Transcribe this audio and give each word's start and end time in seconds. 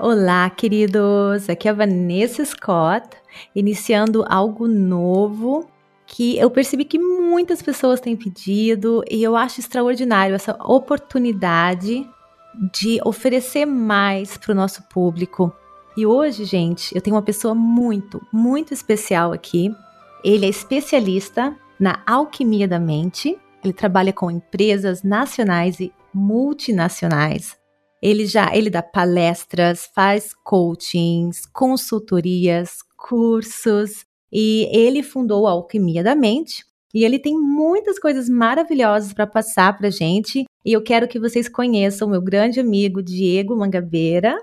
Olá, 0.00 0.48
queridos! 0.48 1.50
Aqui 1.50 1.66
é 1.66 1.72
a 1.72 1.74
Vanessa 1.74 2.44
Scott, 2.44 3.16
iniciando 3.52 4.24
algo 4.28 4.68
novo 4.68 5.68
que 6.06 6.38
eu 6.38 6.48
percebi 6.48 6.84
que 6.84 7.00
muitas 7.00 7.60
pessoas 7.60 7.98
têm 7.98 8.14
pedido 8.14 9.02
e 9.10 9.20
eu 9.20 9.34
acho 9.34 9.58
extraordinário 9.58 10.36
essa 10.36 10.56
oportunidade 10.60 12.08
de 12.72 13.00
oferecer 13.04 13.66
mais 13.66 14.36
para 14.36 14.52
o 14.52 14.54
nosso 14.54 14.84
público. 14.84 15.52
E 15.96 16.06
hoje, 16.06 16.44
gente, 16.44 16.94
eu 16.94 17.00
tenho 17.00 17.16
uma 17.16 17.22
pessoa 17.22 17.52
muito, 17.52 18.24
muito 18.32 18.72
especial 18.72 19.32
aqui. 19.32 19.74
Ele 20.22 20.46
é 20.46 20.48
especialista 20.48 21.56
na 21.76 22.04
alquimia 22.06 22.68
da 22.68 22.78
mente. 22.78 23.36
Ele 23.64 23.72
trabalha 23.72 24.12
com 24.12 24.30
empresas 24.30 25.02
nacionais 25.02 25.80
e 25.80 25.92
multinacionais. 26.14 27.57
Ele 28.02 28.26
já 28.26 28.54
ele 28.54 28.70
dá 28.70 28.82
palestras, 28.82 29.88
faz 29.94 30.32
coachings, 30.44 31.46
consultorias, 31.46 32.78
cursos 32.96 34.04
e 34.32 34.68
ele 34.72 35.02
fundou 35.02 35.46
a 35.46 35.52
Alquimia 35.52 36.02
da 36.02 36.14
Mente. 36.14 36.64
E 36.94 37.04
ele 37.04 37.18
tem 37.18 37.38
muitas 37.38 37.98
coisas 37.98 38.28
maravilhosas 38.28 39.12
para 39.12 39.26
passar 39.26 39.76
para 39.76 39.90
gente. 39.90 40.44
E 40.64 40.72
eu 40.72 40.82
quero 40.82 41.06
que 41.06 41.18
vocês 41.18 41.48
conheçam 41.48 42.08
meu 42.08 42.20
grande 42.20 42.60
amigo 42.60 43.02
Diego 43.02 43.56
Mangabeira. 43.56 44.36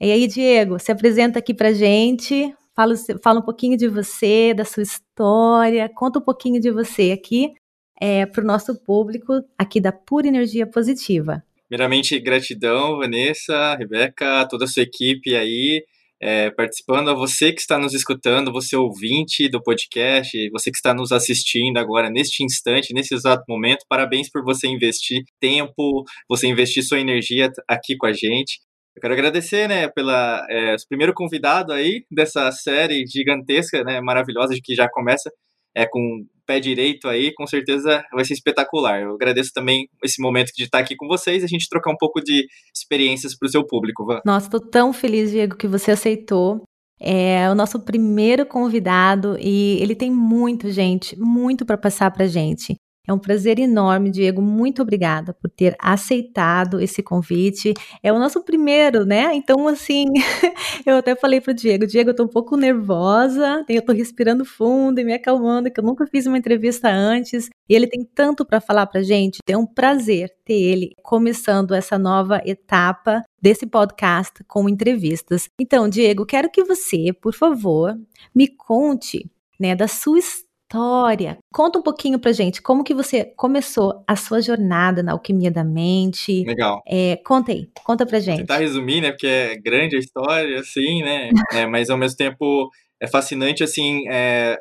E 0.00 0.10
aí, 0.10 0.26
Diego, 0.26 0.78
se 0.78 0.92
apresenta 0.92 1.38
aqui 1.38 1.54
para 1.54 1.72
gente. 1.72 2.54
Fala, 2.74 2.94
fala 3.22 3.40
um 3.40 3.42
pouquinho 3.42 3.78
de 3.78 3.88
você, 3.88 4.52
da 4.52 4.64
sua 4.64 4.82
história. 4.82 5.88
Conta 5.88 6.18
um 6.18 6.22
pouquinho 6.22 6.60
de 6.60 6.70
você 6.70 7.12
aqui 7.12 7.54
é, 8.00 8.26
para 8.26 8.42
o 8.42 8.46
nosso 8.46 8.74
público 8.82 9.32
aqui 9.58 9.80
da 9.80 9.92
Pura 9.92 10.28
Energia 10.28 10.66
Positiva. 10.66 11.42
Primeiramente, 11.68 12.18
gratidão, 12.20 12.98
Vanessa, 12.98 13.74
Rebeca, 13.76 14.46
toda 14.48 14.64
a 14.64 14.68
sua 14.68 14.84
equipe 14.84 15.34
aí, 15.34 15.84
é, 16.20 16.50
participando, 16.50 17.10
a 17.10 17.14
você 17.14 17.52
que 17.52 17.60
está 17.60 17.78
nos 17.78 17.92
escutando, 17.92 18.52
você 18.52 18.76
ouvinte 18.76 19.48
do 19.48 19.62
podcast, 19.62 20.48
você 20.50 20.70
que 20.70 20.76
está 20.76 20.94
nos 20.94 21.12
assistindo 21.12 21.76
agora 21.78 22.08
neste 22.08 22.44
instante, 22.44 22.94
nesse 22.94 23.14
exato 23.14 23.44
momento, 23.48 23.84
parabéns 23.88 24.30
por 24.30 24.44
você 24.44 24.68
investir 24.68 25.24
tempo, 25.40 26.04
você 26.28 26.46
investir 26.46 26.82
sua 26.84 27.00
energia 27.00 27.50
aqui 27.68 27.96
com 27.96 28.06
a 28.06 28.12
gente. 28.12 28.60
Eu 28.96 29.02
quero 29.02 29.14
agradecer, 29.14 29.68
né, 29.68 29.88
pela 29.88 30.46
é, 30.48 30.76
primeiro 30.88 31.12
convidado 31.12 31.72
aí 31.72 32.04
dessa 32.10 32.50
série 32.52 33.04
gigantesca, 33.06 33.84
né, 33.84 34.00
maravilhosa, 34.00 34.54
de 34.54 34.62
que 34.62 34.74
já 34.74 34.88
começa 34.88 35.30
é, 35.74 35.86
com 35.86 36.24
pé 36.46 36.60
direito 36.60 37.08
aí, 37.08 37.32
com 37.34 37.46
certeza 37.46 38.02
vai 38.12 38.24
ser 38.24 38.34
espetacular. 38.34 39.02
Eu 39.02 39.14
agradeço 39.14 39.50
também 39.52 39.88
esse 40.02 40.22
momento 40.22 40.52
de 40.56 40.64
estar 40.64 40.78
aqui 40.78 40.94
com 40.96 41.06
vocês 41.06 41.42
e 41.42 41.44
a 41.44 41.48
gente 41.48 41.68
trocar 41.68 41.90
um 41.90 41.96
pouco 41.98 42.20
de 42.20 42.46
experiências 42.74 43.36
para 43.36 43.46
o 43.46 43.50
seu 43.50 43.66
público. 43.66 44.06
Van. 44.06 44.20
Nossa, 44.24 44.46
estou 44.46 44.60
tão 44.60 44.92
feliz, 44.92 45.30
Diego, 45.30 45.56
que 45.56 45.66
você 45.66 45.90
aceitou. 45.90 46.62
É 46.98 47.50
o 47.50 47.54
nosso 47.54 47.80
primeiro 47.80 48.46
convidado 48.46 49.36
e 49.38 49.76
ele 49.82 49.94
tem 49.94 50.10
muito, 50.10 50.70
gente, 50.70 51.14
muito 51.18 51.66
para 51.66 51.76
passar 51.76 52.10
para 52.10 52.26
gente. 52.26 52.74
É 53.06 53.12
um 53.12 53.18
prazer 53.18 53.58
enorme, 53.58 54.10
Diego. 54.10 54.42
Muito 54.42 54.82
obrigada 54.82 55.32
por 55.32 55.48
ter 55.48 55.76
aceitado 55.78 56.80
esse 56.80 57.02
convite. 57.02 57.72
É 58.02 58.12
o 58.12 58.18
nosso 58.18 58.42
primeiro, 58.42 59.04
né? 59.04 59.34
Então, 59.34 59.68
assim, 59.68 60.06
eu 60.84 60.96
até 60.96 61.14
falei 61.14 61.40
pro 61.40 61.54
Diego, 61.54 61.86
Diego, 61.86 62.10
eu 62.10 62.14
tô 62.14 62.24
um 62.24 62.28
pouco 62.28 62.56
nervosa, 62.56 63.64
eu 63.68 63.82
tô 63.82 63.92
respirando 63.92 64.44
fundo 64.44 65.00
e 65.00 65.04
me 65.04 65.14
acalmando, 65.14 65.70
que 65.70 65.78
eu 65.78 65.84
nunca 65.84 66.06
fiz 66.06 66.26
uma 66.26 66.38
entrevista 66.38 66.88
antes. 66.88 67.48
E 67.68 67.74
ele 67.74 67.86
tem 67.86 68.04
tanto 68.04 68.44
para 68.44 68.60
falar 68.60 68.86
pra 68.86 69.02
gente. 69.02 69.38
É 69.48 69.56
um 69.56 69.66
prazer 69.66 70.32
ter 70.44 70.54
ele 70.54 70.92
começando 71.02 71.74
essa 71.74 71.98
nova 71.98 72.40
etapa 72.44 73.22
desse 73.40 73.66
podcast 73.66 74.42
com 74.44 74.68
entrevistas. 74.68 75.48
Então, 75.60 75.88
Diego, 75.88 76.26
quero 76.26 76.50
que 76.50 76.64
você, 76.64 77.12
por 77.12 77.32
favor, 77.32 77.96
me 78.34 78.48
conte 78.48 79.30
né, 79.58 79.74
da 79.74 79.88
sua 79.88 80.18
história 80.18 80.45
história. 80.66 81.38
Conta 81.52 81.78
um 81.78 81.82
pouquinho 81.82 82.18
pra 82.18 82.32
gente, 82.32 82.60
como 82.60 82.82
que 82.82 82.92
você 82.92 83.24
começou 83.36 84.02
a 84.06 84.16
sua 84.16 84.40
jornada 84.42 85.02
na 85.02 85.12
alquimia 85.12 85.50
da 85.50 85.64
mente? 85.64 86.44
Legal. 86.44 86.82
É, 86.86 87.16
conta 87.24 87.52
aí, 87.52 87.68
conta 87.84 88.04
pra 88.04 88.18
gente. 88.18 88.38
Vou 88.38 88.46
tentar 88.46 88.58
resumir, 88.58 89.00
né, 89.00 89.12
porque 89.12 89.26
é 89.26 89.56
grande 89.56 89.96
a 89.96 89.98
história, 89.98 90.58
assim, 90.60 91.02
né, 91.02 91.30
é, 91.52 91.66
mas 91.66 91.88
ao 91.88 91.96
mesmo 91.96 92.16
tempo 92.16 92.68
é 93.00 93.06
fascinante, 93.06 93.62
assim, 93.62 94.08
é, 94.08 94.58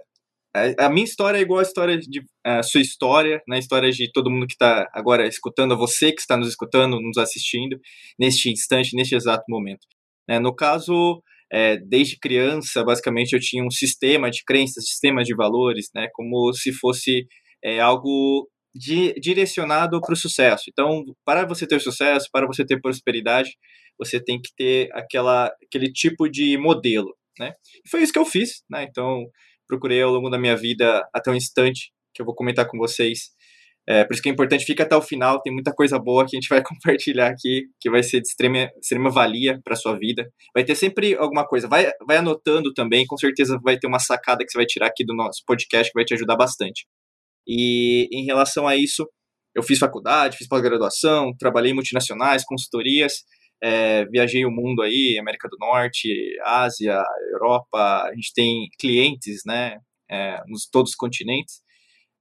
a 0.80 0.90
minha 0.90 1.04
história 1.04 1.38
é 1.38 1.42
igual 1.42 1.60
a 1.60 1.64
história 1.64 1.98
de 1.98 2.24
a 2.46 2.64
sua 2.64 2.80
história, 2.80 3.42
na 3.48 3.56
né, 3.56 3.60
história 3.60 3.92
de 3.92 4.10
todo 4.12 4.30
mundo 4.30 4.48
que 4.48 4.54
está 4.54 4.88
agora 4.94 5.28
escutando, 5.28 5.74
a 5.74 5.78
você 5.78 6.12
que 6.12 6.22
está 6.22 6.38
nos 6.38 6.48
escutando, 6.48 7.02
nos 7.02 7.18
assistindo, 7.18 7.78
neste 8.18 8.50
instante, 8.50 8.96
neste 8.96 9.16
exato 9.16 9.44
momento. 9.50 9.86
É, 10.28 10.40
no 10.40 10.56
caso, 10.56 11.22
é, 11.52 11.78
desde 11.78 12.18
criança, 12.20 12.84
basicamente, 12.84 13.34
eu 13.34 13.40
tinha 13.40 13.64
um 13.64 13.72
sistema 13.72 14.30
de 14.30 14.44
crenças, 14.46 14.88
sistema 14.88 15.24
de 15.24 15.36
valores, 15.36 15.90
né, 15.94 16.08
como 16.14 16.54
se 16.54 16.72
fosse 16.74 17.28
é, 17.64 17.80
algo 17.80 18.50
de, 18.76 19.14
direcionado 19.20 20.02
para 20.02 20.14
o 20.14 20.18
sucesso. 20.18 20.66
Então, 20.70 21.04
para 21.24 21.46
você 21.46 21.66
ter 21.66 21.80
sucesso, 21.80 22.28
para 22.32 22.46
você 22.46 22.66
ter 22.66 22.82
prosperidade, 22.82 23.52
você 23.98 24.22
tem 24.22 24.42
que 24.42 24.50
ter 24.58 24.90
aquela, 24.94 25.52
aquele 25.66 25.92
tipo 25.92 26.30
de 26.30 26.58
modelo, 26.58 27.16
né? 27.40 27.54
E 27.86 27.90
foi 27.90 28.04
isso 28.04 28.12
que 28.12 28.20
eu 28.20 28.26
fiz, 28.26 28.64
né? 28.70 28.84
Então, 28.84 29.26
procurei 29.68 30.02
ao 30.02 30.12
longo 30.12 30.30
da 30.30 30.38
minha 30.38 30.58
vida, 30.58 31.08
até 31.14 31.32
um 31.32 31.36
instante, 31.36 31.92
que 32.14 32.22
eu 32.22 32.26
vou 32.26 32.36
comentar 32.36 32.68
com 32.68 32.78
vocês, 32.78 33.30
é, 33.88 34.04
por 34.04 34.14
isso 34.14 34.22
que 34.24 34.30
é 34.30 34.32
importante, 34.32 34.66
fica 34.66 34.84
até 34.84 34.96
o 34.96 35.02
final, 35.02 35.42
tem 35.42 35.54
muita 35.54 35.72
coisa 35.72 36.00
boa 36.00 36.26
que 36.26 36.36
a 36.36 36.40
gente 36.40 36.50
vai 36.50 36.62
compartilhar 36.66 37.28
aqui, 37.28 37.66
que 37.80 37.90
vai 37.90 38.02
ser 38.02 38.20
de 38.22 38.28
extrema, 38.28 38.70
extrema 38.82 39.12
valia 39.12 39.60
para 39.64 39.76
sua 39.76 39.98
vida. 39.98 40.28
Vai 40.54 40.64
ter 40.64 40.76
sempre 40.76 41.16
alguma 41.16 41.46
coisa, 41.46 41.68
vai, 41.68 41.92
vai 42.08 42.18
anotando 42.18 42.74
também, 42.74 43.06
com 43.06 43.18
certeza 43.18 43.60
vai 43.64 43.78
ter 43.78 43.88
uma 43.88 44.00
sacada 44.00 44.44
que 44.44 44.52
você 44.52 44.58
vai 44.58 44.66
tirar 44.66 44.88
aqui 44.88 45.06
do 45.06 45.16
nosso 45.16 45.44
podcast 45.46 45.92
que 45.92 46.00
vai 46.00 46.06
te 46.06 46.16
ajudar 46.16 46.36
bastante. 46.36 46.88
E 47.48 48.10
em 48.12 48.26
relação 48.26 48.68
a 48.68 48.76
isso, 48.76 49.08
eu 49.56 49.62
fiz 49.62 49.78
faculdade, 49.78 50.38
fiz 50.38 50.48
pós-graduação, 50.48 51.32
trabalhei 51.38 51.72
em 51.72 51.76
multinacionais, 51.76 52.44
consultorias, 52.44 53.24
é, 53.64 54.06
viajei 54.06 54.46
o 54.46 54.52
mundo 54.52 54.82
aí, 54.82 55.18
América 55.20 55.48
do 55.48 55.58
Norte, 55.60 56.10
Ásia, 56.44 57.02
Europa, 57.32 58.04
a 58.04 58.12
gente 58.16 58.34
tem 58.34 58.68
clientes, 58.80 59.42
né, 59.46 59.78
é, 60.10 60.42
nos 60.48 60.68
todos 60.68 60.92
os 60.92 60.96
continentes. 60.96 61.65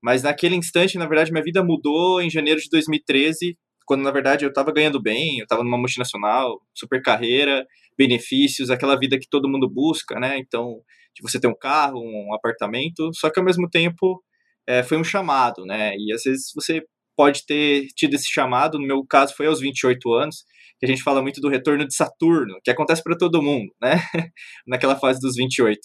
Mas 0.04 0.22
naquele 0.22 0.54
instante, 0.54 0.98
na 0.98 1.06
verdade, 1.06 1.32
minha 1.32 1.42
vida 1.42 1.64
mudou 1.64 2.20
em 2.20 2.28
janeiro 2.28 2.60
de 2.60 2.68
2013, 2.68 3.56
quando 3.86 4.02
na 4.02 4.10
verdade 4.10 4.44
eu 4.44 4.50
estava 4.50 4.70
ganhando 4.70 5.00
bem, 5.00 5.38
eu 5.38 5.44
estava 5.44 5.64
numa 5.64 5.78
multinacional, 5.78 6.60
super 6.74 7.00
carreira, 7.00 7.66
benefícios, 7.96 8.68
aquela 8.68 8.98
vida 8.98 9.18
que 9.18 9.26
todo 9.26 9.48
mundo 9.48 9.66
busca, 9.66 10.20
né? 10.20 10.36
Então, 10.38 10.82
de 11.14 11.22
você 11.22 11.40
ter 11.40 11.48
um 11.48 11.56
carro, 11.58 11.98
um 12.00 12.34
apartamento, 12.34 13.10
só 13.14 13.30
que 13.30 13.38
ao 13.38 13.46
mesmo 13.46 13.66
tempo 13.66 14.22
é, 14.66 14.82
foi 14.82 14.98
um 14.98 15.04
chamado, 15.04 15.64
né? 15.64 15.94
E 15.96 16.12
às 16.12 16.22
vezes 16.24 16.52
você 16.54 16.82
pode 17.16 17.46
ter 17.46 17.86
tido 17.96 18.12
esse 18.12 18.30
chamado, 18.30 18.78
no 18.78 18.86
meu 18.86 19.06
caso 19.08 19.34
foi 19.34 19.46
aos 19.46 19.58
28 19.58 20.12
anos, 20.12 20.44
que 20.84 20.92
a 20.92 20.94
gente 20.94 21.02
fala 21.02 21.22
muito 21.22 21.40
do 21.40 21.48
retorno 21.48 21.86
de 21.86 21.94
Saturno, 21.94 22.58
que 22.62 22.70
acontece 22.70 23.02
para 23.02 23.16
todo 23.16 23.42
mundo, 23.42 23.72
né? 23.80 23.92
Naquela 24.66 24.96
fase 24.96 25.18
dos 25.18 25.34
28. 25.34 25.80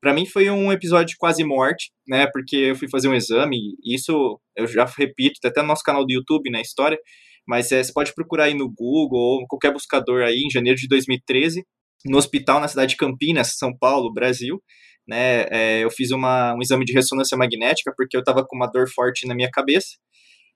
Para 0.00 0.12
mim 0.12 0.26
foi 0.26 0.50
um 0.50 0.72
episódio 0.72 1.08
de 1.08 1.16
quase 1.16 1.44
morte, 1.44 1.92
né? 2.06 2.26
Porque 2.32 2.56
eu 2.56 2.76
fui 2.76 2.88
fazer 2.88 3.08
um 3.08 3.14
exame, 3.14 3.56
e 3.84 3.94
isso 3.94 4.40
eu 4.56 4.66
já 4.66 4.84
repito, 4.84 5.38
até 5.44 5.62
no 5.62 5.68
nosso 5.68 5.82
canal 5.82 6.04
do 6.04 6.12
YouTube, 6.12 6.50
na 6.50 6.58
né, 6.58 6.62
história, 6.62 6.98
mas 7.46 7.70
é, 7.72 7.82
você 7.82 7.92
pode 7.92 8.14
procurar 8.14 8.44
aí 8.44 8.54
no 8.54 8.68
Google 8.68 9.18
ou 9.18 9.46
qualquer 9.46 9.72
buscador 9.72 10.22
aí, 10.22 10.42
em 10.44 10.50
janeiro 10.50 10.78
de 10.78 10.88
2013, 10.88 11.64
no 12.06 12.18
hospital 12.18 12.60
na 12.60 12.68
cidade 12.68 12.90
de 12.92 12.96
Campinas, 12.96 13.56
São 13.56 13.76
Paulo, 13.76 14.12
Brasil, 14.12 14.60
né? 15.06 15.46
É, 15.50 15.84
eu 15.84 15.90
fiz 15.90 16.10
uma, 16.10 16.54
um 16.54 16.62
exame 16.62 16.84
de 16.84 16.92
ressonância 16.92 17.36
magnética 17.36 17.92
porque 17.96 18.16
eu 18.16 18.20
estava 18.20 18.44
com 18.46 18.56
uma 18.56 18.66
dor 18.66 18.88
forte 18.88 19.26
na 19.26 19.34
minha 19.34 19.50
cabeça. 19.50 19.96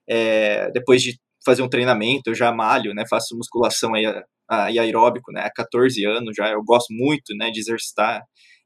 É, 0.09 0.71
depois 0.73 1.03
de 1.03 1.19
fazer 1.45 1.63
um 1.63 1.69
treinamento, 1.69 2.31
eu 2.31 2.35
já 2.35 2.53
malho, 2.53 2.95
né? 2.95 3.05
Faço 3.09 3.37
musculação 3.37 3.95
aí, 3.95 4.07
a, 4.49 4.71
e 4.71 4.79
aeróbico, 4.79 5.33
né? 5.33 5.43
Há 5.43 5.51
14 5.51 6.05
anos 6.05 6.35
já, 6.37 6.51
eu 6.51 6.63
gosto 6.65 6.93
muito, 6.93 7.35
né? 7.37 7.51
De 7.51 7.61
exercitar 7.61 8.23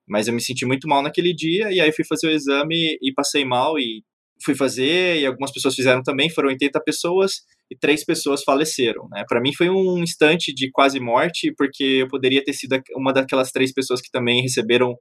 mas 0.08 0.26
eu 0.26 0.34
me 0.34 0.40
senti 0.40 0.64
muito 0.64 0.88
mal 0.88 1.02
naquele 1.02 1.34
dia, 1.34 1.70
e 1.70 1.80
aí 1.80 1.92
fui 1.92 2.04
fazer 2.04 2.28
o 2.28 2.30
exame 2.30 2.96
e 3.00 3.12
passei 3.12 3.44
mal, 3.44 3.78
e 3.78 4.02
fui 4.42 4.54
fazer, 4.54 5.20
e 5.20 5.26
algumas 5.26 5.52
pessoas 5.52 5.74
fizeram 5.74 6.02
também, 6.02 6.30
foram 6.30 6.48
80 6.48 6.80
pessoas, 6.82 7.42
e 7.70 7.76
três 7.76 8.04
pessoas 8.04 8.42
faleceram, 8.42 9.06
né? 9.10 9.24
Para 9.28 9.40
mim 9.40 9.52
foi 9.52 9.68
um 9.68 9.98
instante 9.98 10.54
de 10.54 10.70
quase 10.70 10.98
morte, 10.98 11.52
porque 11.56 11.84
eu 11.84 12.08
poderia 12.08 12.42
ter 12.42 12.54
sido 12.54 12.80
uma 12.96 13.12
daquelas 13.12 13.52
três 13.52 13.72
pessoas 13.72 14.00
que 14.00 14.10
também 14.10 14.40
receberam 14.40 14.94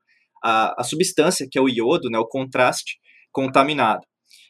a, 0.43 0.81
a 0.81 0.83
substância, 0.83 1.47
que 1.49 1.57
é 1.57 1.61
o 1.61 1.69
iodo, 1.69 2.09
né? 2.09 2.19
O 2.19 2.27
contraste 2.27 2.97
contaminado. 3.31 4.01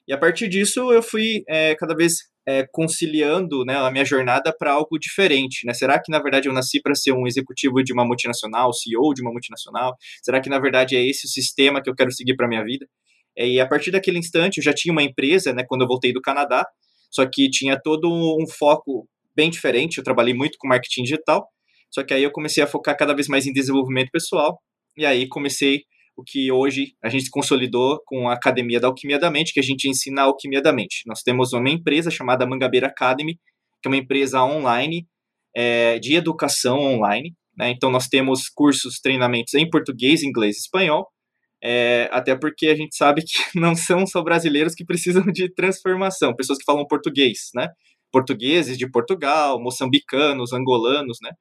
E 0.08 0.14
a 0.14 0.18
partir 0.18 0.48
disso 0.48 0.92
eu 0.92 1.04
fui 1.04 1.44
é, 1.48 1.76
cada 1.76 1.94
vez 1.94 2.14
é, 2.48 2.66
conciliando 2.72 3.66
né, 3.66 3.76
a 3.76 3.92
minha 3.92 4.06
jornada 4.06 4.56
para 4.58 4.72
algo 4.72 4.98
diferente. 4.98 5.66
Né? 5.66 5.74
Será 5.74 6.02
que, 6.02 6.10
na 6.10 6.20
verdade, 6.20 6.48
eu 6.48 6.54
nasci 6.54 6.82
para 6.82 6.96
ser 6.96 7.12
um 7.12 7.28
executivo 7.28 7.84
de 7.84 7.92
uma 7.92 8.06
multinacional, 8.06 8.72
CEO 8.72 9.14
de 9.14 9.22
uma 9.22 9.32
multinacional? 9.32 9.96
Será 10.24 10.40
que, 10.40 10.50
na 10.50 10.58
verdade, 10.58 10.96
é 10.96 11.06
esse 11.06 11.26
o 11.26 11.30
sistema 11.30 11.82
que 11.84 11.90
eu 11.90 11.96
quero 11.96 12.10
seguir 12.10 12.38
para 12.38 12.48
minha 12.48 12.64
vida? 12.64 12.88
É, 13.38 13.46
e 13.46 13.60
a 13.60 13.68
partir 13.68 13.92
daquele 13.92 14.18
instante, 14.18 14.60
eu 14.60 14.64
já 14.64 14.72
tinha 14.74 14.94
uma 14.94 15.04
empresa, 15.04 15.52
né, 15.54 15.66
quando 15.68 15.82
eu 15.82 15.88
voltei 15.88 16.14
do 16.14 16.22
Canadá, 16.22 16.66
só 17.12 17.26
que 17.26 17.50
tinha 17.50 17.78
todo 17.80 18.10
um 18.10 18.48
foco 18.48 19.10
bem 19.36 19.50
diferente. 19.50 19.98
Eu 19.98 20.04
trabalhei 20.04 20.34
muito 20.34 20.58
com 20.58 20.70
marketing 20.70 21.04
digital, 21.04 21.50
Só 21.90 22.04
que 22.04 22.14
aí 22.14 22.24
eu 22.24 22.32
comecei 22.32 22.64
a 22.64 22.68
focar 22.68 22.98
cada 22.98 23.14
vez 23.14 23.28
mais 23.28 23.46
em 23.46 23.54
desenvolvimento 23.54 24.10
pessoal, 24.12 24.60
e 24.98 25.06
aí 25.06 25.28
comecei 25.28 25.84
o 26.18 26.24
que 26.24 26.52
hoje 26.52 26.96
a 27.02 27.10
gente 27.10 27.30
consolidou 27.30 28.02
com 28.06 28.28
a 28.28 28.34
Academia 28.34 28.80
da 28.80 28.88
Alquimia 28.88 29.20
da 29.20 29.30
Mente, 29.30 29.54
que 29.54 29.60
a 29.60 29.64
gente 29.64 29.88
ensina 29.88 30.24
a 30.24 30.26
Alquimia 30.26 30.62
da 30.62 30.74
Mente. 30.74 31.04
Nós 31.06 31.22
temos 31.22 31.54
uma 31.54 31.70
empresa 31.70 32.10
chamada 32.10 32.46
Mangabeira 32.46 32.88
Academy, 32.88 33.36
que 33.82 33.88
é 33.88 33.90
uma 33.90 33.98
empresa 33.98 34.44
online 34.44 35.08
é, 35.56 36.00
de 36.00 36.16
educação 36.16 36.80
online. 36.80 37.36
Né? 37.56 37.70
Então, 37.70 37.92
nós 37.92 38.08
temos 38.08 38.50
cursos, 38.50 39.00
treinamentos 39.00 39.54
em 39.54 39.70
português, 39.70 40.24
inglês 40.24 40.56
e 40.56 40.60
espanhol, 40.62 41.08
é, 41.64 42.10
até 42.12 42.36
porque 42.36 42.68
a 42.68 42.76
gente 42.76 42.96
sabe 42.96 43.22
que 43.22 43.34
não 43.60 43.76
são 43.76 44.06
só 44.08 44.24
brasileiros 44.24 44.74
que 44.74 44.86
precisam 44.86 45.24
de 45.26 45.54
transformação, 45.54 46.36
pessoas 46.36 46.58
que 46.58 46.66
falam 46.66 46.86
português, 46.86 47.50
né? 47.54 47.70
Portugueses 48.12 48.78
de 48.78 48.90
Portugal, 48.90 49.62
moçambicanos, 49.62 50.54
angolanos, 50.54 51.18
né? 51.22 51.32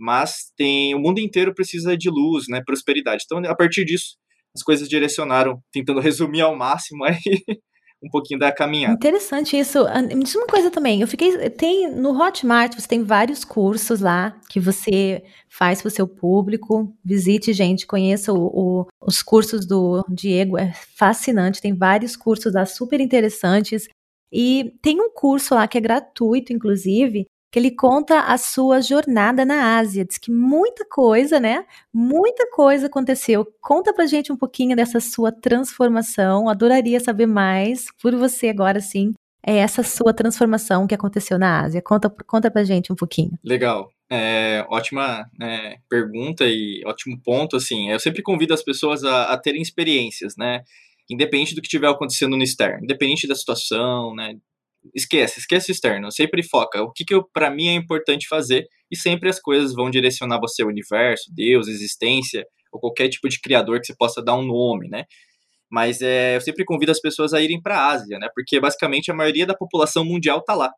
Mas 0.00 0.50
tem 0.56 0.94
o 0.94 0.98
mundo 0.98 1.20
inteiro 1.20 1.54
precisa 1.54 1.96
de 1.96 2.08
luz, 2.08 2.46
né? 2.48 2.62
Prosperidade. 2.64 3.24
Então, 3.26 3.38
a 3.50 3.54
partir 3.54 3.84
disso, 3.84 4.16
as 4.54 4.62
coisas 4.62 4.88
direcionaram, 4.88 5.62
tentando 5.70 6.00
resumir 6.00 6.40
ao 6.40 6.56
máximo 6.56 7.04
aí 7.04 7.18
um 8.02 8.08
pouquinho 8.08 8.40
da 8.40 8.50
caminhada. 8.50 8.94
Interessante 8.94 9.58
isso. 9.58 9.84
Me 10.14 10.24
diz 10.24 10.34
uma 10.34 10.46
coisa 10.46 10.70
também. 10.70 11.00
Eu 11.00 11.06
fiquei. 11.06 11.50
Tem 11.50 11.90
no 11.90 12.18
Hotmart, 12.18 12.74
você 12.74 12.88
tem 12.88 13.04
vários 13.04 13.44
cursos 13.44 14.00
lá 14.00 14.40
que 14.48 14.58
você 14.58 15.22
faz 15.48 15.82
para 15.82 15.88
o 15.88 15.92
seu 15.92 16.08
público. 16.08 16.94
Visite, 17.04 17.52
gente, 17.52 17.86
conheça 17.86 18.32
o, 18.32 18.46
o, 18.46 18.86
os 19.06 19.22
cursos 19.22 19.66
do 19.66 20.02
Diego. 20.08 20.56
É 20.56 20.72
fascinante. 20.72 21.60
Tem 21.60 21.74
vários 21.74 22.16
cursos 22.16 22.54
lá 22.54 22.64
super 22.64 23.00
interessantes. 23.00 23.86
E 24.32 24.72
tem 24.80 25.00
um 25.00 25.12
curso 25.12 25.54
lá 25.54 25.68
que 25.68 25.76
é 25.76 25.80
gratuito, 25.80 26.52
inclusive, 26.52 27.26
que 27.50 27.58
ele 27.58 27.70
conta 27.70 28.20
a 28.20 28.38
sua 28.38 28.80
jornada 28.80 29.44
na 29.44 29.78
Ásia. 29.78 30.04
Diz 30.04 30.18
que 30.18 30.30
muita 30.30 30.84
coisa, 30.88 31.40
né? 31.40 31.64
Muita 31.92 32.48
coisa 32.50 32.86
aconteceu. 32.86 33.46
Conta 33.60 33.92
pra 33.92 34.06
gente 34.06 34.32
um 34.32 34.36
pouquinho 34.36 34.76
dessa 34.76 35.00
sua 35.00 35.32
transformação. 35.32 36.48
Adoraria 36.48 37.00
saber 37.00 37.26
mais 37.26 37.86
por 38.00 38.14
você 38.14 38.48
agora 38.48 38.80
sim. 38.80 39.12
É 39.44 39.56
essa 39.56 39.82
sua 39.82 40.12
transformação 40.12 40.86
que 40.86 40.94
aconteceu 40.94 41.38
na 41.38 41.62
Ásia. 41.62 41.82
Conta, 41.82 42.10
conta 42.26 42.50
pra 42.50 42.62
gente 42.62 42.92
um 42.92 42.96
pouquinho. 42.96 43.32
Legal. 43.42 43.90
É, 44.12 44.66
ótima 44.68 45.24
é, 45.40 45.76
pergunta 45.88 46.44
e 46.46 46.82
ótimo 46.84 47.20
ponto. 47.22 47.56
Assim, 47.56 47.90
eu 47.90 47.98
sempre 47.98 48.22
convido 48.22 48.52
as 48.52 48.62
pessoas 48.62 49.02
a, 49.02 49.32
a 49.32 49.38
terem 49.38 49.62
experiências, 49.62 50.34
né? 50.36 50.62
Independente 51.08 51.54
do 51.54 51.60
que 51.60 51.66
estiver 51.66 51.88
acontecendo 51.88 52.36
no 52.36 52.42
externo, 52.42 52.84
independente 52.84 53.26
da 53.26 53.34
situação, 53.34 54.14
né? 54.14 54.36
Esquece, 54.94 55.40
esquece 55.40 55.70
o 55.70 55.72
externo, 55.72 56.10
sempre 56.10 56.42
foca. 56.42 56.82
O 56.82 56.92
que, 56.92 57.04
que 57.04 57.14
para 57.32 57.50
mim 57.50 57.68
é 57.68 57.74
importante 57.74 58.26
fazer 58.28 58.66
e 58.90 58.96
sempre 58.96 59.28
as 59.28 59.40
coisas 59.40 59.74
vão 59.74 59.90
direcionar 59.90 60.40
você 60.40 60.62
ao 60.62 60.68
universo, 60.68 61.24
Deus, 61.34 61.68
existência 61.68 62.44
ou 62.72 62.80
qualquer 62.80 63.08
tipo 63.08 63.28
de 63.28 63.40
criador 63.40 63.80
que 63.80 63.86
você 63.86 63.94
possa 63.96 64.22
dar 64.22 64.36
um 64.36 64.44
nome, 64.44 64.88
né? 64.88 65.04
Mas 65.70 66.00
é, 66.02 66.36
eu 66.36 66.40
sempre 66.40 66.64
convido 66.64 66.90
as 66.90 67.00
pessoas 67.00 67.32
a 67.32 67.40
irem 67.40 67.60
para 67.60 67.78
a 67.78 67.92
Ásia, 67.92 68.18
né? 68.18 68.28
Porque 68.34 68.58
basicamente 68.60 69.10
a 69.10 69.14
maioria 69.14 69.46
da 69.46 69.54
população 69.54 70.04
mundial 70.04 70.42
tá 70.42 70.54
lá. 70.54 70.70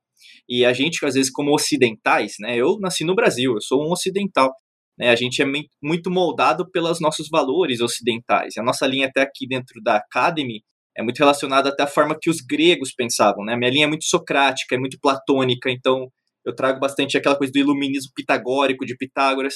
E 0.48 0.64
a 0.64 0.72
gente, 0.72 1.04
às 1.04 1.14
vezes, 1.14 1.30
como 1.30 1.54
ocidentais, 1.54 2.34
né? 2.40 2.56
Eu 2.56 2.78
nasci 2.80 3.04
no 3.04 3.14
Brasil, 3.14 3.54
eu 3.54 3.60
sou 3.60 3.82
um 3.82 3.92
ocidental. 3.92 4.52
Né, 4.98 5.08
a 5.08 5.16
gente 5.16 5.40
é 5.40 5.46
muito 5.82 6.10
moldado 6.10 6.70
pelos 6.70 7.00
nossos 7.00 7.28
valores 7.30 7.80
ocidentais. 7.80 8.58
A 8.58 8.62
nossa 8.62 8.86
linha 8.86 9.06
até 9.06 9.22
aqui 9.22 9.46
dentro 9.48 9.80
da 9.82 9.96
Academy 9.96 10.62
é 10.96 11.02
muito 11.02 11.18
relacionado 11.18 11.68
até 11.68 11.82
à 11.82 11.86
forma 11.86 12.16
que 12.20 12.30
os 12.30 12.38
gregos 12.38 12.92
pensavam, 12.94 13.44
né? 13.44 13.56
Minha 13.56 13.70
linha 13.70 13.84
é 13.84 13.88
muito 13.88 14.04
socrática, 14.04 14.74
é 14.74 14.78
muito 14.78 14.98
platônica, 15.00 15.70
então 15.70 16.08
eu 16.44 16.54
trago 16.54 16.80
bastante 16.80 17.16
aquela 17.16 17.36
coisa 17.36 17.52
do 17.52 17.58
iluminismo 17.58 18.12
pitagórico 18.14 18.84
de 18.84 18.96
Pitágoras, 18.96 19.54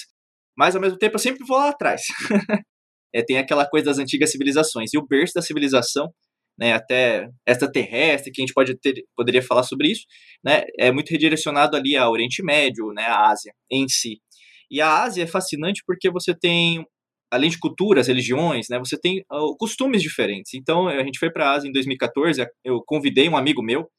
mas 0.56 0.74
ao 0.74 0.80
mesmo 0.80 0.98
tempo 0.98 1.16
eu 1.16 1.20
sempre 1.20 1.44
vou 1.46 1.58
lá 1.58 1.70
atrás. 1.70 2.02
é, 3.14 3.22
tem 3.22 3.38
aquela 3.38 3.68
coisa 3.68 3.86
das 3.86 3.98
antigas 3.98 4.30
civilizações 4.30 4.92
e 4.94 4.98
o 4.98 5.06
berço 5.06 5.34
da 5.34 5.42
civilização, 5.42 6.10
né, 6.58 6.72
até 6.72 7.28
extraterrestre, 7.46 8.32
que 8.32 8.40
a 8.40 8.44
gente 8.44 8.54
pode 8.54 8.78
ter, 8.78 9.04
poderia 9.14 9.42
falar 9.42 9.62
sobre 9.62 9.90
isso, 9.90 10.04
né, 10.44 10.62
é 10.78 10.90
muito 10.90 11.10
redirecionado 11.10 11.76
ali 11.76 11.96
ao 11.96 12.12
Oriente 12.12 12.42
Médio, 12.42 12.92
né, 12.94 13.04
à 13.04 13.30
Ásia 13.30 13.52
em 13.70 13.86
si. 13.88 14.20
E 14.70 14.80
a 14.80 15.02
Ásia 15.02 15.24
é 15.24 15.26
fascinante 15.26 15.82
porque 15.86 16.10
você 16.10 16.34
tem 16.34 16.84
além 17.30 17.50
de 17.50 17.58
culturas, 17.58 18.08
religiões, 18.08 18.68
né, 18.68 18.78
você 18.78 18.98
tem 18.98 19.24
uh, 19.32 19.56
costumes 19.56 20.02
diferentes. 20.02 20.54
Então, 20.54 20.88
a 20.88 21.02
gente 21.02 21.18
foi 21.18 21.30
para 21.30 21.48
a 21.48 21.52
Ásia 21.54 21.68
em 21.68 21.72
2014, 21.72 22.46
eu 22.64 22.82
convidei 22.86 23.28
um 23.28 23.36
amigo 23.36 23.62
meu, 23.62 23.90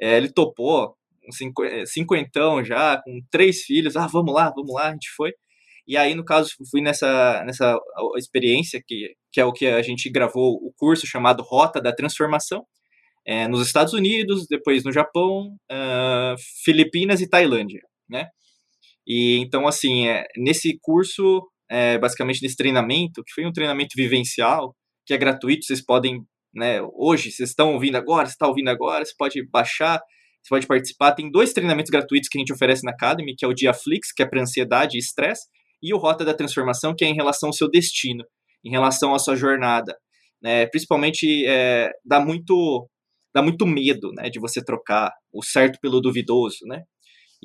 é, 0.00 0.16
ele 0.16 0.32
topou, 0.32 0.94
um 1.24 1.64
é, 1.64 1.86
cinquentão 1.86 2.64
já, 2.64 3.00
com 3.02 3.20
três 3.30 3.62
filhos, 3.62 3.96
ah, 3.96 4.06
vamos 4.06 4.34
lá, 4.34 4.50
vamos 4.54 4.74
lá, 4.74 4.88
a 4.88 4.92
gente 4.92 5.10
foi. 5.16 5.32
E 5.86 5.96
aí, 5.96 6.14
no 6.14 6.24
caso, 6.24 6.50
fui 6.70 6.80
nessa, 6.80 7.42
nessa 7.44 7.78
experiência, 8.16 8.82
que, 8.86 9.14
que 9.32 9.40
é 9.40 9.44
o 9.44 9.52
que 9.52 9.66
a 9.66 9.82
gente 9.82 10.08
gravou 10.10 10.54
o 10.54 10.72
curso 10.76 11.06
chamado 11.06 11.42
Rota 11.42 11.80
da 11.80 11.94
Transformação, 11.94 12.64
é, 13.26 13.48
nos 13.48 13.66
Estados 13.66 13.92
Unidos, 13.92 14.46
depois 14.48 14.84
no 14.84 14.92
Japão, 14.92 15.56
uh, 15.70 16.36
Filipinas 16.62 17.20
e 17.20 17.28
Tailândia, 17.28 17.80
né? 18.08 18.28
E 19.06 19.38
então, 19.38 19.66
assim, 19.66 20.08
é, 20.08 20.26
nesse 20.36 20.78
curso 20.80 21.42
é, 21.70 21.98
basicamente 21.98 22.42
nesse 22.42 22.56
treinamento, 22.56 23.22
que 23.24 23.32
foi 23.34 23.46
um 23.46 23.52
treinamento 23.52 23.90
vivencial, 23.96 24.74
que 25.06 25.14
é 25.14 25.18
gratuito, 25.18 25.64
vocês 25.64 25.84
podem, 25.84 26.20
né, 26.54 26.80
hoje, 26.94 27.30
vocês 27.30 27.50
estão 27.50 27.74
ouvindo 27.74 27.96
agora, 27.96 28.26
você 28.26 28.32
está 28.32 28.46
ouvindo 28.46 28.68
agora, 28.68 29.04
você 29.04 29.12
pode 29.16 29.46
baixar, 29.50 30.00
você 30.42 30.48
pode 30.48 30.66
participar. 30.66 31.12
Tem 31.12 31.30
dois 31.30 31.52
treinamentos 31.52 31.90
gratuitos 31.90 32.28
que 32.28 32.38
a 32.38 32.40
gente 32.40 32.52
oferece 32.52 32.84
na 32.84 32.92
Academy, 32.92 33.34
que 33.36 33.44
é 33.44 33.48
o 33.48 33.54
Diaflix, 33.54 34.12
que 34.12 34.22
é 34.22 34.26
para 34.26 34.42
ansiedade 34.42 34.96
e 34.96 35.00
estresse, 35.00 35.46
e 35.82 35.92
o 35.92 35.98
Rota 35.98 36.24
da 36.24 36.34
Transformação, 36.34 36.94
que 36.96 37.04
é 37.04 37.08
em 37.08 37.14
relação 37.14 37.48
ao 37.48 37.52
seu 37.52 37.70
destino, 37.70 38.24
em 38.64 38.70
relação 38.70 39.14
à 39.14 39.18
sua 39.18 39.36
jornada. 39.36 39.96
Né? 40.42 40.66
Principalmente, 40.66 41.46
é, 41.46 41.90
dá 42.04 42.20
muito 42.20 42.88
dá 43.34 43.42
muito 43.42 43.66
medo, 43.66 44.12
né, 44.12 44.30
de 44.30 44.38
você 44.38 44.62
trocar 44.64 45.12
o 45.32 45.42
certo 45.42 45.76
pelo 45.82 46.00
duvidoso, 46.00 46.58
né? 46.66 46.84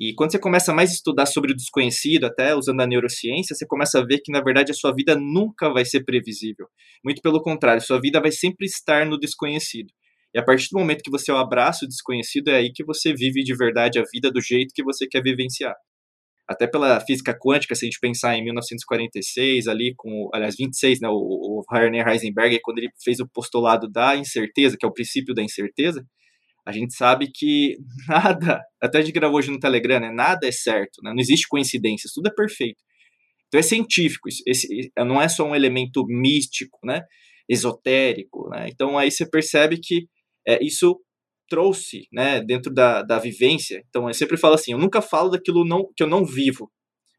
E 0.00 0.14
quando 0.14 0.32
você 0.32 0.38
começa 0.38 0.72
mais 0.72 0.88
a 0.88 0.94
estudar 0.94 1.26
sobre 1.26 1.52
o 1.52 1.54
desconhecido, 1.54 2.24
até 2.24 2.54
usando 2.54 2.80
a 2.80 2.86
neurociência, 2.86 3.54
você 3.54 3.66
começa 3.66 3.98
a 3.98 4.02
ver 4.04 4.20
que, 4.24 4.32
na 4.32 4.40
verdade, 4.40 4.70
a 4.70 4.74
sua 4.74 4.94
vida 4.94 5.14
nunca 5.14 5.68
vai 5.70 5.84
ser 5.84 6.04
previsível. 6.04 6.66
Muito 7.04 7.20
pelo 7.20 7.42
contrário, 7.42 7.82
sua 7.82 8.00
vida 8.00 8.18
vai 8.18 8.32
sempre 8.32 8.64
estar 8.64 9.04
no 9.04 9.18
desconhecido. 9.18 9.90
E 10.34 10.38
a 10.38 10.42
partir 10.42 10.70
do 10.70 10.78
momento 10.78 11.02
que 11.02 11.10
você 11.10 11.30
abraça 11.30 11.84
o 11.84 11.88
desconhecido, 11.88 12.48
é 12.48 12.56
aí 12.56 12.72
que 12.72 12.82
você 12.82 13.12
vive 13.12 13.42
de 13.42 13.54
verdade 13.54 13.98
a 13.98 14.04
vida 14.10 14.30
do 14.30 14.40
jeito 14.40 14.72
que 14.74 14.82
você 14.82 15.06
quer 15.06 15.22
vivenciar. 15.22 15.74
Até 16.48 16.66
pela 16.66 16.98
física 17.00 17.36
quântica, 17.38 17.74
se 17.74 17.84
a 17.84 17.86
gente 17.86 18.00
pensar 18.00 18.34
em 18.36 18.42
1946, 18.42 19.68
ali 19.68 19.92
com, 19.96 20.30
aliás, 20.32 20.56
26, 20.56 21.00
né, 21.00 21.08
o, 21.08 21.12
o 21.12 21.62
Werner 21.70 22.08
Heisenberg, 22.08 22.58
quando 22.62 22.78
ele 22.78 22.88
fez 23.04 23.20
o 23.20 23.28
postulado 23.28 23.86
da 23.86 24.16
incerteza, 24.16 24.76
que 24.80 24.86
é 24.86 24.88
o 24.88 24.94
princípio 24.94 25.34
da 25.34 25.42
incerteza, 25.42 26.02
a 26.70 26.72
gente 26.72 26.94
sabe 26.94 27.30
que 27.32 27.76
nada, 28.08 28.62
até 28.80 28.98
a 28.98 29.02
gente 29.02 29.12
gravou 29.12 29.38
hoje 29.38 29.50
no 29.50 29.58
Telegram, 29.58 30.00
né, 30.00 30.10
nada 30.10 30.46
é 30.46 30.52
certo, 30.52 31.02
né, 31.02 31.10
não 31.10 31.20
existe 31.20 31.48
coincidências, 31.48 32.12
tudo 32.12 32.28
é 32.28 32.34
perfeito. 32.34 32.80
Então 33.48 33.58
é 33.58 33.62
científico, 33.62 34.28
esse, 34.46 34.92
não 34.98 35.20
é 35.20 35.28
só 35.28 35.44
um 35.44 35.54
elemento 35.54 36.04
místico, 36.06 36.78
né, 36.84 37.02
esotérico, 37.48 38.48
né, 38.50 38.68
então 38.68 38.96
aí 38.96 39.10
você 39.10 39.28
percebe 39.28 39.78
que 39.82 40.06
é, 40.46 40.64
isso 40.64 41.00
trouxe, 41.48 42.06
né, 42.12 42.40
dentro 42.40 42.72
da, 42.72 43.02
da 43.02 43.18
vivência, 43.18 43.82
então 43.88 44.06
eu 44.06 44.14
sempre 44.14 44.36
falo 44.36 44.54
assim, 44.54 44.72
eu 44.72 44.78
nunca 44.78 45.02
falo 45.02 45.30
daquilo 45.30 45.64
não, 45.64 45.84
que 45.96 46.02
eu 46.02 46.06
não 46.06 46.24
vivo, 46.24 46.70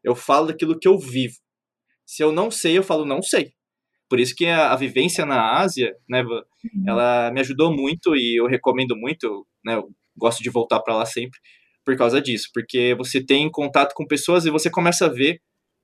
eu 0.02 0.14
falo 0.16 0.48
daquilo 0.48 0.78
que 0.78 0.88
eu 0.88 0.98
vivo. 0.98 1.34
Se 2.04 2.22
eu 2.22 2.32
não 2.32 2.50
sei, 2.50 2.76
eu 2.76 2.82
falo 2.82 3.04
não 3.04 3.22
sei. 3.22 3.52
Por 4.12 4.20
isso 4.20 4.34
que 4.36 4.44
a, 4.44 4.72
a 4.72 4.76
vivência 4.76 5.24
na 5.24 5.58
Ásia, 5.58 5.96
né, 6.06 6.22
uhum. 6.22 6.84
ela 6.86 7.30
me 7.30 7.40
ajudou 7.40 7.74
muito 7.74 8.14
e 8.14 8.38
eu 8.38 8.46
recomendo 8.46 8.94
muito, 8.94 9.46
né, 9.64 9.76
eu 9.76 9.88
gosto 10.14 10.42
de 10.42 10.50
voltar 10.50 10.80
para 10.80 10.94
lá 10.94 11.06
sempre 11.06 11.40
por 11.82 11.96
causa 11.96 12.20
disso, 12.20 12.50
porque 12.52 12.94
você 12.94 13.24
tem 13.24 13.50
contato 13.50 13.94
com 13.94 14.06
pessoas 14.06 14.44
e 14.44 14.50
você 14.50 14.68
começa 14.68 15.06
a 15.06 15.08
ver 15.08 15.38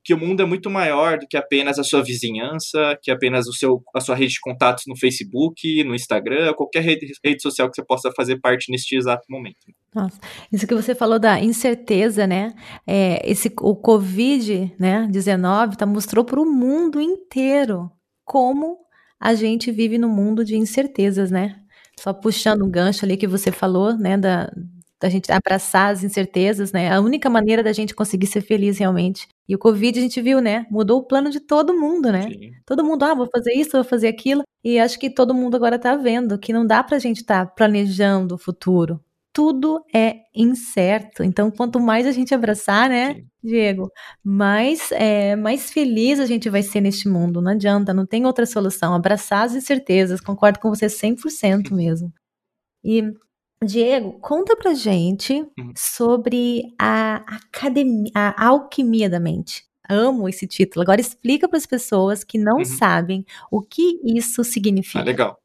que 0.04 0.12
o 0.12 0.18
mundo 0.18 0.42
é 0.42 0.44
muito 0.44 0.68
maior 0.68 1.18
do 1.18 1.26
que 1.26 1.38
apenas 1.38 1.78
a 1.78 1.82
sua 1.82 2.02
vizinhança, 2.02 2.98
que 3.02 3.10
apenas 3.10 3.48
o 3.48 3.52
seu, 3.54 3.82
a 3.96 4.00
sua 4.00 4.14
rede 4.14 4.34
de 4.34 4.40
contatos 4.40 4.84
no 4.86 4.94
Facebook, 4.94 5.82
no 5.84 5.94
Instagram, 5.94 6.52
qualquer 6.52 6.82
rede, 6.82 7.10
rede 7.24 7.40
social 7.40 7.70
que 7.70 7.76
você 7.76 7.82
possa 7.82 8.12
fazer 8.14 8.38
parte 8.40 8.70
neste 8.70 8.94
exato 8.94 9.24
momento. 9.30 9.56
Nossa, 9.94 10.20
isso 10.52 10.66
que 10.66 10.74
você 10.74 10.94
falou 10.94 11.18
da 11.18 11.40
incerteza, 11.40 12.26
né? 12.26 12.52
É, 12.86 13.22
esse, 13.24 13.50
o 13.62 13.74
Covid, 13.74 14.74
né, 14.78 15.08
19, 15.10 15.78
tá, 15.78 15.86
mostrou 15.86 16.26
para 16.26 16.38
o 16.38 16.44
mundo 16.44 17.00
inteiro 17.00 17.90
como 18.28 18.78
a 19.18 19.34
gente 19.34 19.72
vive 19.72 19.96
no 19.98 20.08
mundo 20.08 20.44
de 20.44 20.54
incertezas, 20.56 21.30
né? 21.30 21.56
Só 21.98 22.12
puxando 22.12 22.64
um 22.64 22.70
gancho 22.70 23.04
ali 23.04 23.16
que 23.16 23.26
você 23.26 23.50
falou, 23.50 23.96
né, 23.96 24.16
da, 24.16 24.52
da 25.00 25.08
gente 25.08 25.32
abraçar 25.32 25.92
as 25.92 26.04
incertezas, 26.04 26.70
né? 26.70 26.92
A 26.92 27.00
única 27.00 27.30
maneira 27.30 27.62
da 27.62 27.72
gente 27.72 27.94
conseguir 27.94 28.26
ser 28.26 28.42
feliz 28.42 28.78
realmente. 28.78 29.26
E 29.48 29.54
o 29.54 29.58
Covid 29.58 29.98
a 29.98 30.02
gente 30.02 30.20
viu, 30.20 30.40
né? 30.40 30.66
Mudou 30.70 31.00
o 31.00 31.04
plano 31.04 31.30
de 31.30 31.40
todo 31.40 31.74
mundo, 31.74 32.12
né? 32.12 32.28
Sim. 32.28 32.52
Todo 32.66 32.84
mundo, 32.84 33.02
ah, 33.04 33.14
vou 33.14 33.28
fazer 33.32 33.54
isso, 33.54 33.72
vou 33.72 33.82
fazer 33.82 34.08
aquilo. 34.08 34.42
E 34.62 34.78
acho 34.78 34.98
que 34.98 35.10
todo 35.10 35.34
mundo 35.34 35.56
agora 35.56 35.78
tá 35.78 35.96
vendo 35.96 36.38
que 36.38 36.52
não 36.52 36.66
dá 36.66 36.84
pra 36.84 36.98
gente 36.98 37.22
estar 37.22 37.46
tá 37.46 37.52
planejando 37.52 38.34
o 38.34 38.38
futuro 38.38 39.00
tudo 39.38 39.84
é 39.94 40.16
incerto. 40.34 41.22
Então, 41.22 41.48
quanto 41.48 41.78
mais 41.78 42.08
a 42.08 42.10
gente 42.10 42.34
abraçar, 42.34 42.88
né, 42.88 43.14
Sim. 43.14 43.26
Diego, 43.40 43.88
mais, 44.24 44.90
é, 44.90 45.36
mais 45.36 45.70
feliz 45.70 46.18
a 46.18 46.26
gente 46.26 46.50
vai 46.50 46.60
ser 46.60 46.80
neste 46.80 47.08
mundo. 47.08 47.40
Não 47.40 47.52
adianta, 47.52 47.94
não 47.94 48.04
tem 48.04 48.26
outra 48.26 48.44
solução. 48.44 48.92
Abraçar 48.92 49.44
as 49.44 49.54
incertezas, 49.54 50.20
concordo 50.20 50.58
com 50.58 50.70
você 50.70 50.86
100% 50.86 51.70
mesmo. 51.70 52.12
E, 52.82 53.12
Diego, 53.64 54.18
conta 54.18 54.56
pra 54.56 54.74
gente 54.74 55.34
uhum. 55.34 55.72
sobre 55.76 56.62
a 56.76 57.22
academia, 57.36 58.10
a 58.14 58.48
alquimia 58.48 59.08
da 59.08 59.20
mente. 59.20 59.62
Amo 59.88 60.28
esse 60.28 60.48
título. 60.48 60.82
Agora 60.82 61.00
explica 61.00 61.48
para 61.48 61.58
as 61.58 61.64
pessoas 61.64 62.24
que 62.24 62.38
não 62.38 62.56
uhum. 62.56 62.64
sabem 62.64 63.24
o 63.52 63.62
que 63.62 64.00
isso 64.04 64.42
significa. 64.42 64.98
Ah, 64.98 65.04
legal. 65.04 65.38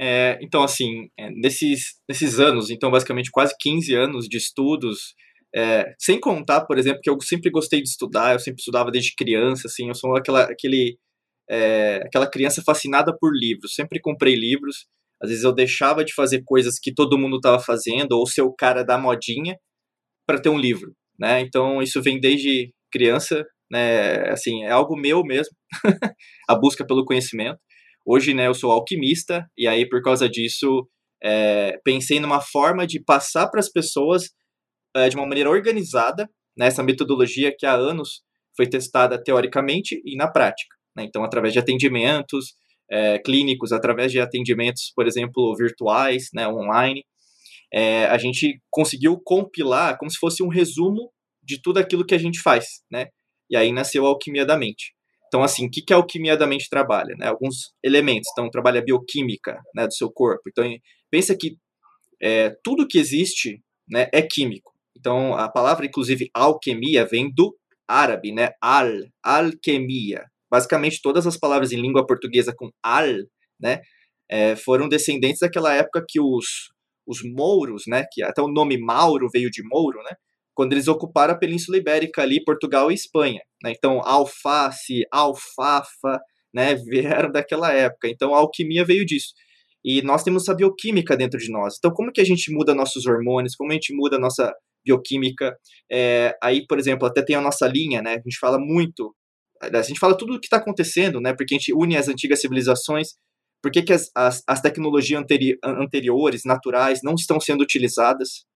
É, 0.00 0.38
então, 0.40 0.62
assim, 0.62 1.08
é, 1.18 1.30
nesses, 1.30 1.96
nesses 2.08 2.38
anos, 2.38 2.70
então, 2.70 2.90
basicamente 2.90 3.30
quase 3.32 3.54
15 3.58 3.94
anos 3.94 4.26
de 4.28 4.36
estudos, 4.36 5.14
é, 5.54 5.92
sem 5.98 6.20
contar, 6.20 6.66
por 6.66 6.78
exemplo, 6.78 7.00
que 7.02 7.10
eu 7.10 7.20
sempre 7.20 7.50
gostei 7.50 7.82
de 7.82 7.88
estudar, 7.88 8.34
eu 8.34 8.38
sempre 8.38 8.60
estudava 8.60 8.90
desde 8.90 9.14
criança, 9.16 9.66
assim, 9.66 9.88
eu 9.88 9.94
sou 9.94 10.16
aquela, 10.16 10.42
aquele, 10.44 10.96
é, 11.50 12.02
aquela 12.06 12.30
criança 12.30 12.62
fascinada 12.64 13.16
por 13.18 13.32
livros, 13.34 13.74
sempre 13.74 14.00
comprei 14.00 14.34
livros, 14.36 14.86
às 15.22 15.30
vezes 15.30 15.44
eu 15.44 15.52
deixava 15.54 16.04
de 16.04 16.14
fazer 16.14 16.42
coisas 16.44 16.78
que 16.78 16.94
todo 16.94 17.18
mundo 17.18 17.36
estava 17.36 17.58
fazendo, 17.60 18.12
ou 18.12 18.26
ser 18.26 18.42
o 18.42 18.54
cara 18.54 18.84
da 18.84 18.98
modinha, 18.98 19.56
para 20.26 20.40
ter 20.40 20.50
um 20.50 20.58
livro, 20.58 20.94
né, 21.18 21.40
então 21.40 21.82
isso 21.82 22.02
vem 22.02 22.20
desde 22.20 22.72
criança, 22.92 23.44
né, 23.70 24.30
assim, 24.30 24.64
é 24.64 24.70
algo 24.70 24.96
meu 24.96 25.22
mesmo, 25.24 25.54
a 26.48 26.54
busca 26.54 26.86
pelo 26.86 27.04
conhecimento, 27.04 27.58
Hoje, 28.10 28.32
né, 28.32 28.46
eu 28.46 28.54
sou 28.54 28.72
alquimista, 28.72 29.46
e 29.54 29.68
aí, 29.68 29.86
por 29.86 30.00
causa 30.00 30.26
disso, 30.30 30.88
é, 31.22 31.78
pensei 31.84 32.18
numa 32.18 32.40
forma 32.40 32.86
de 32.86 33.04
passar 33.04 33.48
para 33.48 33.60
as 33.60 33.70
pessoas 33.70 34.30
é, 34.96 35.10
de 35.10 35.16
uma 35.16 35.26
maneira 35.26 35.50
organizada, 35.50 36.26
nessa 36.56 36.82
né, 36.82 36.86
metodologia 36.86 37.54
que 37.54 37.66
há 37.66 37.74
anos 37.74 38.22
foi 38.56 38.66
testada 38.66 39.22
teoricamente 39.22 40.00
e 40.06 40.16
na 40.16 40.26
prática. 40.26 40.74
Né? 40.96 41.04
Então, 41.04 41.22
através 41.22 41.52
de 41.52 41.58
atendimentos 41.58 42.54
é, 42.90 43.18
clínicos, 43.18 43.72
através 43.72 44.10
de 44.10 44.18
atendimentos, 44.18 44.90
por 44.96 45.06
exemplo, 45.06 45.54
virtuais, 45.54 46.30
né, 46.32 46.48
online, 46.48 47.04
é, 47.70 48.06
a 48.06 48.16
gente 48.16 48.58
conseguiu 48.70 49.20
compilar 49.22 49.98
como 49.98 50.10
se 50.10 50.16
fosse 50.16 50.42
um 50.42 50.48
resumo 50.48 51.12
de 51.42 51.60
tudo 51.60 51.76
aquilo 51.76 52.06
que 52.06 52.14
a 52.14 52.18
gente 52.18 52.40
faz, 52.40 52.82
né? 52.90 53.08
E 53.50 53.56
aí 53.56 53.70
nasceu 53.70 54.06
a 54.06 54.08
alquimia 54.08 54.46
da 54.46 54.56
mente. 54.56 54.94
Então, 55.28 55.42
assim, 55.42 55.66
o 55.66 55.70
que, 55.70 55.92
a 55.92 55.96
alquimia 55.96 56.36
da 56.36 56.46
mente 56.46 56.68
trabalha? 56.68 57.14
Né? 57.18 57.28
Alguns 57.28 57.72
elementos. 57.84 58.28
Então, 58.32 58.50
trabalha 58.50 58.80
a 58.80 58.84
bioquímica 58.84 59.60
né, 59.74 59.86
do 59.86 59.94
seu 59.94 60.10
corpo. 60.10 60.42
Então, 60.48 60.64
pensa 61.10 61.36
que 61.38 61.56
é, 62.20 62.56
tudo 62.64 62.88
que 62.88 62.98
existe 62.98 63.62
né, 63.88 64.08
é 64.12 64.22
químico. 64.22 64.72
Então, 64.98 65.34
a 65.34 65.48
palavra, 65.48 65.86
inclusive, 65.86 66.28
alquimia, 66.34 67.06
vem 67.06 67.30
do 67.32 67.54
árabe, 67.86 68.32
né? 68.32 68.50
Al, 68.60 68.90
alquimia. 69.22 70.24
Basicamente, 70.50 71.00
todas 71.00 71.26
as 71.26 71.36
palavras 71.36 71.72
em 71.72 71.80
língua 71.80 72.06
portuguesa 72.06 72.52
com 72.56 72.70
al, 72.82 73.08
né? 73.60 73.80
É, 74.30 74.56
foram 74.56 74.88
descendentes 74.88 75.40
daquela 75.40 75.74
época 75.74 76.04
que 76.06 76.20
os, 76.20 76.70
os 77.06 77.22
mouros, 77.22 77.84
né? 77.86 78.04
Que 78.12 78.22
até 78.22 78.42
o 78.42 78.48
nome 78.48 78.78
Mauro 78.78 79.28
veio 79.32 79.50
de 79.50 79.62
Mouro, 79.62 80.02
né? 80.02 80.16
Quando 80.58 80.72
eles 80.72 80.88
ocuparam 80.88 81.34
a 81.34 81.38
Península 81.38 81.78
Ibérica 81.78 82.20
ali, 82.20 82.42
Portugal 82.42 82.90
e 82.90 82.94
Espanha. 82.94 83.40
Né? 83.62 83.72
Então, 83.76 84.00
alface, 84.04 85.04
alfafa, 85.08 86.20
né, 86.52 86.74
vieram 86.74 87.30
daquela 87.30 87.72
época. 87.72 88.08
Então, 88.08 88.34
a 88.34 88.38
alquimia 88.38 88.84
veio 88.84 89.06
disso. 89.06 89.34
E 89.84 90.02
nós 90.02 90.24
temos 90.24 90.42
essa 90.42 90.56
bioquímica 90.56 91.16
dentro 91.16 91.38
de 91.38 91.48
nós. 91.48 91.76
Então, 91.78 91.92
como 91.92 92.10
que 92.10 92.20
a 92.20 92.24
gente 92.24 92.52
muda 92.52 92.74
nossos 92.74 93.06
hormônios? 93.06 93.54
Como 93.54 93.70
a 93.70 93.74
gente 93.74 93.94
muda 93.94 94.16
a 94.16 94.18
nossa 94.18 94.52
bioquímica? 94.84 95.56
É, 95.88 96.36
aí, 96.42 96.66
por 96.66 96.76
exemplo, 96.76 97.06
até 97.06 97.22
tem 97.22 97.36
a 97.36 97.40
nossa 97.40 97.68
linha, 97.68 98.02
né? 98.02 98.14
A 98.14 98.20
gente 98.20 98.36
fala 98.40 98.58
muito, 98.58 99.14
a 99.62 99.82
gente 99.82 100.00
fala 100.00 100.18
tudo 100.18 100.34
o 100.34 100.40
que 100.40 100.46
está 100.46 100.56
acontecendo, 100.56 101.20
né? 101.20 101.34
Porque 101.34 101.54
a 101.54 101.56
gente 101.56 101.72
une 101.72 101.96
as 101.96 102.08
antigas 102.08 102.40
civilizações. 102.40 103.10
Por 103.62 103.70
que, 103.70 103.80
que 103.80 103.92
as, 103.92 104.10
as, 104.12 104.42
as 104.44 104.60
tecnologias 104.60 105.20
anteri 105.20 105.56
anteriores, 105.62 106.42
naturais, 106.44 106.98
não 107.04 107.14
estão 107.14 107.38
sendo 107.38 107.62
utilizadas? 107.62 108.47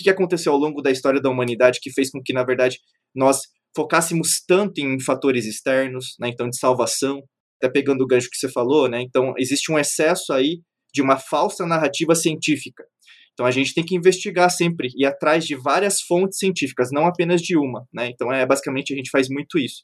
Que, 0.00 0.04
que 0.04 0.10
aconteceu 0.10 0.52
ao 0.52 0.58
longo 0.58 0.80
da 0.82 0.90
história 0.90 1.20
da 1.20 1.30
humanidade 1.30 1.78
que 1.80 1.92
fez 1.92 2.10
com 2.10 2.22
que, 2.22 2.32
na 2.32 2.44
verdade, 2.44 2.78
nós 3.14 3.40
focássemos 3.74 4.42
tanto 4.46 4.80
em 4.80 4.98
fatores 5.00 5.46
externos, 5.46 6.16
né, 6.18 6.28
então 6.28 6.48
de 6.48 6.58
salvação, 6.58 7.22
até 7.60 7.70
pegando 7.70 8.02
o 8.02 8.06
gancho 8.06 8.30
que 8.30 8.36
você 8.36 8.48
falou, 8.48 8.88
né, 8.88 9.02
então 9.02 9.34
existe 9.38 9.70
um 9.70 9.78
excesso 9.78 10.32
aí 10.32 10.60
de 10.92 11.02
uma 11.02 11.18
falsa 11.18 11.66
narrativa 11.66 12.14
científica. 12.14 12.84
Então 13.32 13.46
a 13.46 13.50
gente 13.50 13.72
tem 13.72 13.84
que 13.84 13.94
investigar 13.94 14.50
sempre 14.50 14.88
e 14.96 15.06
atrás 15.06 15.46
de 15.46 15.54
várias 15.54 16.00
fontes 16.02 16.38
científicas, 16.38 16.88
não 16.92 17.06
apenas 17.06 17.40
de 17.40 17.56
uma, 17.56 17.86
né? 17.92 18.08
Então 18.08 18.30
é 18.32 18.44
basicamente 18.44 18.92
a 18.92 18.96
gente 18.96 19.08
faz 19.08 19.28
muito 19.28 19.58
isso. 19.58 19.82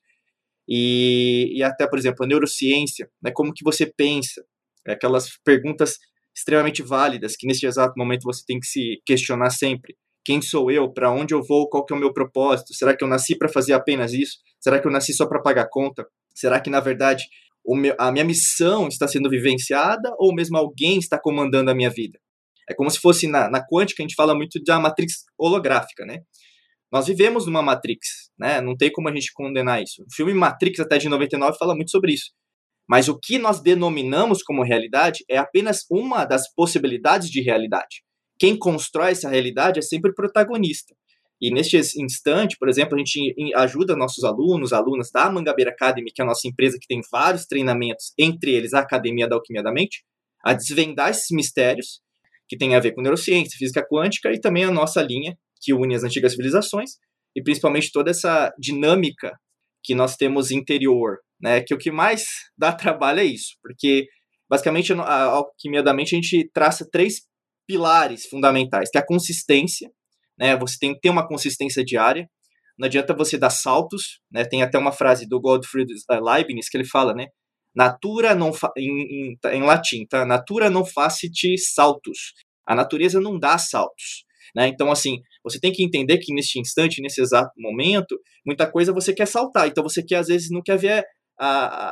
E, 0.68 1.52
e 1.56 1.62
até, 1.62 1.86
por 1.86 1.98
exemplo, 1.98 2.24
a 2.24 2.26
neurociência, 2.26 3.08
né, 3.22 3.30
como 3.30 3.54
que 3.54 3.62
você 3.62 3.86
pensa, 3.86 4.44
é 4.86 4.92
aquelas 4.92 5.38
perguntas 5.44 5.96
extremamente 6.36 6.82
válidas 6.82 7.34
que 7.36 7.46
neste 7.46 7.66
exato 7.66 7.94
momento 7.96 8.24
você 8.24 8.42
tem 8.46 8.60
que 8.60 8.66
se 8.66 9.00
questionar 9.06 9.50
sempre. 9.50 9.96
Quem 10.26 10.42
sou 10.42 10.72
eu? 10.72 10.92
Para 10.92 11.12
onde 11.12 11.32
eu 11.32 11.40
vou? 11.40 11.68
Qual 11.68 11.84
que 11.84 11.94
é 11.94 11.96
o 11.96 12.00
meu 12.00 12.12
propósito? 12.12 12.74
Será 12.74 12.96
que 12.96 13.04
eu 13.04 13.06
nasci 13.06 13.38
para 13.38 13.48
fazer 13.48 13.74
apenas 13.74 14.12
isso? 14.12 14.38
Será 14.60 14.80
que 14.80 14.84
eu 14.88 14.90
nasci 14.90 15.14
só 15.14 15.24
para 15.24 15.40
pagar 15.40 15.68
conta? 15.70 16.04
Será 16.34 16.58
que 16.58 16.68
na 16.68 16.80
verdade 16.80 17.22
meu, 17.64 17.94
a 17.96 18.10
minha 18.10 18.24
missão 18.24 18.88
está 18.88 19.06
sendo 19.06 19.30
vivenciada 19.30 20.12
ou 20.18 20.34
mesmo 20.34 20.56
alguém 20.56 20.98
está 20.98 21.16
comandando 21.16 21.70
a 21.70 21.76
minha 21.76 21.90
vida? 21.90 22.18
É 22.68 22.74
como 22.74 22.90
se 22.90 22.98
fosse 22.98 23.28
na, 23.28 23.48
na 23.48 23.64
quântica, 23.64 24.02
a 24.02 24.04
gente 24.04 24.16
fala 24.16 24.34
muito 24.34 24.60
da 24.64 24.80
matrix 24.80 25.26
holográfica, 25.38 26.04
né? 26.04 26.18
Nós 26.90 27.06
vivemos 27.06 27.46
numa 27.46 27.62
matrix, 27.62 28.08
né? 28.36 28.60
Não 28.60 28.76
tem 28.76 28.90
como 28.90 29.08
a 29.08 29.14
gente 29.14 29.32
condenar 29.32 29.80
isso. 29.80 30.02
O 30.02 30.12
filme 30.12 30.34
Matrix, 30.34 30.80
até 30.80 30.98
de 30.98 31.08
99, 31.08 31.56
fala 31.56 31.76
muito 31.76 31.92
sobre 31.92 32.12
isso. 32.12 32.32
Mas 32.88 33.08
o 33.08 33.16
que 33.16 33.38
nós 33.38 33.60
denominamos 33.60 34.42
como 34.42 34.64
realidade 34.64 35.24
é 35.30 35.38
apenas 35.38 35.84
uma 35.88 36.24
das 36.24 36.52
possibilidades 36.52 37.30
de 37.30 37.40
realidade. 37.40 38.05
Quem 38.38 38.58
constrói 38.58 39.12
essa 39.12 39.28
realidade 39.28 39.78
é 39.78 39.82
sempre 39.82 40.10
o 40.10 40.14
protagonista. 40.14 40.94
E 41.40 41.50
neste 41.50 41.76
instante, 42.00 42.56
por 42.58 42.68
exemplo, 42.68 42.94
a 42.94 42.98
gente 42.98 43.34
ajuda 43.54 43.94
nossos 43.94 44.24
alunos, 44.24 44.72
alunas 44.72 45.10
da 45.10 45.30
Mangabeira 45.30 45.70
Academy, 45.70 46.10
que 46.10 46.22
é 46.22 46.24
a 46.24 46.26
nossa 46.26 46.48
empresa 46.48 46.78
que 46.80 46.86
tem 46.86 47.00
vários 47.10 47.46
treinamentos, 47.46 48.12
entre 48.18 48.52
eles 48.52 48.72
a 48.72 48.80
Academia 48.80 49.28
da 49.28 49.36
Alquimia 49.36 49.62
da 49.62 49.72
Mente, 49.72 50.02
a 50.42 50.54
desvendar 50.54 51.10
esses 51.10 51.30
mistérios 51.30 52.00
que 52.48 52.56
tem 52.56 52.74
a 52.74 52.80
ver 52.80 52.92
com 52.92 53.02
neurociência, 53.02 53.58
física 53.58 53.86
quântica 53.86 54.32
e 54.32 54.40
também 54.40 54.64
a 54.64 54.70
nossa 54.70 55.02
linha 55.02 55.36
que 55.60 55.74
une 55.74 55.94
as 55.94 56.04
antigas 56.04 56.32
civilizações 56.32 56.92
e 57.34 57.42
principalmente 57.42 57.90
toda 57.92 58.10
essa 58.10 58.52
dinâmica 58.58 59.38
que 59.82 59.94
nós 59.94 60.16
temos 60.16 60.50
interior, 60.50 61.18
né? 61.40 61.60
Que 61.60 61.74
o 61.74 61.78
que 61.78 61.90
mais 61.90 62.24
dá 62.56 62.72
trabalho 62.72 63.20
é 63.20 63.24
isso, 63.24 63.56
porque 63.62 64.06
basicamente 64.48 64.92
a 64.92 65.22
alquimia 65.24 65.82
da 65.82 65.92
mente 65.92 66.14
a 66.14 66.20
gente 66.20 66.48
traça 66.52 66.88
três 66.90 67.20
pilares 67.66 68.26
fundamentais, 68.26 68.90
que 68.90 68.98
é 68.98 69.00
a 69.00 69.06
consistência, 69.06 69.90
né? 70.38 70.56
Você 70.56 70.76
tem 70.78 70.94
que 70.94 71.00
ter 71.00 71.10
uma 71.10 71.26
consistência 71.26 71.84
diária. 71.84 72.28
Não 72.78 72.86
adianta 72.86 73.14
você 73.14 73.38
dar 73.38 73.50
saltos, 73.50 74.20
né? 74.30 74.44
Tem 74.44 74.62
até 74.62 74.78
uma 74.78 74.92
frase 74.92 75.26
do 75.26 75.40
Gottfried 75.40 75.90
Leibniz 76.10 76.68
que 76.68 76.76
ele 76.76 76.86
fala, 76.86 77.14
né? 77.14 77.26
Natura 77.74 78.34
não 78.34 78.52
em, 78.76 79.32
em, 79.32 79.38
em 79.52 79.62
latim, 79.62 80.06
tá? 80.06 80.24
Natura 80.24 80.70
não 80.70 80.84
facit 80.84 81.58
saltos. 81.58 82.32
A 82.66 82.74
natureza 82.74 83.20
não 83.20 83.38
dá 83.38 83.58
saltos. 83.58 84.24
Né? 84.54 84.68
Então, 84.68 84.90
assim, 84.90 85.20
você 85.44 85.60
tem 85.60 85.70
que 85.70 85.84
entender 85.84 86.16
que 86.18 86.32
neste 86.32 86.58
instante, 86.58 87.02
nesse 87.02 87.20
exato 87.20 87.52
momento, 87.58 88.18
muita 88.44 88.70
coisa 88.70 88.92
você 88.92 89.12
quer 89.12 89.26
saltar. 89.26 89.68
Então, 89.68 89.84
você 89.84 90.02
quer, 90.02 90.16
às 90.16 90.28
vezes, 90.28 90.50
não 90.50 90.62
quer 90.62 90.78
ver 90.78 91.04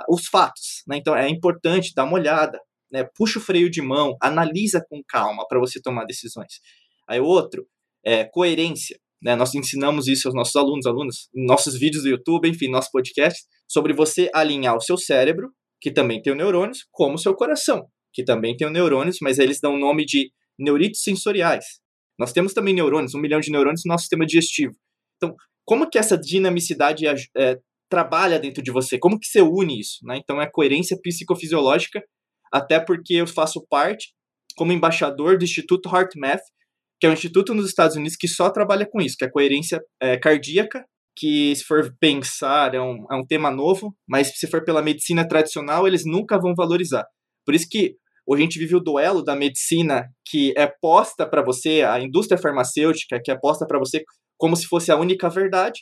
os 0.09 0.27
fatos. 0.27 0.83
Né? 0.89 0.97
Então, 0.97 1.15
é 1.15 1.29
importante 1.29 1.93
dar 1.95 2.05
uma 2.05 2.15
olhada. 2.15 2.59
Né? 2.95 3.05
Puxa 3.17 3.41
o 3.41 3.43
freio 3.43 3.69
de 3.69 3.83
mão, 3.83 4.17
analisa 4.23 4.81
com 4.89 5.03
calma 5.07 5.45
para 5.49 5.59
você 5.59 5.83
tomar 5.83 6.05
decisões. 6.05 6.61
Aí, 7.09 7.19
outro, 7.19 7.67
é 8.07 8.25
coerência. 8.25 8.97
Né? 9.21 9.35
Nós 9.35 9.53
ensinamos 9.53 10.07
isso 10.07 10.29
aos 10.29 10.35
nossos 10.35 10.55
alunos, 10.55 10.87
alunas, 10.87 11.29
nossos 11.35 11.77
vídeos 11.77 12.05
do 12.05 12.11
YouTube, 12.11 12.49
enfim, 12.49 12.71
nosso 12.71 12.91
podcast, 12.93 13.43
sobre 13.67 13.93
você 13.93 14.31
alinhar 14.33 14.77
o 14.77 14.81
seu 14.81 14.97
cérebro, 14.97 15.51
que 15.81 15.91
também 15.91 16.23
tem 16.23 16.37
neurônios, 16.37 16.87
como 16.93 17.17
o 17.17 17.19
seu 17.19 17.35
coração, 17.35 17.85
que 18.13 18.23
também 18.23 18.57
tem 18.57 18.71
neurônios, 18.71 19.17
mas 19.21 19.41
eles 19.41 19.59
dão 19.61 19.75
o 19.75 19.79
nome 19.79 20.05
de 20.05 20.31
neuritos 20.57 21.03
sensoriais. 21.03 21.65
Nós 22.17 22.33
temos 22.33 22.55
também 22.55 22.75
neurônios, 22.75 23.13
um 23.13 23.21
milhão 23.21 23.41
de 23.41 23.51
neurônios 23.51 23.83
no 23.85 23.91
nosso 23.91 24.03
sistema 24.03 24.25
digestivo. 24.25 24.73
Então, 25.17 25.35
como 25.65 25.91
que 25.91 25.99
essa 25.99 26.17
dinamicidade 26.17 27.07
é, 27.37 27.59
trabalha 27.91 28.39
dentro 28.39 28.63
de 28.63 28.71
você? 28.71 29.01
Como 29.01 29.19
que 29.19 29.27
você 29.27 29.41
une 29.41 29.81
isso? 29.81 29.99
Né? 30.05 30.19
Então, 30.23 30.41
é 30.41 30.49
coerência 30.49 30.97
psicofisiológica, 31.03 32.01
até 32.55 32.79
porque 32.79 33.15
eu 33.15 33.27
faço 33.27 33.65
parte 33.69 34.13
como 34.57 34.73
embaixador 34.73 35.37
do 35.37 35.45
Instituto 35.45 35.89
HeartMath, 35.89 36.43
que 37.01 37.07
é 37.07 37.11
um 37.11 37.13
instituto 37.13 37.53
nos 37.53 37.67
Estados 37.67 37.97
Unidos 37.97 38.17
que 38.17 38.29
só 38.29 38.49
trabalha 38.51 38.87
com 38.87 39.01
isso, 39.01 39.17
que 39.19 39.25
é 39.25 39.31
coerência 39.31 39.81
é, 40.01 40.17
cardíaca, 40.17 40.85
que 41.17 41.55
se 41.57 41.65
for 41.65 41.93
pensar 42.01 42.75
é 42.75 42.81
um, 42.81 43.05
é 43.11 43.17
um 43.17 43.27
tema 43.27 43.51
novo, 43.51 43.95
mas 44.09 44.39
se 44.39 44.47
for 44.47 44.65
pela 44.65 44.83
medicina 44.83 45.27
tradicional, 45.27 45.87
eles 45.87 46.05
nunca 46.05 46.39
vão 46.39 46.55
valorizar. 46.55 47.05
Por 47.45 47.55
isso 47.55 47.67
que 47.69 47.97
Hoje 48.27 48.41
a 48.41 48.45
gente 48.45 48.59
vive 48.59 48.75
o 48.75 48.81
duelo 48.81 49.23
da 49.23 49.37
medicina 49.37 50.09
que 50.27 50.55
é 50.57 50.67
posta 50.67 51.29
para 51.29 51.45
você, 51.45 51.83
a 51.83 52.01
indústria 52.01 52.41
farmacêutica 52.41 53.21
que 53.23 53.31
é 53.31 53.39
posta 53.39 53.67
para 53.67 53.79
você 53.79 54.03
como 54.39 54.57
se 54.57 54.67
fosse 54.67 54.91
a 54.91 54.97
única 54.97 55.29
verdade 55.29 55.81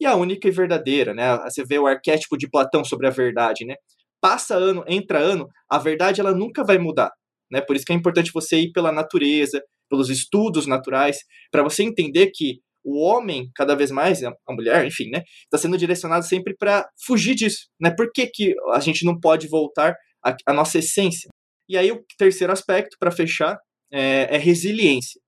e 0.00 0.06
a 0.06 0.14
única 0.14 0.46
e 0.46 0.52
verdadeira, 0.52 1.12
né? 1.12 1.36
Você 1.44 1.64
vê 1.64 1.78
o 1.78 1.86
arquétipo 1.86 2.38
de 2.38 2.48
Platão 2.48 2.84
sobre 2.84 3.08
a 3.08 3.10
verdade, 3.10 3.66
né? 3.66 3.74
Passa 4.20 4.56
ano, 4.56 4.84
entra 4.86 5.18
ano, 5.18 5.48
a 5.68 5.78
verdade 5.78 6.20
ela 6.20 6.34
nunca 6.34 6.64
vai 6.64 6.78
mudar, 6.78 7.10
né? 7.50 7.60
Por 7.60 7.76
isso 7.76 7.84
que 7.84 7.92
é 7.92 7.96
importante 7.96 8.32
você 8.32 8.58
ir 8.58 8.72
pela 8.72 8.92
natureza, 8.92 9.62
pelos 9.88 10.10
estudos 10.10 10.66
naturais, 10.66 11.18
para 11.50 11.62
você 11.62 11.82
entender 11.82 12.30
que 12.34 12.60
o 12.82 12.98
homem, 12.98 13.50
cada 13.54 13.74
vez 13.74 13.90
mais, 13.90 14.22
a 14.22 14.32
mulher, 14.48 14.86
enfim, 14.86 15.10
né, 15.10 15.22
está 15.44 15.58
sendo 15.58 15.76
direcionado 15.76 16.24
sempre 16.24 16.56
para 16.56 16.88
fugir 17.04 17.34
disso, 17.34 17.68
né? 17.80 17.90
Por 17.94 18.10
que, 18.12 18.26
que 18.26 18.54
a 18.72 18.80
gente 18.80 19.04
não 19.04 19.18
pode 19.18 19.48
voltar 19.48 19.94
à, 20.24 20.34
à 20.46 20.52
nossa 20.52 20.78
essência? 20.78 21.28
E 21.68 21.76
aí 21.76 21.92
o 21.92 22.04
terceiro 22.18 22.52
aspecto, 22.52 22.96
para 22.98 23.10
fechar, 23.10 23.58
é, 23.92 24.36
é 24.36 24.38
resiliência. 24.38 25.20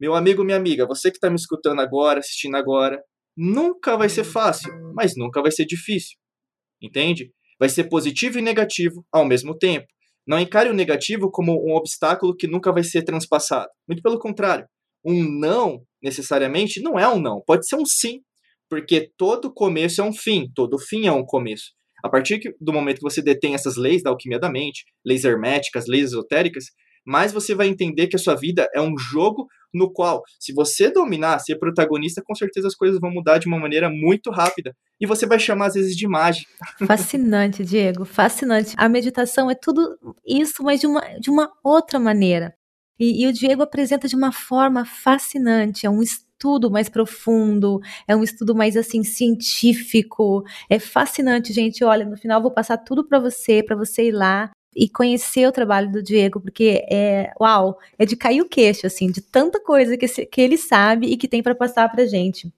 Meu 0.00 0.14
amigo, 0.14 0.44
minha 0.44 0.56
amiga, 0.56 0.86
você 0.86 1.10
que 1.10 1.16
está 1.16 1.28
me 1.28 1.36
escutando 1.36 1.80
agora, 1.80 2.20
assistindo 2.20 2.56
agora, 2.56 3.02
nunca 3.36 3.96
vai 3.96 4.08
ser 4.08 4.24
fácil, 4.24 4.72
mas 4.94 5.14
nunca 5.16 5.40
vai 5.42 5.50
ser 5.50 5.64
difícil. 5.64 6.16
Entende? 6.80 7.32
Vai 7.58 7.68
ser 7.68 7.84
positivo 7.84 8.38
e 8.38 8.42
negativo 8.42 9.04
ao 9.12 9.24
mesmo 9.24 9.56
tempo. 9.56 9.86
Não 10.26 10.38
encare 10.38 10.68
o 10.68 10.74
negativo 10.74 11.30
como 11.30 11.52
um 11.52 11.74
obstáculo 11.74 12.36
que 12.36 12.46
nunca 12.46 12.72
vai 12.72 12.84
ser 12.84 13.02
transpassado. 13.02 13.68
Muito 13.86 14.02
pelo 14.02 14.18
contrário. 14.18 14.66
Um 15.04 15.24
não, 15.24 15.82
necessariamente, 16.02 16.82
não 16.82 16.98
é 16.98 17.08
um 17.08 17.20
não. 17.20 17.42
Pode 17.46 17.66
ser 17.66 17.76
um 17.76 17.86
sim. 17.86 18.20
Porque 18.68 19.10
todo 19.16 19.52
começo 19.52 20.00
é 20.00 20.04
um 20.04 20.12
fim, 20.12 20.50
todo 20.54 20.78
fim 20.78 21.06
é 21.06 21.12
um 21.12 21.24
começo. 21.24 21.72
A 22.04 22.08
partir 22.08 22.40
do 22.60 22.72
momento 22.72 22.98
que 22.98 23.02
você 23.02 23.22
detém 23.22 23.54
essas 23.54 23.76
leis 23.76 24.02
da 24.02 24.10
alquimia 24.10 24.38
da 24.38 24.50
mente, 24.50 24.84
leis 25.04 25.24
herméticas, 25.24 25.86
leis 25.88 26.10
esotéricas, 26.10 26.66
mais 27.04 27.32
você 27.32 27.54
vai 27.54 27.68
entender 27.68 28.06
que 28.06 28.16
a 28.16 28.18
sua 28.18 28.34
vida 28.34 28.68
é 28.74 28.80
um 28.80 28.96
jogo 28.98 29.46
no 29.72 29.90
qual, 29.90 30.22
se 30.38 30.52
você 30.52 30.90
dominar, 30.90 31.38
ser 31.38 31.56
protagonista, 31.56 32.22
com 32.24 32.34
certeza 32.34 32.68
as 32.68 32.74
coisas 32.74 33.00
vão 33.00 33.10
mudar 33.10 33.38
de 33.38 33.46
uma 33.46 33.58
maneira 33.58 33.90
muito 33.90 34.30
rápida. 34.30 34.74
E 35.00 35.06
você 35.06 35.26
vai 35.26 35.38
chamar, 35.38 35.66
às 35.66 35.74
vezes, 35.74 35.96
de 35.96 36.08
mágica. 36.08 36.50
Fascinante, 36.86 37.64
Diego, 37.64 38.04
fascinante. 38.04 38.74
A 38.76 38.88
meditação 38.88 39.50
é 39.50 39.54
tudo 39.54 39.96
isso, 40.26 40.62
mas 40.62 40.80
de 40.80 40.86
uma, 40.86 41.00
de 41.20 41.30
uma 41.30 41.50
outra 41.62 41.98
maneira. 41.98 42.54
E, 42.98 43.22
e 43.22 43.26
o 43.28 43.32
Diego 43.32 43.62
apresenta 43.62 44.08
de 44.08 44.16
uma 44.16 44.32
forma 44.32 44.84
fascinante, 44.84 45.86
é 45.86 45.90
um 45.90 46.02
estudo 46.02 46.70
mais 46.70 46.88
profundo, 46.88 47.80
é 48.08 48.16
um 48.16 48.24
estudo 48.24 48.54
mais 48.54 48.76
assim 48.76 49.04
científico. 49.04 50.42
É 50.68 50.78
fascinante, 50.80 51.52
gente. 51.52 51.84
Olha, 51.84 52.04
no 52.04 52.16
final 52.16 52.42
vou 52.42 52.50
passar 52.50 52.78
tudo 52.78 53.06
para 53.06 53.20
você, 53.20 53.62
para 53.62 53.76
você 53.76 54.08
ir 54.08 54.12
lá 54.12 54.50
e 54.78 54.88
conhecer 54.88 55.46
o 55.46 55.52
trabalho 55.52 55.90
do 55.90 56.02
Diego, 56.02 56.40
porque 56.40 56.86
é, 56.88 57.32
uau, 57.40 57.78
é 57.98 58.06
de 58.06 58.14
cair 58.16 58.40
o 58.40 58.48
queixo, 58.48 58.86
assim, 58.86 59.10
de 59.10 59.20
tanta 59.20 59.60
coisa 59.60 59.96
que, 59.96 60.06
que 60.06 60.40
ele 60.40 60.56
sabe 60.56 61.08
e 61.08 61.16
que 61.16 61.26
tem 61.26 61.42
para 61.42 61.54
passar 61.54 61.90
pra 61.90 62.06
gente. 62.06 62.52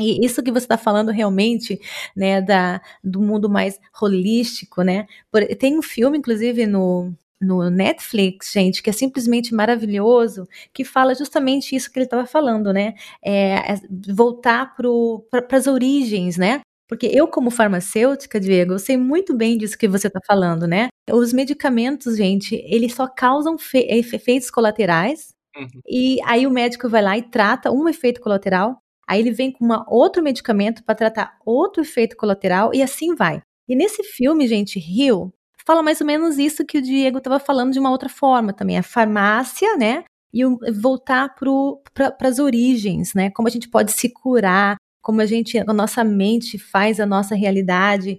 E 0.00 0.24
isso 0.24 0.42
que 0.42 0.50
você 0.50 0.64
está 0.64 0.78
falando 0.78 1.10
realmente, 1.10 1.78
né, 2.14 2.40
da, 2.40 2.80
do 3.04 3.20
mundo 3.20 3.48
mais 3.48 3.78
holístico, 4.00 4.82
né? 4.82 5.06
Por, 5.30 5.44
tem 5.56 5.78
um 5.78 5.82
filme, 5.82 6.18
inclusive, 6.18 6.66
no, 6.66 7.14
no 7.40 7.70
Netflix, 7.70 8.52
gente, 8.52 8.82
que 8.82 8.90
é 8.90 8.92
simplesmente 8.92 9.54
maravilhoso, 9.54 10.48
que 10.72 10.84
fala 10.84 11.14
justamente 11.14 11.76
isso 11.76 11.90
que 11.90 11.98
ele 11.98 12.06
estava 12.06 12.26
falando, 12.26 12.72
né? 12.72 12.94
É, 13.22 13.74
é 13.74 13.80
voltar 14.08 14.74
para 14.74 15.58
as 15.58 15.66
origens, 15.66 16.36
né? 16.36 16.60
Porque 16.88 17.06
eu, 17.06 17.26
como 17.26 17.50
farmacêutica, 17.50 18.38
Diego, 18.38 18.74
eu 18.74 18.78
sei 18.78 18.96
muito 18.96 19.34
bem 19.34 19.58
disso 19.58 19.76
que 19.76 19.88
você 19.88 20.06
está 20.06 20.20
falando, 20.24 20.66
né? 20.66 20.88
Os 21.10 21.32
medicamentos, 21.32 22.16
gente, 22.16 22.54
eles 22.66 22.94
só 22.94 23.08
causam 23.08 23.56
efeitos 23.74 24.50
colaterais. 24.50 25.34
Uhum. 25.56 25.80
E 25.88 26.18
aí 26.24 26.46
o 26.46 26.50
médico 26.50 26.88
vai 26.88 27.02
lá 27.02 27.18
e 27.18 27.22
trata 27.22 27.72
um 27.72 27.88
efeito 27.88 28.20
colateral. 28.20 28.80
Aí 29.08 29.20
ele 29.20 29.30
vem 29.30 29.50
com 29.50 29.64
uma, 29.64 29.84
outro 29.88 30.22
medicamento 30.22 30.84
para 30.84 30.94
tratar 30.94 31.38
outro 31.44 31.82
efeito 31.82 32.16
colateral 32.16 32.72
e 32.74 32.82
assim 32.82 33.14
vai. 33.14 33.40
E 33.68 33.74
nesse 33.74 34.02
filme, 34.04 34.46
gente, 34.46 34.78
Rio, 34.78 35.32
fala 35.66 35.82
mais 35.82 36.00
ou 36.00 36.06
menos 36.06 36.38
isso 36.38 36.64
que 36.64 36.78
o 36.78 36.82
Diego 36.82 37.18
estava 37.18 37.40
falando 37.40 37.72
de 37.72 37.78
uma 37.78 37.90
outra 37.90 38.08
forma 38.08 38.52
também. 38.52 38.78
A 38.78 38.82
farmácia, 38.82 39.76
né? 39.76 40.04
E 40.32 40.44
o, 40.44 40.58
voltar 40.80 41.34
para 41.34 42.28
as 42.28 42.38
origens, 42.38 43.14
né? 43.14 43.30
Como 43.30 43.48
a 43.48 43.50
gente 43.50 43.68
pode 43.68 43.92
se 43.92 44.08
curar, 44.08 44.76
como 45.06 45.20
a 45.20 45.26
gente, 45.26 45.56
a 45.56 45.72
nossa 45.72 46.02
mente 46.02 46.58
faz 46.58 46.98
a 46.98 47.06
nossa 47.06 47.36
realidade. 47.36 48.16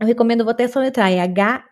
Eu 0.00 0.06
recomendo, 0.06 0.44
vou 0.44 0.52
até 0.52 0.68
soletrar, 0.68 1.10
é 1.10 1.18
H-E-A-L, 1.18 1.66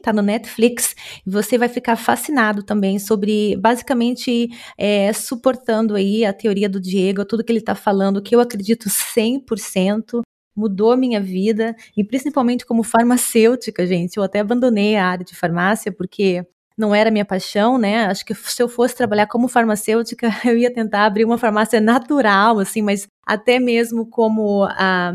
tá 0.00 0.12
no 0.12 0.22
Netflix, 0.22 0.94
você 1.26 1.58
vai 1.58 1.68
ficar 1.68 1.96
fascinado 1.96 2.62
também 2.62 3.00
sobre, 3.00 3.56
basicamente, 3.56 4.48
é, 4.78 5.12
suportando 5.12 5.96
aí 5.96 6.24
a 6.24 6.32
teoria 6.32 6.68
do 6.68 6.80
Diego, 6.80 7.24
tudo 7.24 7.42
que 7.42 7.50
ele 7.50 7.58
está 7.58 7.74
falando, 7.74 8.22
que 8.22 8.32
eu 8.32 8.38
acredito 8.38 8.88
100%, 8.88 10.20
mudou 10.54 10.92
a 10.92 10.96
minha 10.96 11.20
vida, 11.20 11.74
e 11.96 12.04
principalmente 12.04 12.64
como 12.64 12.84
farmacêutica, 12.84 13.84
gente, 13.84 14.18
eu 14.18 14.22
até 14.22 14.38
abandonei 14.38 14.94
a 14.94 15.04
área 15.04 15.24
de 15.24 15.34
farmácia, 15.34 15.90
porque 15.90 16.46
não 16.76 16.94
era 16.94 17.10
minha 17.10 17.24
paixão, 17.24 17.78
né? 17.78 18.06
Acho 18.06 18.24
que 18.24 18.34
se 18.34 18.62
eu 18.62 18.68
fosse 18.68 18.94
trabalhar 18.94 19.26
como 19.26 19.48
farmacêutica, 19.48 20.28
eu 20.44 20.56
ia 20.56 20.72
tentar 20.72 21.04
abrir 21.04 21.24
uma 21.24 21.38
farmácia 21.38 21.80
natural, 21.80 22.58
assim, 22.58 22.82
mas 22.82 23.06
até 23.26 23.58
mesmo 23.58 24.06
como 24.06 24.64
ah, 24.70 25.14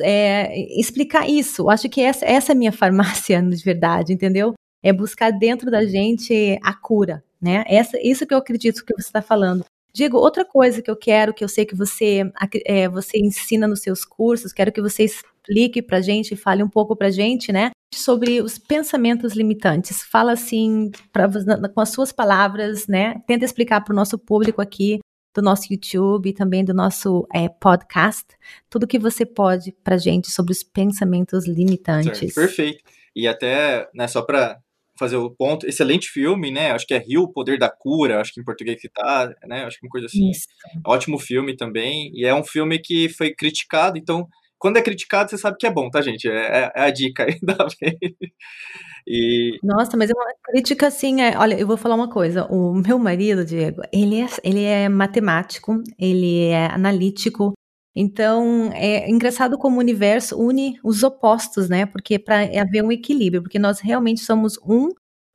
é, 0.00 0.78
explicar 0.78 1.28
isso. 1.28 1.68
Acho 1.70 1.88
que 1.88 2.00
essa, 2.00 2.24
essa 2.24 2.52
é 2.52 2.54
a 2.54 2.58
minha 2.58 2.72
farmácia 2.72 3.42
de 3.42 3.64
verdade, 3.64 4.12
entendeu? 4.12 4.54
É 4.82 4.92
buscar 4.92 5.30
dentro 5.30 5.70
da 5.70 5.84
gente 5.84 6.58
a 6.62 6.74
cura, 6.74 7.22
né? 7.40 7.64
Essa, 7.66 7.98
isso 8.02 8.26
que 8.26 8.34
eu 8.34 8.38
acredito 8.38 8.84
que 8.84 8.94
você 8.94 9.08
está 9.08 9.22
falando. 9.22 9.64
Diego, 9.94 10.16
outra 10.16 10.42
coisa 10.42 10.80
que 10.80 10.90
eu 10.90 10.96
quero, 10.96 11.34
que 11.34 11.44
eu 11.44 11.48
sei 11.48 11.66
que 11.66 11.76
você, 11.76 12.22
é, 12.64 12.88
você 12.88 13.18
ensina 13.18 13.68
nos 13.68 13.80
seus 13.80 14.06
cursos, 14.06 14.52
quero 14.52 14.72
que 14.72 14.80
você 14.80 15.06
explique 15.42 15.82
para 15.82 16.00
gente, 16.00 16.36
fale 16.36 16.62
um 16.62 16.68
pouco 16.68 16.96
para 16.96 17.10
gente, 17.10 17.52
né? 17.52 17.70
Sobre 17.94 18.40
os 18.40 18.58
pensamentos 18.58 19.34
limitantes. 19.34 20.02
Fala 20.02 20.32
assim, 20.32 20.90
pra, 21.12 21.28
com 21.68 21.80
as 21.80 21.90
suas 21.90 22.12
palavras, 22.12 22.86
né? 22.86 23.20
Tenta 23.26 23.44
explicar 23.44 23.82
para 23.82 23.92
o 23.92 23.96
nosso 23.96 24.18
público 24.18 24.62
aqui 24.62 25.00
do 25.34 25.42
nosso 25.42 25.72
YouTube 25.72 26.28
e 26.28 26.32
também 26.32 26.64
do 26.64 26.74
nosso 26.74 27.26
é, 27.34 27.48
podcast, 27.48 28.26
tudo 28.68 28.86
que 28.86 28.98
você 28.98 29.24
pode 29.24 29.72
para 29.82 29.96
gente 29.96 30.30
sobre 30.30 30.52
os 30.52 30.62
pensamentos 30.62 31.46
limitantes. 31.46 32.18
Certo, 32.18 32.34
perfeito. 32.34 32.84
E 33.16 33.26
até, 33.26 33.88
né, 33.94 34.06
só 34.06 34.22
para 34.22 34.58
fazer 34.98 35.16
o 35.16 35.30
ponto. 35.30 35.66
Excelente 35.66 36.08
filme, 36.08 36.50
né? 36.50 36.70
Acho 36.70 36.86
que 36.86 36.94
é 36.94 36.98
Rio, 36.98 37.22
o 37.22 37.32
Poder 37.32 37.58
da 37.58 37.70
Cura, 37.70 38.20
acho 38.20 38.32
que 38.32 38.40
em 38.40 38.44
português 38.44 38.80
que 38.80 38.88
tá, 38.88 39.34
né? 39.46 39.64
Acho 39.64 39.78
que 39.78 39.86
uma 39.86 39.90
coisa 39.90 40.06
assim. 40.06 40.30
Isso. 40.30 40.46
Ótimo 40.86 41.18
filme 41.18 41.56
também. 41.56 42.10
E 42.14 42.24
é 42.24 42.34
um 42.34 42.44
filme 42.44 42.78
que 42.78 43.08
foi 43.08 43.34
criticado, 43.34 43.98
então, 43.98 44.28
quando 44.62 44.76
é 44.76 44.82
criticado, 44.82 45.28
você 45.28 45.36
sabe 45.36 45.56
que 45.58 45.66
é 45.66 45.70
bom, 45.72 45.90
tá, 45.90 46.00
gente? 46.00 46.28
É, 46.28 46.70
é 46.72 46.82
a 46.84 46.90
dica 46.90 47.24
aí 47.24 47.36
da. 47.42 47.66
E... 49.04 49.58
Nossa, 49.60 49.96
mas 49.96 50.08
é 50.08 50.12
uma 50.14 50.32
crítica 50.44 50.86
assim, 50.86 51.20
é, 51.20 51.36
olha, 51.36 51.58
eu 51.58 51.66
vou 51.66 51.76
falar 51.76 51.96
uma 51.96 52.08
coisa, 52.08 52.46
o 52.46 52.72
meu 52.72 52.96
marido, 52.96 53.44
Diego, 53.44 53.82
ele 53.92 54.20
é, 54.20 54.26
ele 54.44 54.62
é 54.62 54.88
matemático, 54.88 55.82
ele 55.98 56.44
é 56.46 56.66
analítico, 56.66 57.52
então, 57.96 58.70
é 58.72 59.10
engraçado 59.10 59.58
como 59.58 59.76
o 59.76 59.80
universo 59.80 60.38
une 60.40 60.78
os 60.84 61.02
opostos, 61.02 61.68
né? 61.68 61.84
Porque 61.84 62.18
para 62.18 62.44
haver 62.44 62.82
um 62.84 62.92
equilíbrio, 62.92 63.42
porque 63.42 63.58
nós 63.58 63.80
realmente 63.80 64.20
somos 64.20 64.56
um 64.64 64.88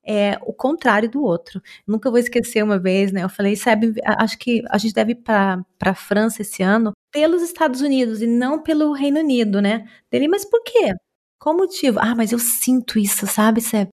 é 0.07 0.39
o 0.41 0.53
contrário 0.53 1.09
do 1.09 1.21
outro. 1.21 1.61
Nunca 1.85 2.09
vou 2.09 2.19
esquecer 2.19 2.63
uma 2.63 2.79
vez, 2.79 3.11
né? 3.11 3.23
Eu 3.23 3.29
falei, 3.29 3.55
sabe, 3.55 3.93
acho 4.03 4.37
que 4.39 4.63
a 4.69 4.77
gente 4.77 4.93
deve 4.93 5.11
ir 5.11 5.15
para 5.15 5.63
a 5.81 5.93
França 5.93 6.41
esse 6.41 6.63
ano 6.63 6.93
pelos 7.11 7.41
Estados 7.41 7.81
Unidos 7.81 8.21
e 8.21 8.27
não 8.27 8.61
pelo 8.61 8.93
Reino 8.93 9.19
Unido, 9.19 9.61
né? 9.61 9.85
Dele, 10.11 10.27
mas 10.27 10.45
por 10.45 10.63
quê? 10.63 10.93
Qual 11.39 11.55
motivo? 11.55 11.99
Ah, 11.99 12.15
mas 12.15 12.31
eu 12.31 12.39
sinto 12.39 12.97
isso, 12.99 13.27
sabe, 13.27 13.61
Seb? 13.61 13.89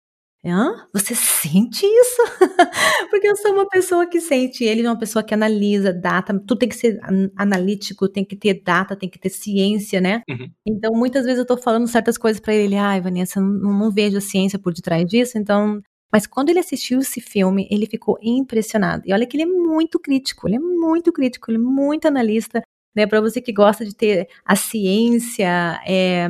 Hã? 0.45 0.87
Você 0.93 1.13
sente 1.15 1.85
isso? 1.85 2.21
Porque 3.09 3.27
eu 3.27 3.35
sou 3.35 3.51
uma 3.51 3.67
pessoa 3.67 4.07
que 4.07 4.21
sente, 4.21 4.63
ele 4.63 4.83
é 4.83 4.89
uma 4.89 4.97
pessoa 4.97 5.21
que 5.21 5.33
analisa 5.33 5.91
data, 5.91 6.33
tudo 6.47 6.59
tem 6.59 6.69
que 6.69 6.77
ser 6.77 6.97
analítico, 7.35 8.07
tem 8.07 8.23
que 8.23 8.37
ter 8.37 8.61
data, 8.63 8.95
tem 8.95 9.09
que 9.09 9.19
ter 9.19 9.29
ciência, 9.29 9.99
né? 9.99 10.21
Uhum. 10.29 10.49
Então, 10.65 10.93
muitas 10.93 11.25
vezes 11.25 11.39
eu 11.39 11.45
tô 11.45 11.57
falando 11.57 11.87
certas 11.87 12.17
coisas 12.17 12.39
para 12.39 12.53
ele, 12.53 12.77
ai, 12.77 13.01
Vanessa, 13.01 13.41
não, 13.41 13.73
não 13.73 13.91
vejo 13.91 14.17
a 14.17 14.21
ciência 14.21 14.57
por 14.57 14.73
detrás 14.73 15.05
disso, 15.05 15.37
então 15.37 15.81
mas 16.11 16.25
quando 16.27 16.49
ele 16.49 16.59
assistiu 16.59 16.99
esse 16.99 17.21
filme, 17.21 17.67
ele 17.69 17.85
ficou 17.85 18.17
impressionado. 18.21 19.03
E 19.05 19.13
olha 19.13 19.25
que 19.25 19.37
ele 19.37 19.43
é 19.43 19.45
muito 19.45 19.99
crítico, 19.99 20.47
ele 20.47 20.55
é 20.55 20.59
muito 20.59 21.11
crítico, 21.11 21.51
ele 21.51 21.57
é 21.57 21.61
muito 21.61 22.07
analista, 22.07 22.61
né? 22.95 23.05
Para 23.05 23.21
você 23.21 23.41
que 23.41 23.53
gosta 23.53 23.85
de 23.85 23.95
ter 23.95 24.27
a 24.45 24.55
ciência, 24.55 25.79
é, 25.85 26.27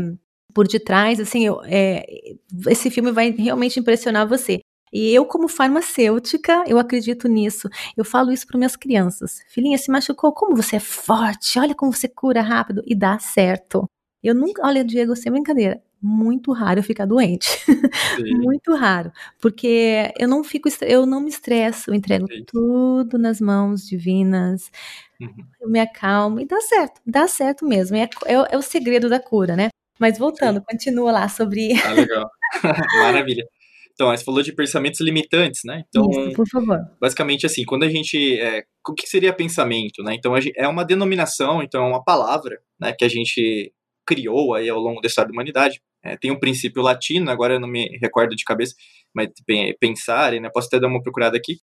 por 0.53 0.67
detrás, 0.67 1.19
assim, 1.19 1.45
eu, 1.45 1.61
é, 1.63 2.05
esse 2.67 2.89
filme 2.89 3.11
vai 3.11 3.31
realmente 3.31 3.79
impressionar 3.79 4.27
você. 4.27 4.59
E 4.91 5.13
eu, 5.13 5.25
como 5.25 5.47
farmacêutica, 5.47 6.63
eu 6.67 6.79
acredito 6.79 7.27
nisso. 7.27 7.69
Eu 7.95 8.03
falo 8.03 8.31
isso 8.31 8.47
para 8.47 8.57
minhas 8.57 8.75
crianças. 8.75 9.39
Filhinha, 9.49 9.77
se 9.77 9.91
machucou, 9.91 10.33
como 10.33 10.55
você 10.55 10.77
é 10.77 10.79
forte, 10.79 11.59
olha 11.59 11.75
como 11.75 11.93
você 11.93 12.07
cura 12.07 12.41
rápido 12.41 12.81
e 12.85 12.95
dá 12.95 13.19
certo. 13.19 13.85
Eu 14.23 14.33
nunca, 14.35 14.65
olha, 14.65 14.83
Diego, 14.83 15.15
sem 15.15 15.31
brincadeira, 15.31 15.81
muito 16.01 16.51
raro 16.51 16.79
eu 16.79 16.83
ficar 16.83 17.05
doente. 17.05 17.47
muito 18.41 18.75
raro. 18.75 19.11
Porque 19.39 20.13
eu 20.17 20.27
não 20.27 20.43
fico, 20.43 20.69
eu 20.81 21.05
não 21.05 21.21
me 21.21 21.29
estresso, 21.29 21.89
eu 21.89 21.95
entrego 21.95 22.27
Sim. 22.27 22.43
tudo 22.47 23.17
nas 23.17 23.41
mãos 23.41 23.87
divinas. 23.87 24.71
Uhum. 25.19 25.45
Eu 25.61 25.69
me 25.69 25.79
acalmo 25.79 26.39
e 26.39 26.45
dá 26.45 26.59
certo, 26.61 27.01
dá 27.05 27.27
certo 27.27 27.65
mesmo. 27.65 27.97
É, 27.97 28.09
é, 28.25 28.33
é 28.51 28.57
o 28.57 28.61
segredo 28.61 29.09
da 29.09 29.19
cura, 29.19 29.55
né? 29.55 29.69
Mas 29.99 30.17
voltando, 30.17 30.59
Sim. 30.59 30.65
continua 30.69 31.11
lá 31.11 31.27
sobre. 31.27 31.73
Ah, 31.83 31.93
legal. 31.93 32.29
Maravilha. 33.03 33.45
Então, 33.99 34.15
você 34.15 34.23
falou 34.23 34.41
de 34.41 34.53
pensamentos 34.53 35.01
limitantes, 35.01 35.59
né? 35.65 35.83
Então, 35.89 36.09
Isso, 36.09 36.31
por 36.31 36.47
favor. 36.47 36.79
Basicamente, 37.01 37.45
assim, 37.45 37.65
quando 37.65 37.83
a 37.83 37.89
gente. 37.89 38.39
É, 38.39 38.63
o 38.87 38.93
que 38.93 39.05
seria 39.05 39.33
pensamento, 39.33 40.01
né? 40.01 40.15
Então, 40.15 40.39
gente, 40.39 40.57
é 40.57 40.65
uma 40.69 40.85
denominação, 40.85 41.61
então, 41.61 41.83
é 41.83 41.87
uma 41.89 42.01
palavra, 42.01 42.61
né, 42.79 42.93
que 42.97 43.03
a 43.03 43.09
gente 43.09 43.73
criou 44.07 44.55
aí 44.55 44.69
ao 44.69 44.79
longo 44.79 45.01
da 45.01 45.07
história 45.07 45.27
da 45.27 45.33
humanidade. 45.33 45.81
É, 46.03 46.17
tem 46.17 46.31
um 46.31 46.39
princípio 46.39 46.81
latino, 46.81 47.29
agora 47.29 47.55
eu 47.55 47.59
não 47.59 47.67
me 47.67 47.97
recordo 48.01 48.35
de 48.35 48.43
cabeça, 48.43 48.73
mas 49.13 49.29
pensar, 49.79 50.31
né? 50.33 50.49
Posso 50.53 50.67
até 50.67 50.79
dar 50.79 50.87
uma 50.87 51.01
procurada 51.01 51.37
aqui. 51.37 51.57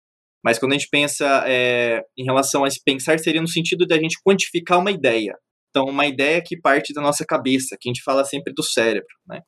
Mas 0.45 0.59
quando 0.59 0.73
a 0.73 0.75
gente 0.75 0.89
pensa 0.91 1.45
é, 1.47 2.03
em 2.19 2.25
relação 2.25 2.65
a 2.65 2.69
esse 2.69 2.81
pensar, 2.85 3.19
seria 3.19 3.41
no 3.41 3.49
sentido 3.49 3.87
de 3.87 3.95
a 3.95 3.99
gente 3.99 4.19
quantificar 4.23 4.79
uma 4.79 4.91
ideia. 4.91 5.35
Então, 5.71 5.87
uma 5.87 6.07
ideia 6.07 6.43
que 6.45 6.61
parte 6.61 6.93
da 6.93 7.01
nossa 7.01 7.25
cabeça, 7.27 7.77
que 7.81 7.89
a 7.89 7.93
gente 7.93 8.03
fala 8.03 8.25
sempre 8.25 8.53
do 8.55 8.63
cérebro, 8.63 9.09
né? 9.27 9.41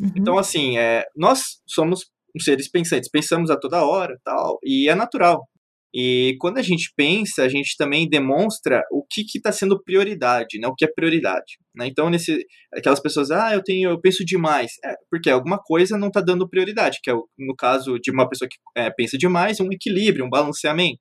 Uhum. 0.00 0.12
Então, 0.16 0.38
assim, 0.38 0.78
é, 0.78 1.04
nós 1.16 1.60
somos 1.66 2.06
seres 2.40 2.70
pensantes, 2.70 3.10
pensamos 3.10 3.50
a 3.50 3.56
toda 3.56 3.84
hora, 3.84 4.18
tal, 4.24 4.58
e 4.62 4.88
é 4.88 4.94
natural. 4.94 5.46
E 5.96 6.36
quando 6.40 6.58
a 6.58 6.62
gente 6.62 6.92
pensa, 6.96 7.44
a 7.44 7.48
gente 7.48 7.76
também 7.76 8.08
demonstra 8.08 8.82
o 8.90 9.06
que 9.08 9.24
está 9.36 9.52
sendo 9.52 9.80
prioridade, 9.80 10.58
né? 10.58 10.66
O 10.66 10.74
que 10.74 10.84
é 10.84 10.88
prioridade. 10.92 11.56
Né? 11.72 11.86
Então, 11.86 12.10
nesse, 12.10 12.44
aquelas 12.72 12.98
pessoas, 12.98 13.30
ah, 13.30 13.54
eu 13.54 13.62
tenho, 13.62 13.90
eu 13.90 14.00
penso 14.00 14.24
demais, 14.24 14.72
é, 14.84 14.96
porque 15.08 15.30
alguma 15.30 15.56
coisa 15.56 15.96
não 15.96 16.08
está 16.08 16.20
dando 16.20 16.48
prioridade, 16.48 16.98
que 17.00 17.08
é 17.08 17.14
o, 17.14 17.28
no 17.38 17.54
caso 17.54 17.96
de 18.00 18.10
uma 18.10 18.28
pessoa 18.28 18.48
que 18.48 18.56
é, 18.76 18.90
pensa 18.90 19.16
demais, 19.16 19.60
um 19.60 19.70
equilíbrio, 19.70 20.24
um 20.24 20.30
balanceamento. 20.30 20.98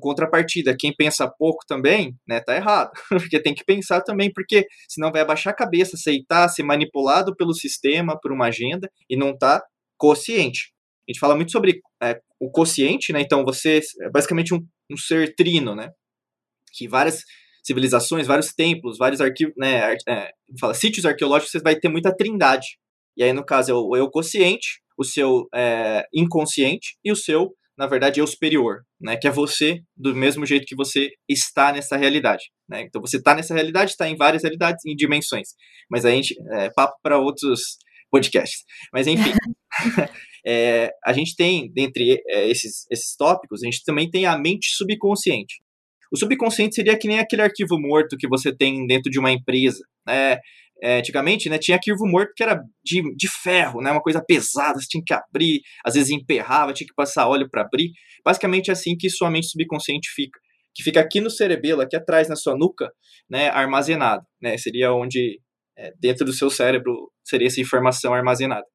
Contrapartida, 0.00 0.74
quem 0.74 0.94
pensa 0.96 1.28
pouco 1.28 1.62
também, 1.68 2.16
né, 2.26 2.40
tá 2.40 2.56
errado, 2.56 2.90
porque 3.10 3.38
tem 3.42 3.54
que 3.54 3.62
pensar 3.62 4.00
também, 4.00 4.32
porque 4.32 4.66
senão 4.88 5.12
vai 5.12 5.20
abaixar 5.20 5.52
a 5.52 5.56
cabeça, 5.56 5.96
aceitar, 5.96 6.48
ser 6.48 6.62
manipulado 6.62 7.36
pelo 7.36 7.52
sistema, 7.52 8.18
por 8.18 8.32
uma 8.32 8.46
agenda 8.46 8.90
e 9.10 9.16
não 9.16 9.36
tá 9.36 9.62
consciente. 9.98 10.72
A 11.06 11.12
gente 11.12 11.20
fala 11.20 11.36
muito 11.36 11.52
sobre 11.52 11.82
é, 12.02 12.18
o 12.40 12.50
consciente, 12.50 13.12
né? 13.12 13.20
Então 13.20 13.44
você 13.44 13.80
é 14.00 14.10
basicamente 14.10 14.54
um, 14.54 14.66
um 14.90 14.96
ser 14.96 15.34
trino, 15.34 15.74
né? 15.74 15.90
Que 16.72 16.88
várias 16.88 17.22
civilizações, 17.62 18.26
vários 18.26 18.54
templos, 18.54 18.96
vários 18.96 19.20
arquivos, 19.20 19.54
né? 19.56 19.94
É, 20.08 20.30
fala, 20.58 20.72
sítios 20.72 21.04
arqueológicos, 21.04 21.52
você 21.52 21.60
vai 21.60 21.76
ter 21.76 21.88
muita 21.88 22.16
trindade. 22.16 22.78
E 23.16 23.22
aí, 23.22 23.32
no 23.32 23.44
caso, 23.44 23.70
é 23.70 23.74
o 23.74 23.94
eu 23.94 24.10
consciente, 24.10 24.80
o 24.96 25.04
seu 25.04 25.46
é, 25.54 26.06
inconsciente 26.14 26.96
e 27.04 27.12
o 27.12 27.16
seu, 27.16 27.54
na 27.76 27.86
verdade, 27.86 28.20
eu 28.20 28.26
superior, 28.26 28.80
né? 28.98 29.16
Que 29.16 29.28
é 29.28 29.30
você 29.30 29.80
do 29.94 30.14
mesmo 30.14 30.46
jeito 30.46 30.64
que 30.66 30.74
você 30.74 31.10
está 31.28 31.72
nessa 31.72 31.96
realidade, 31.96 32.44
né? 32.68 32.82
Então 32.82 33.00
você 33.02 33.18
está 33.18 33.34
nessa 33.34 33.54
realidade, 33.54 33.90
está 33.90 34.08
em 34.08 34.16
várias 34.16 34.42
realidades, 34.42 34.84
em 34.86 34.96
dimensões. 34.96 35.48
Mas 35.90 36.06
a 36.06 36.10
gente 36.10 36.34
é 36.52 36.70
papo 36.70 36.96
para 37.02 37.18
outros 37.18 37.76
podcasts. 38.10 38.64
Mas 38.92 39.06
enfim, 39.06 39.32
é, 40.46 40.90
a 41.04 41.12
gente 41.12 41.36
tem, 41.36 41.70
dentre 41.72 42.22
é, 42.28 42.48
esses, 42.48 42.86
esses 42.90 43.14
tópicos, 43.16 43.62
a 43.62 43.66
gente 43.66 43.84
também 43.84 44.10
tem 44.10 44.26
a 44.26 44.38
mente 44.38 44.68
subconsciente. 44.74 45.60
O 46.12 46.16
subconsciente 46.16 46.74
seria 46.74 46.98
que 46.98 47.06
nem 47.06 47.20
aquele 47.20 47.42
arquivo 47.42 47.78
morto 47.78 48.16
que 48.18 48.28
você 48.28 48.54
tem 48.54 48.86
dentro 48.86 49.10
de 49.10 49.18
uma 49.18 49.30
empresa. 49.30 49.80
Né? 50.06 50.38
É, 50.82 50.98
antigamente, 50.98 51.48
né, 51.50 51.58
tinha 51.58 51.76
arquivo 51.76 52.06
morto 52.06 52.32
que 52.34 52.42
era 52.42 52.60
de, 52.82 53.02
de 53.14 53.28
ferro, 53.28 53.82
né, 53.82 53.90
uma 53.92 54.00
coisa 54.00 54.22
pesada, 54.26 54.80
você 54.80 54.86
tinha 54.88 55.02
que 55.04 55.12
abrir, 55.12 55.60
às 55.84 55.92
vezes 55.92 56.10
emperrava, 56.10 56.72
tinha 56.72 56.86
que 56.86 56.94
passar 56.94 57.28
óleo 57.28 57.48
para 57.50 57.62
abrir. 57.62 57.92
Basicamente 58.24 58.70
é 58.70 58.72
assim 58.72 58.96
que 58.96 59.10
sua 59.10 59.30
mente 59.30 59.48
subconsciente 59.48 60.08
fica, 60.14 60.40
que 60.74 60.82
fica 60.82 60.98
aqui 60.98 61.20
no 61.20 61.28
cerebelo, 61.28 61.82
aqui 61.82 61.96
atrás 61.96 62.28
na 62.28 62.36
sua 62.36 62.56
nuca, 62.56 62.90
né, 63.28 63.50
armazenado, 63.50 64.24
né, 64.40 64.56
seria 64.56 64.90
onde 64.92 65.38
é, 65.76 65.92
dentro 66.00 66.24
do 66.24 66.32
seu 66.32 66.48
cérebro 66.48 67.12
seria 67.22 67.46
essa 67.46 67.60
informação 67.60 68.14
armazenada. 68.14 68.66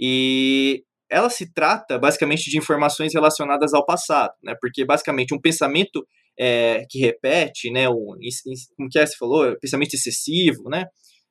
E 0.00 0.82
ela 1.10 1.30
se 1.30 1.52
trata 1.52 1.98
basicamente 1.98 2.50
de 2.50 2.58
informações 2.58 3.12
relacionadas 3.14 3.74
ao 3.74 3.84
passado, 3.84 4.32
né? 4.42 4.54
Porque 4.60 4.84
basicamente 4.84 5.34
um 5.34 5.40
pensamento 5.40 6.06
é, 6.38 6.84
que 6.90 6.98
repete, 6.98 7.70
né? 7.70 7.88
Um, 7.88 8.16
como 8.76 8.88
que 8.90 8.98
é, 8.98 9.06
você 9.06 9.16
falou, 9.16 9.56
pensamento 9.60 9.94
excessivo, 9.94 10.68
né? 10.68 10.86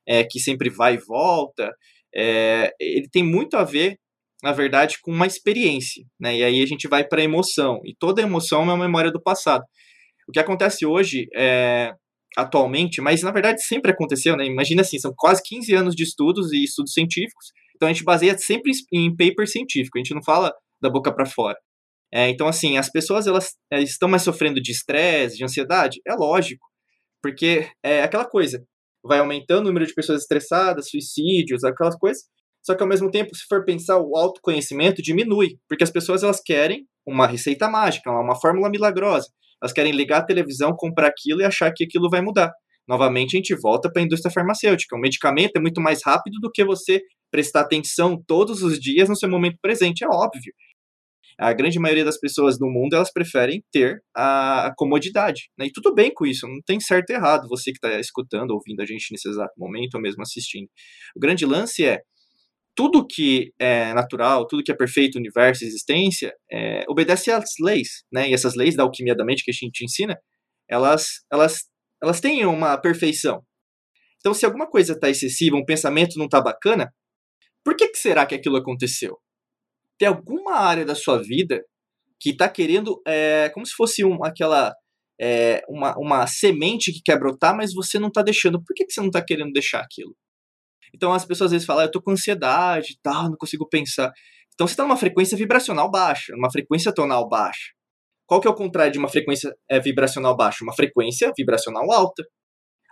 É, 0.06 0.24
que 0.24 0.38
sempre 0.38 0.70
vai 0.70 0.94
e 0.94 0.98
volta, 0.98 1.72
é, 2.14 2.72
ele 2.78 3.08
tem 3.10 3.24
muito 3.24 3.56
a 3.56 3.64
ver, 3.64 3.98
na 4.42 4.52
verdade, 4.52 4.98
com 5.02 5.10
uma 5.10 5.26
experiência, 5.26 6.04
né? 6.20 6.36
E 6.36 6.44
aí 6.44 6.62
a 6.62 6.66
gente 6.66 6.86
vai 6.86 7.04
para 7.06 7.20
a 7.20 7.24
emoção, 7.24 7.80
e 7.84 7.94
toda 7.98 8.22
emoção 8.22 8.60
é 8.60 8.64
uma 8.64 8.76
memória 8.76 9.10
do 9.10 9.22
passado. 9.22 9.64
O 10.28 10.32
que 10.32 10.38
acontece 10.38 10.86
hoje 10.86 11.26
é, 11.34 11.92
atualmente, 12.36 13.00
mas 13.00 13.22
na 13.22 13.30
verdade 13.30 13.62
sempre 13.64 13.90
aconteceu, 13.90 14.36
né? 14.36 14.44
Imagina 14.46 14.82
assim, 14.82 14.98
são 14.98 15.12
quase 15.16 15.42
15 15.44 15.74
anos 15.74 15.94
de 15.94 16.04
estudos 16.04 16.52
e 16.52 16.64
estudos 16.64 16.92
científicos, 16.92 17.52
então 17.74 17.88
a 17.88 17.92
gente 17.92 18.04
baseia 18.04 18.36
sempre 18.38 18.72
em 18.92 19.14
paper 19.14 19.46
científico, 19.46 19.98
a 19.98 20.00
gente 20.00 20.14
não 20.14 20.22
fala 20.22 20.52
da 20.80 20.90
boca 20.90 21.12
para 21.14 21.26
fora. 21.26 21.58
É, 22.12 22.28
então, 22.28 22.46
assim, 22.46 22.78
as 22.78 22.90
pessoas 22.90 23.26
elas, 23.26 23.54
elas 23.70 23.90
estão 23.90 24.08
mais 24.08 24.22
sofrendo 24.22 24.60
de 24.60 24.70
estresse, 24.70 25.36
de 25.36 25.44
ansiedade? 25.44 26.00
É 26.06 26.14
lógico, 26.14 26.66
porque 27.22 27.68
é 27.82 28.02
aquela 28.02 28.24
coisa, 28.24 28.64
vai 29.04 29.18
aumentando 29.18 29.62
o 29.62 29.68
número 29.68 29.86
de 29.86 29.94
pessoas 29.94 30.22
estressadas, 30.22 30.90
suicídios, 30.90 31.64
aquelas 31.64 31.96
coisas, 31.96 32.24
só 32.64 32.74
que 32.74 32.82
ao 32.82 32.88
mesmo 32.88 33.10
tempo, 33.10 33.34
se 33.36 33.44
for 33.46 33.62
pensar, 33.64 33.98
o 33.98 34.16
autoconhecimento 34.16 35.02
diminui, 35.02 35.58
porque 35.68 35.84
as 35.84 35.90
pessoas 35.90 36.22
elas 36.22 36.40
querem 36.40 36.86
uma 37.06 37.26
receita 37.26 37.68
mágica, 37.68 38.10
uma 38.10 38.40
fórmula 38.40 38.70
milagrosa. 38.70 39.28
Elas 39.62 39.72
querem 39.72 39.92
ligar 39.92 40.20
a 40.20 40.24
televisão, 40.24 40.74
comprar 40.74 41.08
aquilo 41.08 41.42
e 41.42 41.44
achar 41.44 41.70
que 41.72 41.84
aquilo 41.84 42.08
vai 42.08 42.22
mudar. 42.22 42.50
Novamente, 42.88 43.36
a 43.36 43.38
gente 43.38 43.54
volta 43.54 43.90
para 43.92 44.00
a 44.00 44.04
indústria 44.04 44.32
farmacêutica. 44.32 44.96
O 44.96 44.98
medicamento 45.00 45.56
é 45.56 45.60
muito 45.60 45.80
mais 45.80 46.00
rápido 46.04 46.38
do 46.40 46.50
que 46.50 46.64
você 46.64 47.02
prestar 47.34 47.62
atenção 47.62 48.22
todos 48.28 48.62
os 48.62 48.78
dias 48.78 49.08
no 49.08 49.16
seu 49.16 49.28
momento 49.28 49.58
presente, 49.60 50.04
é 50.04 50.06
óbvio. 50.06 50.54
A 51.36 51.52
grande 51.52 51.80
maioria 51.80 52.04
das 52.04 52.16
pessoas 52.16 52.60
no 52.60 52.70
mundo, 52.70 52.94
elas 52.94 53.12
preferem 53.12 53.60
ter 53.72 54.00
a, 54.16 54.72
comodidade. 54.76 55.50
Né? 55.58 55.66
E 55.66 55.72
tudo 55.72 55.92
bem 55.92 56.14
com 56.14 56.24
isso, 56.24 56.46
não 56.46 56.60
tem 56.64 56.78
certo 56.78 57.10
e 57.10 57.14
errado, 57.14 57.48
você 57.48 57.72
que 57.72 57.78
está 57.84 57.98
escutando, 57.98 58.52
ouvindo 58.52 58.80
a 58.82 58.86
gente 58.86 59.08
nesse 59.10 59.28
exato 59.28 59.52
momento, 59.58 59.96
ou 59.96 60.00
mesmo 60.00 60.22
assistindo. 60.22 60.68
O 61.16 61.18
grande 61.18 61.44
lance 61.44 61.84
é, 61.84 62.02
tudo 62.72 63.04
que 63.04 63.52
é 63.58 63.92
natural, 63.94 64.46
tudo 64.46 64.62
que 64.62 64.70
é 64.70 64.76
perfeito, 64.76 65.18
universo, 65.18 65.64
existência, 65.64 66.32
é, 66.52 66.84
obedece 66.88 67.32
às 67.32 67.50
leis, 67.60 68.04
né? 68.12 68.30
E 68.30 68.32
essas 68.32 68.54
leis 68.54 68.76
da 68.76 68.84
alquimia 68.84 69.16
da 69.16 69.24
mente 69.24 69.42
que 69.42 69.50
a 69.50 69.54
gente 69.54 69.84
ensina, 69.84 70.16
elas, 70.70 71.24
elas, 71.32 71.64
elas 72.00 72.20
têm 72.20 72.46
uma 72.46 72.78
perfeição. 72.78 73.42
Então, 74.20 74.32
se 74.32 74.46
alguma 74.46 74.70
coisa 74.70 74.92
está 74.92 75.10
excessiva, 75.10 75.56
um 75.56 75.64
pensamento 75.64 76.16
não 76.16 76.26
está 76.26 76.40
bacana, 76.40 76.92
por 77.64 77.76
que, 77.76 77.88
que 77.88 77.98
será 77.98 78.26
que 78.26 78.34
aquilo 78.34 78.56
aconteceu? 78.56 79.18
Tem 79.98 80.08
alguma 80.08 80.56
área 80.56 80.84
da 80.84 80.94
sua 80.94 81.22
vida 81.22 81.64
que 82.20 82.30
está 82.30 82.48
querendo, 82.48 83.00
é, 83.06 83.48
como 83.50 83.66
se 83.66 83.72
fosse 83.74 84.04
um, 84.04 84.24
aquela 84.24 84.74
é, 85.20 85.62
uma, 85.68 85.96
uma 85.98 86.26
semente 86.26 86.92
que 86.92 87.00
quer 87.04 87.18
brotar, 87.18 87.56
mas 87.56 87.72
você 87.72 87.98
não 87.98 88.08
está 88.08 88.22
deixando. 88.22 88.62
Por 88.62 88.74
que, 88.74 88.84
que 88.84 88.92
você 88.92 89.00
não 89.00 89.08
está 89.08 89.24
querendo 89.24 89.52
deixar 89.52 89.80
aquilo? 89.80 90.14
Então 90.94 91.12
as 91.12 91.24
pessoas 91.24 91.48
às 91.48 91.52
vezes 91.52 91.66
falam, 91.66 91.82
ah, 91.82 91.86
eu 91.86 91.90
tô 91.90 92.00
com 92.02 92.12
ansiedade 92.12 92.98
tal, 93.02 93.24
não 93.24 93.36
consigo 93.36 93.68
pensar. 93.68 94.12
Então 94.54 94.66
você 94.66 94.74
está 94.74 94.84
numa 94.84 94.96
frequência 94.96 95.36
vibracional 95.36 95.90
baixa, 95.90 96.32
numa 96.32 96.50
frequência 96.50 96.92
tonal 96.94 97.28
baixa. 97.28 97.72
Qual 98.26 98.40
que 98.40 98.48
é 98.48 98.50
o 98.50 98.54
contrário 98.54 98.92
de 98.92 98.98
uma 98.98 99.08
frequência 99.08 99.54
é, 99.68 99.80
vibracional 99.80 100.36
baixa? 100.36 100.64
Uma 100.64 100.74
frequência 100.74 101.32
vibracional 101.36 101.90
alta. 101.92 102.22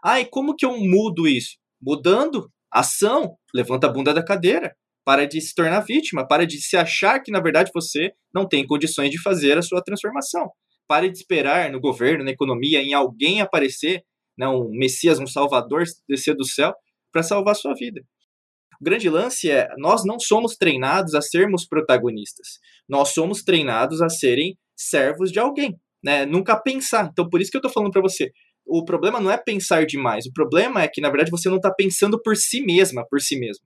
Ah, 0.05 0.21
e 0.21 0.27
como 0.27 0.55
que 0.57 0.67
eu 0.67 0.77
mudo 0.79 1.29
isso? 1.29 1.57
Mudando 1.81 2.51
ação, 2.73 3.37
levanta 3.55 3.87
a 3.87 3.91
bunda 3.91 4.15
da 4.15 4.25
cadeira, 4.25 4.75
para 5.05 5.27
de 5.27 5.41
se 5.41 5.55
tornar 5.55 5.81
vítima, 5.81 6.27
para 6.27 6.47
de 6.47 6.61
se 6.61 6.77
achar 6.77 7.21
que 7.21 7.33
na 7.33 7.41
verdade 7.41 7.71
você 7.75 8.13
não 8.33 8.49
tem 8.49 8.67
condições 8.67 9.11
de 9.11 9.21
fazer 9.21 9.59
a 9.59 9.63
sua 9.63 9.83
transformação. 9.83 10.51
Pare 10.87 11.11
de 11.11 11.19
esperar 11.19 11.71
no 11.71 11.81
governo, 11.81 12.25
na 12.25 12.31
economia, 12.31 12.81
em 12.83 12.95
alguém 12.95 13.41
aparecer, 13.41 14.03
né, 14.39 14.49
um 14.49 14.69
Messias, 14.71 15.19
um 15.19 15.27
Salvador 15.27 15.85
descer 16.09 16.35
do 16.35 16.45
céu 16.45 16.75
para 17.13 17.23
salvar 17.23 17.53
a 17.53 17.57
sua 17.57 17.75
vida. 17.75 18.01
O 18.81 18.85
grande 18.85 19.09
lance 19.09 19.51
é, 19.51 19.69
nós 19.79 20.05
não 20.05 20.19
somos 20.19 20.57
treinados 20.57 21.15
a 21.15 21.23
sermos 21.23 21.67
protagonistas. 21.67 22.59
Nós 22.89 23.11
somos 23.11 23.43
treinados 23.43 24.03
a 24.03 24.09
serem 24.09 24.57
servos 24.77 25.31
de 25.31 25.39
alguém, 25.39 25.79
né? 26.03 26.27
Nunca 26.27 26.61
pensar. 26.61 27.09
Então, 27.13 27.29
por 27.29 27.41
isso 27.41 27.51
que 27.51 27.57
eu 27.57 27.61
estou 27.61 27.73
falando 27.73 27.93
para 27.93 28.03
você, 28.03 28.33
o 28.66 28.85
problema 28.85 29.20
não 29.20 29.31
é 29.31 29.37
pensar 29.37 29.85
demais. 29.87 30.27
O 30.27 30.33
problema 30.33 30.83
é 30.83 30.88
que, 30.88 31.01
na 31.01 31.09
verdade, 31.11 31.31
você 31.31 31.48
não 31.48 31.57
está 31.57 31.72
pensando 31.72 32.20
por 32.22 32.37
si 32.37 32.62
mesma, 32.62 33.07
por 33.09 33.20
si 33.20 33.38
mesmo. 33.38 33.64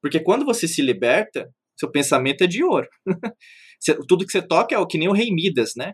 Porque 0.00 0.20
quando 0.20 0.44
você 0.44 0.66
se 0.66 0.82
liberta, 0.82 1.48
seu 1.76 1.90
pensamento 1.90 2.42
é 2.42 2.46
de 2.46 2.64
ouro. 2.64 2.88
tudo 4.08 4.26
que 4.26 4.32
você 4.32 4.42
toca 4.42 4.74
é 4.74 4.78
o 4.78 4.86
que 4.86 4.98
nem 4.98 5.08
o 5.08 5.12
rei 5.12 5.30
Midas, 5.32 5.72
né? 5.76 5.92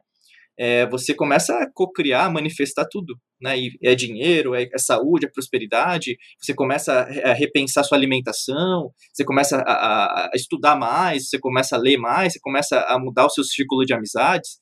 É, 0.61 0.87
você 0.89 1.15
começa 1.15 1.57
a 1.57 1.71
co-criar, 1.73 2.29
manifestar 2.31 2.85
tudo. 2.91 3.15
né? 3.41 3.57
E 3.57 3.71
é 3.83 3.95
dinheiro, 3.95 4.57
é, 4.57 4.65
é 4.65 4.79
saúde, 4.79 5.27
é 5.27 5.31
prosperidade. 5.31 6.17
Você 6.41 6.53
começa 6.53 7.03
a, 7.25 7.33
repensar 7.33 7.85
sua 7.85 7.97
alimentação, 7.97 8.91
você 9.13 9.25
começa 9.25 9.59
a, 9.59 9.73
a, 9.73 10.27
a, 10.27 10.31
estudar 10.35 10.75
mais, 10.77 11.29
você 11.29 11.39
começa 11.39 11.77
a 11.77 11.79
ler 11.79 11.97
mais, 11.97 12.33
você 12.33 12.41
começa 12.41 12.81
a 12.81 12.99
mudar 12.99 13.27
o 13.27 13.31
seu 13.31 13.45
círculo 13.45 13.85
de 13.85 13.95
amizades. 13.95 14.59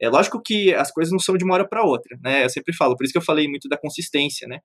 É 0.00 0.08
lógico 0.08 0.40
que 0.42 0.74
as 0.74 0.90
coisas 0.90 1.12
não 1.12 1.18
são 1.18 1.36
de 1.36 1.44
uma 1.44 1.54
hora 1.54 1.68
para 1.68 1.84
outra, 1.84 2.16
né? 2.22 2.44
Eu 2.44 2.50
sempre 2.50 2.74
falo, 2.74 2.96
por 2.96 3.04
isso 3.04 3.12
que 3.12 3.18
eu 3.18 3.22
falei 3.22 3.48
muito 3.48 3.68
da 3.68 3.76
consistência, 3.76 4.46
né? 4.48 4.58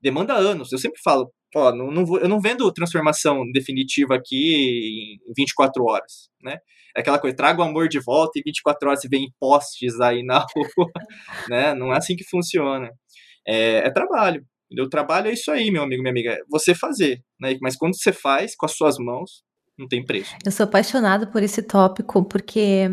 Demanda 0.00 0.34
anos. 0.34 0.72
Eu 0.72 0.78
sempre 0.78 1.00
falo, 1.02 1.32
ó, 1.54 1.74
não, 1.74 1.90
não 1.90 2.04
vou, 2.04 2.18
eu 2.18 2.28
não 2.28 2.40
vendo 2.40 2.70
transformação 2.72 3.42
definitiva 3.52 4.14
aqui 4.14 5.18
em 5.28 5.32
24 5.36 5.84
horas, 5.84 6.28
né? 6.42 6.58
É 6.96 7.00
aquela 7.00 7.18
coisa, 7.18 7.36
traga 7.36 7.60
o 7.60 7.64
amor 7.64 7.88
de 7.88 8.00
volta 8.00 8.38
e 8.38 8.42
24 8.44 8.88
horas 8.88 9.00
você 9.02 9.08
vê 9.08 9.18
em 9.18 9.30
postes 9.38 10.00
aí 10.00 10.22
na 10.22 10.38
rua, 10.56 10.90
né? 11.48 11.74
Não 11.74 11.92
é 11.92 11.98
assim 11.98 12.16
que 12.16 12.24
funciona. 12.24 12.90
É, 13.46 13.86
é 13.86 13.90
trabalho. 13.90 14.44
O 14.80 14.88
trabalho 14.88 15.28
é 15.28 15.32
isso 15.32 15.50
aí, 15.50 15.70
meu 15.70 15.82
amigo, 15.82 16.02
minha 16.02 16.10
amiga. 16.10 16.32
É 16.32 16.40
você 16.50 16.74
fazer, 16.74 17.22
né? 17.40 17.56
Mas 17.60 17.76
quando 17.76 17.96
você 17.96 18.12
faz 18.12 18.56
com 18.56 18.66
as 18.66 18.72
suas 18.72 18.96
mãos, 18.98 19.44
não 19.78 19.86
tem 19.86 20.04
preço. 20.04 20.34
Eu 20.44 20.50
sou 20.50 20.64
apaixonada 20.64 21.26
por 21.26 21.42
esse 21.42 21.62
tópico 21.62 22.24
porque 22.24 22.88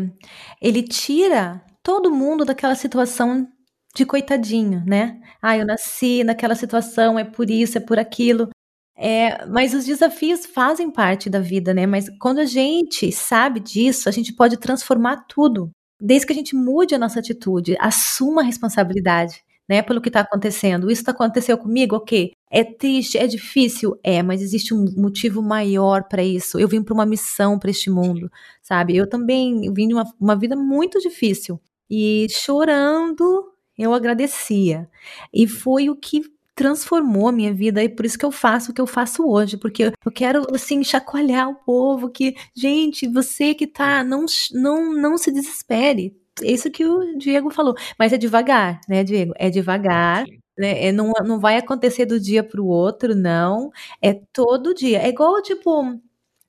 ele 0.60 0.82
tira 0.82 1.64
todo 1.84 2.10
mundo 2.10 2.44
daquela 2.44 2.74
situação 2.74 3.46
de 3.94 4.04
coitadinho, 4.04 4.82
né? 4.86 5.20
Ah, 5.40 5.56
eu 5.56 5.66
nasci 5.66 6.24
naquela 6.24 6.56
situação, 6.56 7.16
é 7.18 7.24
por 7.24 7.48
isso, 7.48 7.78
é 7.78 7.80
por 7.80 7.98
aquilo. 7.98 8.48
É, 8.96 9.44
mas 9.46 9.74
os 9.74 9.84
desafios 9.84 10.46
fazem 10.46 10.90
parte 10.90 11.28
da 11.30 11.40
vida, 11.40 11.74
né? 11.74 11.86
Mas 11.86 12.06
quando 12.18 12.38
a 12.40 12.44
gente 12.44 13.12
sabe 13.12 13.60
disso, 13.60 14.08
a 14.08 14.12
gente 14.12 14.32
pode 14.32 14.56
transformar 14.56 15.26
tudo. 15.28 15.70
Desde 16.00 16.26
que 16.26 16.32
a 16.32 16.36
gente 16.36 16.56
mude 16.56 16.94
a 16.94 16.98
nossa 16.98 17.20
atitude, 17.20 17.76
assuma 17.78 18.42
a 18.42 18.44
responsabilidade, 18.44 19.42
né? 19.68 19.82
Pelo 19.82 20.00
que 20.00 20.08
está 20.08 20.20
acontecendo. 20.20 20.90
Isso 20.90 21.08
aconteceu 21.08 21.58
comigo, 21.58 21.96
ok. 21.96 22.32
É 22.50 22.64
triste, 22.64 23.18
é 23.18 23.26
difícil, 23.26 23.98
é, 24.02 24.22
mas 24.22 24.42
existe 24.42 24.74
um 24.74 24.84
motivo 24.96 25.42
maior 25.42 26.04
para 26.04 26.22
isso. 26.22 26.58
Eu 26.58 26.68
vim 26.68 26.82
para 26.82 26.94
uma 26.94 27.06
missão 27.06 27.58
para 27.58 27.70
este 27.70 27.90
mundo, 27.90 28.30
sabe? 28.62 28.96
Eu 28.96 29.08
também 29.08 29.72
vim 29.72 29.88
de 29.88 29.94
uma, 29.94 30.04
uma 30.20 30.36
vida 30.36 30.56
muito 30.56 30.98
difícil 31.00 31.60
e 31.94 32.28
chorando 32.30 33.52
eu 33.78 33.92
agradecia. 33.92 34.88
E 35.32 35.46
foi 35.46 35.88
o 35.90 35.96
que 35.96 36.22
transformou 36.54 37.28
a 37.28 37.32
minha 37.32 37.52
vida 37.52 37.82
e 37.82 37.88
por 37.88 38.06
isso 38.06 38.18
que 38.18 38.24
eu 38.24 38.30
faço 38.30 38.70
o 38.70 38.74
que 38.74 38.80
eu 38.80 38.86
faço 38.86 39.28
hoje, 39.28 39.56
porque 39.56 39.92
eu 40.04 40.12
quero 40.12 40.46
assim 40.54 40.84
chacoalhar 40.84 41.48
o 41.50 41.56
povo 41.56 42.08
que, 42.10 42.34
gente, 42.54 43.08
você 43.08 43.54
que 43.54 43.66
tá, 43.66 44.04
não 44.04 44.24
não 44.52 44.94
não 44.94 45.18
se 45.18 45.32
desespere. 45.32 46.16
É 46.42 46.50
isso 46.52 46.70
que 46.70 46.84
o 46.84 47.16
Diego 47.18 47.50
falou, 47.50 47.74
mas 47.98 48.12
é 48.12 48.18
devagar, 48.18 48.80
né, 48.88 49.04
Diego? 49.04 49.32
É 49.36 49.50
devagar. 49.50 50.24
Né? 50.58 50.86
É, 50.86 50.92
não, 50.92 51.12
não 51.24 51.40
vai 51.40 51.56
acontecer 51.56 52.06
do 52.06 52.18
dia 52.20 52.42
para 52.44 52.60
o 52.60 52.66
outro, 52.66 53.14
não. 53.14 53.70
É 54.02 54.14
todo 54.32 54.74
dia. 54.74 55.00
É 55.02 55.08
igual, 55.08 55.42
tipo, 55.42 55.82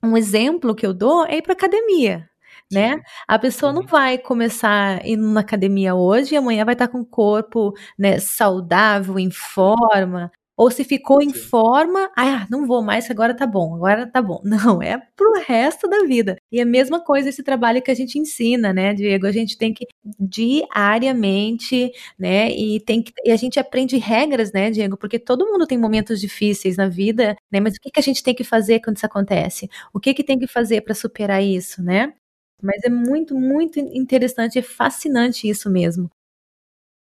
um 0.02 0.16
exemplo 0.16 0.74
que 0.74 0.86
eu 0.86 0.94
dou 0.94 1.24
é 1.26 1.38
ir 1.38 1.42
para 1.42 1.52
academia 1.54 2.28
né? 2.72 3.00
A 3.26 3.38
pessoa 3.38 3.72
não 3.72 3.82
uhum. 3.82 3.86
vai 3.86 4.18
começar 4.18 5.04
indo 5.06 5.26
na 5.28 5.40
academia 5.40 5.94
hoje 5.94 6.34
e 6.34 6.36
amanhã 6.36 6.64
vai 6.64 6.74
estar 6.74 6.88
com 6.88 7.00
o 7.00 7.06
corpo 7.06 7.72
né, 7.98 8.18
saudável, 8.18 9.18
em 9.18 9.30
forma. 9.30 10.30
Ou 10.56 10.70
se 10.70 10.84
ficou 10.84 11.20
em 11.22 11.34
forma, 11.34 12.10
ah, 12.16 12.46
não 12.50 12.66
vou 12.66 12.82
mais, 12.82 13.10
agora 13.10 13.34
tá 13.36 13.46
bom, 13.46 13.74
agora 13.74 14.06
tá 14.10 14.22
bom. 14.22 14.40
Não, 14.44 14.82
é 14.82 14.98
pro 15.14 15.42
resto 15.46 15.86
da 15.86 16.04
vida. 16.04 16.36
E 16.50 16.60
a 16.60 16.64
mesma 16.64 16.98
coisa 16.98 17.28
esse 17.28 17.42
trabalho 17.42 17.82
que 17.82 17.90
a 17.90 17.94
gente 17.94 18.18
ensina, 18.18 18.72
né, 18.72 18.94
Diego? 18.94 19.26
A 19.26 19.32
gente 19.32 19.58
tem 19.58 19.74
que 19.74 19.86
diariamente, 20.18 21.92
né, 22.18 22.50
e 22.50 22.80
tem 22.80 23.02
que 23.02 23.12
e 23.24 23.30
a 23.30 23.36
gente 23.36 23.60
aprende 23.60 23.98
regras, 23.98 24.50
né, 24.52 24.70
Diego? 24.70 24.96
Porque 24.96 25.18
todo 25.18 25.46
mundo 25.46 25.66
tem 25.66 25.76
momentos 25.76 26.20
difíceis 26.20 26.76
na 26.76 26.88
vida, 26.88 27.36
né? 27.52 27.60
Mas 27.60 27.74
o 27.76 27.80
que, 27.80 27.90
que 27.90 28.00
a 28.00 28.02
gente 28.02 28.22
tem 28.22 28.34
que 28.34 28.44
fazer 28.44 28.80
quando 28.80 28.96
isso 28.96 29.06
acontece? 29.06 29.68
O 29.92 30.00
que 30.00 30.14
que 30.14 30.24
tem 30.24 30.38
que 30.38 30.46
fazer 30.46 30.80
para 30.80 30.94
superar 30.94 31.42
isso, 31.42 31.82
né? 31.82 32.14
Mas 32.62 32.82
é 32.84 32.88
muito, 32.90 33.34
muito 33.38 33.78
interessante, 33.78 34.58
é 34.58 34.62
fascinante 34.62 35.48
isso 35.48 35.70
mesmo. 35.70 36.10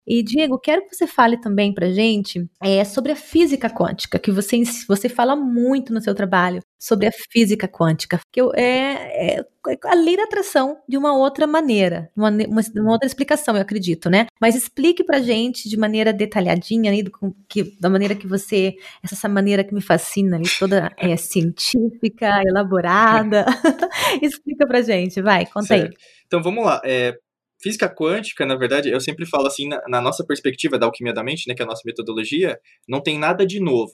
E, 0.07 0.23
Diego, 0.23 0.59
quero 0.59 0.87
que 0.87 0.95
você 0.95 1.07
fale 1.07 1.37
também 1.37 1.73
para 1.73 1.91
gente 1.93 2.49
é, 2.61 2.85
sobre 2.85 3.12
a 3.12 3.17
física 3.17 3.71
quântica, 3.71 4.19
que 4.19 4.33
você, 4.33 4.62
você 4.88 5.09
fala 5.09 5.37
muito 5.37 5.93
no 5.93 6.01
seu 6.01 6.15
trabalho 6.15 6.61
sobre 6.79 7.07
a 7.07 7.12
física 7.31 7.69
quântica, 7.69 8.19
que 8.33 8.41
é, 8.57 9.37
é, 9.37 9.45
a 9.85 9.95
lei 9.95 10.17
da 10.17 10.25
atração 10.25 10.77
de 10.88 10.99
uma 10.99 11.17
outra 11.17 11.47
maneira, 11.47 12.11
uma, 12.17 12.29
uma, 12.29 12.61
uma, 12.75 12.91
outra 12.91 13.07
explicação, 13.07 13.55
eu 13.55 13.62
acredito, 13.62 14.11
né? 14.11 14.27
Mas 14.41 14.57
explique 14.57 15.05
pra 15.05 15.21
gente 15.21 15.69
de 15.69 15.77
maneira 15.77 16.12
detalhadinha, 16.12 16.91
né, 16.91 17.03
do, 17.05 17.12
que, 17.49 17.79
da 17.79 17.88
maneira 17.88 18.17
que 18.17 18.27
você, 18.27 18.75
essa 19.05 19.29
maneira 19.29 19.62
que 19.62 19.73
me 19.73 19.81
fascina, 19.81 20.37
ali, 20.37 20.49
toda 20.59 20.93
é, 20.99 21.15
científica, 21.17 22.43
elaborada. 22.45 23.47
Explica 24.21 24.67
pra 24.67 24.83
gente, 24.83 25.23
vai, 25.23 25.47
conta 25.47 25.69
certo. 25.69 25.85
aí. 25.85 25.95
Então 26.27 26.43
vamos 26.43 26.65
lá. 26.65 26.81
É, 26.85 27.17
física 27.62 27.88
quântica, 27.88 28.44
na 28.44 28.57
verdade, 28.57 28.90
eu 28.90 29.01
sempre 29.01 29.25
falo 29.27 29.46
assim, 29.46 29.68
na, 29.68 29.81
na, 29.88 30.01
nossa 30.01 30.25
perspectiva 30.27 30.79
da 30.79 30.87
alquimia 30.87 31.12
da 31.12 31.22
mente, 31.22 31.48
né, 31.48 31.55
que 31.55 31.62
é 31.62 31.64
a 31.64 31.68
nossa 31.68 31.83
metodologia, 31.85 32.59
não 32.88 33.01
tem 33.03 33.18
nada 33.18 33.46
de 33.46 33.61
novo. 33.61 33.92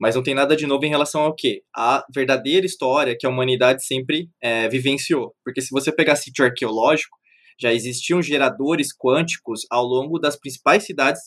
Mas 0.00 0.16
não 0.16 0.22
tem 0.22 0.34
nada 0.34 0.56
de 0.56 0.66
novo 0.66 0.84
em 0.84 0.88
relação 0.88 1.22
ao 1.22 1.34
quê? 1.34 1.62
A 1.74 2.04
verdadeira 2.12 2.66
história 2.66 3.16
que 3.18 3.26
a 3.26 3.30
humanidade 3.30 3.84
sempre 3.86 4.28
é, 4.42 4.68
vivenciou. 4.68 5.32
Porque 5.44 5.60
se 5.60 5.68
você 5.70 5.92
pegar 5.92 6.16
sítio 6.16 6.44
arqueológico, 6.44 7.16
já 7.60 7.72
existiam 7.72 8.20
geradores 8.20 8.88
quânticos 8.92 9.60
ao 9.70 9.84
longo 9.84 10.18
das 10.18 10.36
principais 10.36 10.84
cidades 10.84 11.22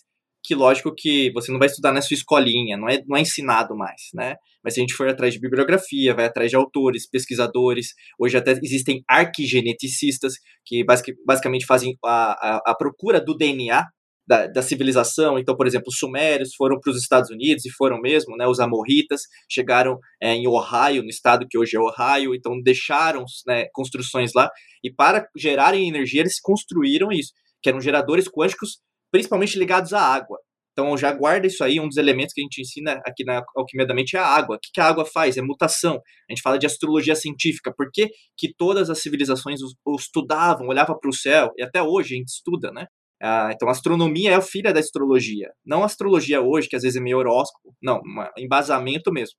que 0.47 0.55
lógico 0.55 0.95
que 0.95 1.29
você 1.33 1.51
não 1.51 1.59
vai 1.59 1.67
estudar 1.67 1.91
na 1.91 2.01
sua 2.01 2.15
escolinha, 2.15 2.77
não 2.77 2.87
é, 2.87 3.03
não 3.05 3.17
é 3.17 3.21
ensinado 3.21 3.75
mais, 3.75 4.03
né? 4.13 4.37
Mas 4.63 4.73
se 4.73 4.79
a 4.79 4.81
gente 4.81 4.93
for 4.93 5.05
atrás 5.09 5.33
de 5.33 5.41
bibliografia, 5.41 6.15
vai 6.15 6.23
atrás 6.23 6.49
de 6.49 6.55
autores, 6.55 7.05
pesquisadores, 7.05 7.89
hoje 8.17 8.37
até 8.37 8.51
existem 8.51 9.03
arquigeneticistas 9.09 10.35
que 10.65 10.85
basicamente 11.25 11.65
fazem 11.65 11.97
a, 12.01 12.31
a, 12.31 12.61
a 12.67 12.75
procura 12.75 13.19
do 13.19 13.35
DNA 13.35 13.83
da, 14.25 14.47
da, 14.47 14.61
civilização. 14.61 15.37
Então, 15.37 15.53
por 15.53 15.67
exemplo, 15.67 15.89
os 15.89 15.97
sumérios 15.97 16.55
foram 16.55 16.79
para 16.79 16.91
os 16.91 16.97
Estados 16.97 17.29
Unidos 17.29 17.65
e 17.65 17.69
foram 17.69 17.99
mesmo, 17.99 18.37
né? 18.37 18.47
Os 18.47 18.61
amorritas 18.61 19.23
chegaram 19.51 19.99
é, 20.21 20.33
em 20.33 20.47
Ohio, 20.47 21.03
no 21.03 21.09
estado 21.09 21.45
que 21.49 21.57
hoje 21.57 21.75
é 21.75 21.79
Ohio, 21.79 22.33
então 22.33 22.61
deixaram 22.61 23.25
né, 23.45 23.65
construções 23.73 24.31
lá 24.33 24.49
e 24.81 24.89
para 24.89 25.27
gerarem 25.35 25.89
energia 25.89 26.21
eles 26.21 26.39
construíram 26.39 27.11
isso, 27.11 27.33
que 27.61 27.67
eram 27.67 27.81
geradores 27.81 28.29
quânticos 28.29 28.79
principalmente 29.11 29.57
ligados 29.57 29.93
à 29.93 30.01
água. 30.01 30.37
Então 30.77 30.95
já 30.95 31.11
guarda 31.11 31.47
isso 31.47 31.63
aí, 31.63 31.79
um 31.79 31.87
dos 31.87 31.97
elementos 31.97 32.33
que 32.33 32.41
a 32.41 32.43
gente 32.43 32.61
ensina 32.61 33.01
aqui 33.03 33.23
na 33.23 33.41
Alquimia 33.55 33.87
da 33.87 33.95
Mente 33.95 34.15
é 34.15 34.19
a 34.19 34.27
água. 34.27 34.57
O 34.57 34.59
que, 34.61 34.79
a 34.79 34.85
água 34.85 35.05
faz? 35.05 35.35
É 35.35 35.41
mutação. 35.41 35.95
A 35.95 36.31
gente 36.31 36.41
fala 36.43 36.59
de 36.59 36.67
astrologia 36.67 37.15
científica. 37.15 37.73
Por 37.75 37.89
que, 37.91 38.09
que 38.37 38.53
todas 38.55 38.87
as 38.91 39.01
civilizações 39.01 39.59
o, 39.63 39.95
estudavam, 39.95 40.67
olhavam 40.67 40.95
para 40.99 41.09
o 41.09 41.13
céu, 41.13 41.51
e 41.57 41.63
até 41.63 41.81
hoje 41.81 42.13
a 42.13 42.17
gente 42.17 42.27
estuda, 42.27 42.71
né? 42.71 42.85
Ah, 43.19 43.49
então, 43.51 43.67
a 43.67 43.71
astronomia 43.71 44.31
é 44.31 44.35
a 44.35 44.41
filha 44.41 44.71
da 44.71 44.79
astrologia. 44.79 45.49
Não 45.65 45.81
a 45.81 45.87
astrologia 45.87 46.41
hoje, 46.41 46.69
que 46.69 46.75
às 46.75 46.83
vezes 46.83 46.95
é 46.95 47.01
meio 47.01 47.17
horóscopo. 47.17 47.75
Não, 47.81 47.97
um 47.97 48.25
embasamento 48.37 49.11
mesmo. 49.11 49.35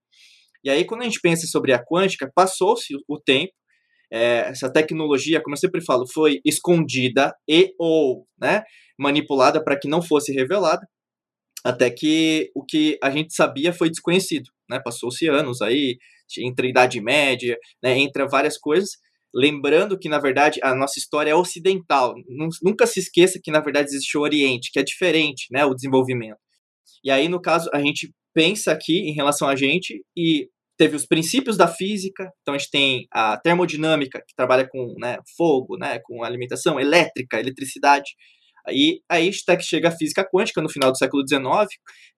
E 0.64 0.70
aí, 0.70 0.84
quando 0.84 1.02
a 1.02 1.04
gente 1.04 1.20
pensa 1.20 1.46
sobre 1.46 1.72
a 1.72 1.80
quântica, 1.82 2.28
passou-se 2.34 2.92
o 3.08 3.20
tempo, 3.20 3.52
é, 4.10 4.48
essa 4.48 4.72
tecnologia, 4.72 5.40
como 5.42 5.54
eu 5.54 5.58
sempre 5.58 5.84
falo, 5.84 6.06
foi 6.06 6.40
escondida 6.44 7.34
e 7.48 7.74
ou 7.78 8.26
né, 8.40 8.62
manipulada 8.98 9.62
para 9.62 9.78
que 9.78 9.88
não 9.88 10.02
fosse 10.02 10.32
revelada, 10.32 10.86
até 11.64 11.90
que 11.90 12.50
o 12.54 12.64
que 12.64 12.98
a 13.02 13.10
gente 13.10 13.34
sabia 13.34 13.72
foi 13.72 13.90
desconhecido. 13.90 14.50
Né? 14.68 14.80
Passou-se 14.82 15.28
anos 15.28 15.60
aí, 15.60 15.98
entre 16.38 16.68
a 16.68 16.70
Idade 16.70 17.00
Média, 17.00 17.56
né, 17.82 17.98
entre 17.98 18.26
várias 18.28 18.58
coisas, 18.58 18.90
lembrando 19.34 19.98
que, 19.98 20.08
na 20.08 20.18
verdade, 20.18 20.60
a 20.62 20.74
nossa 20.74 20.98
história 20.98 21.30
é 21.30 21.34
ocidental. 21.34 22.14
Nunca 22.62 22.86
se 22.86 23.00
esqueça 23.00 23.40
que, 23.42 23.50
na 23.50 23.60
verdade, 23.60 23.88
existe 23.88 24.16
o 24.16 24.22
Oriente, 24.22 24.70
que 24.72 24.78
é 24.78 24.82
diferente, 24.82 25.46
né, 25.50 25.64
o 25.64 25.74
desenvolvimento. 25.74 26.38
E 27.04 27.10
aí, 27.10 27.28
no 27.28 27.40
caso, 27.40 27.70
a 27.72 27.80
gente 27.80 28.12
pensa 28.34 28.72
aqui 28.72 28.98
em 28.98 29.12
relação 29.12 29.48
a 29.48 29.56
gente 29.56 30.02
e 30.16 30.48
teve 30.78 30.94
os 30.94 31.04
princípios 31.04 31.56
da 31.56 31.66
física, 31.66 32.32
então 32.40 32.54
a 32.54 32.58
gente 32.58 32.70
tem 32.70 33.06
a 33.12 33.36
termodinâmica, 33.36 34.22
que 34.26 34.34
trabalha 34.34 34.66
com 34.66 34.94
né, 34.98 35.18
fogo, 35.36 35.76
né, 35.76 35.98
com 36.04 36.22
alimentação 36.22 36.78
elétrica, 36.78 37.40
eletricidade. 37.40 38.12
Aí, 38.66 39.00
aí 39.08 39.30
até 39.42 39.56
que 39.56 39.64
chega 39.64 39.88
a 39.88 39.96
física 39.96 40.24
quântica 40.24 40.62
no 40.62 40.68
final 40.68 40.92
do 40.92 40.96
século 40.96 41.24
XIX, 41.28 41.44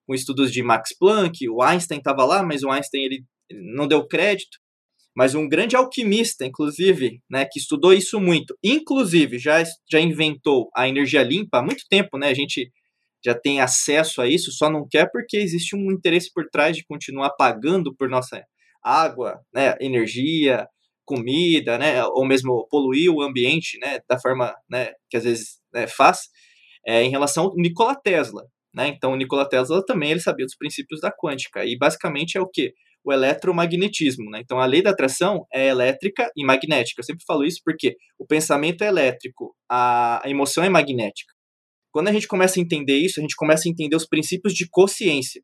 com 0.05 0.13
estudos 0.13 0.51
de 0.51 0.61
Max 0.61 0.95
Planck, 0.97 1.49
o 1.49 1.61
Einstein 1.63 1.97
estava 1.97 2.23
lá, 2.23 2.43
mas 2.43 2.61
o 2.61 2.69
Einstein 2.69 3.03
ele, 3.03 3.25
ele 3.49 3.73
não 3.75 3.87
deu 3.87 4.07
crédito. 4.07 4.59
Mas 5.15 5.35
um 5.35 5.49
grande 5.49 5.75
alquimista, 5.75 6.45
inclusive, 6.45 7.19
né, 7.29 7.45
que 7.51 7.59
estudou 7.59 7.93
isso 7.93 8.19
muito, 8.19 8.55
inclusive 8.63 9.39
já, 9.39 9.61
já 9.91 9.99
inventou 9.99 10.69
a 10.75 10.87
energia 10.87 11.23
limpa 11.23 11.57
há 11.57 11.63
muito 11.63 11.83
tempo, 11.89 12.17
né? 12.17 12.29
A 12.29 12.33
gente 12.33 12.71
já 13.23 13.35
tem 13.35 13.59
acesso 13.59 14.21
a 14.21 14.27
isso, 14.27 14.51
só 14.51 14.69
não 14.69 14.87
quer 14.89 15.09
porque 15.11 15.37
existe 15.37 15.75
um 15.75 15.91
interesse 15.91 16.31
por 16.33 16.47
trás 16.49 16.77
de 16.77 16.85
continuar 16.85 17.31
pagando 17.31 17.93
por 17.95 18.09
nossa 18.09 18.43
água, 18.83 19.39
né, 19.53 19.75
energia, 19.79 20.67
comida, 21.05 21.77
né, 21.77 22.03
ou 22.05 22.25
mesmo 22.25 22.67
poluir 22.69 23.11
o 23.11 23.21
ambiente, 23.21 23.77
né, 23.79 23.99
da 24.07 24.19
forma, 24.19 24.55
né, 24.69 24.91
que 25.09 25.17
às 25.17 25.23
vezes 25.23 25.59
né, 25.73 25.87
faz, 25.87 26.29
é, 26.85 27.03
em 27.03 27.09
relação 27.09 27.45
ao 27.45 27.55
Nikola 27.55 27.95
Tesla. 27.95 28.43
Né? 28.73 28.87
Então, 28.87 29.13
o 29.13 29.15
Nikola 29.15 29.47
Tesla 29.47 29.83
também 29.85 30.11
ele 30.11 30.19
sabia 30.19 30.45
dos 30.45 30.55
princípios 30.55 31.01
da 31.01 31.11
quântica. 31.11 31.65
E 31.65 31.77
basicamente 31.77 32.37
é 32.37 32.41
o 32.41 32.47
que? 32.47 32.73
O 33.03 33.11
eletromagnetismo. 33.11 34.29
Né? 34.29 34.39
Então, 34.41 34.59
a 34.59 34.65
lei 34.65 34.81
da 34.81 34.91
atração 34.91 35.45
é 35.53 35.67
elétrica 35.67 36.31
e 36.35 36.45
magnética. 36.45 37.01
Eu 37.01 37.05
sempre 37.05 37.25
falo 37.25 37.43
isso 37.43 37.59
porque 37.63 37.95
o 38.17 38.25
pensamento 38.25 38.83
é 38.83 38.87
elétrico, 38.87 39.55
a, 39.69 40.25
a 40.25 40.29
emoção 40.29 40.63
é 40.63 40.69
magnética. 40.69 41.33
Quando 41.91 42.07
a 42.07 42.13
gente 42.13 42.27
começa 42.27 42.57
a 42.57 42.63
entender 42.63 42.95
isso, 42.95 43.19
a 43.19 43.21
gente 43.21 43.35
começa 43.35 43.67
a 43.67 43.71
entender 43.71 43.95
os 43.95 44.07
princípios 44.07 44.53
de 44.53 44.67
consciência. 44.69 45.41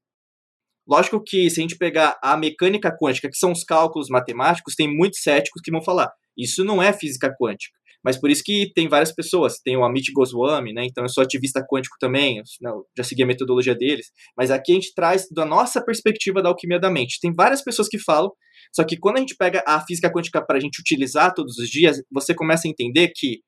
Lógico 0.87 1.21
que 1.21 1.49
se 1.49 1.59
a 1.59 1.63
gente 1.63 1.77
pegar 1.77 2.17
a 2.23 2.37
mecânica 2.37 2.95
quântica, 2.95 3.29
que 3.29 3.37
são 3.37 3.51
os 3.51 3.63
cálculos 3.63 4.07
matemáticos, 4.09 4.73
tem 4.73 4.87
muitos 4.87 5.21
céticos 5.21 5.61
que 5.61 5.71
vão 5.71 5.83
falar, 5.83 6.09
isso 6.37 6.63
não 6.63 6.81
é 6.81 6.93
física 6.93 7.33
quântica. 7.39 7.75
Mas 8.03 8.17
por 8.17 8.29
isso 8.29 8.41
que 8.45 8.71
tem 8.73 8.87
várias 8.87 9.13
pessoas, 9.13 9.59
tem 9.59 9.75
o 9.75 9.83
Amit 9.83 10.13
Goswami, 10.13 10.71
né? 10.71 10.85
Então 10.85 11.03
eu 11.03 11.09
sou 11.09 11.23
ativista 11.23 11.65
quântico 11.69 11.97
também, 11.99 12.41
não, 12.61 12.85
já 12.97 13.03
segui 13.03 13.23
a 13.23 13.25
metodologia 13.25 13.75
deles, 13.75 14.07
mas 14.37 14.49
aqui 14.49 14.71
a 14.71 14.75
gente 14.75 14.93
traz 14.93 15.27
da 15.29 15.45
nossa 15.45 15.83
perspectiva 15.83 16.41
da 16.41 16.47
alquimia 16.47 16.79
da 16.79 16.89
mente. 16.89 17.19
Tem 17.19 17.33
várias 17.33 17.61
pessoas 17.61 17.89
que 17.89 17.99
falam, 17.99 18.31
só 18.73 18.85
que 18.85 18.97
quando 18.97 19.17
a 19.17 19.19
gente 19.19 19.35
pega 19.35 19.61
a 19.67 19.81
física 19.85 20.09
quântica 20.09 20.45
para 20.45 20.57
a 20.57 20.61
gente 20.61 20.79
utilizar 20.79 21.33
todos 21.33 21.57
os 21.57 21.67
dias, 21.67 22.01
você 22.09 22.33
começa 22.33 22.65
a 22.65 22.71
entender 22.71 23.11
que 23.13 23.41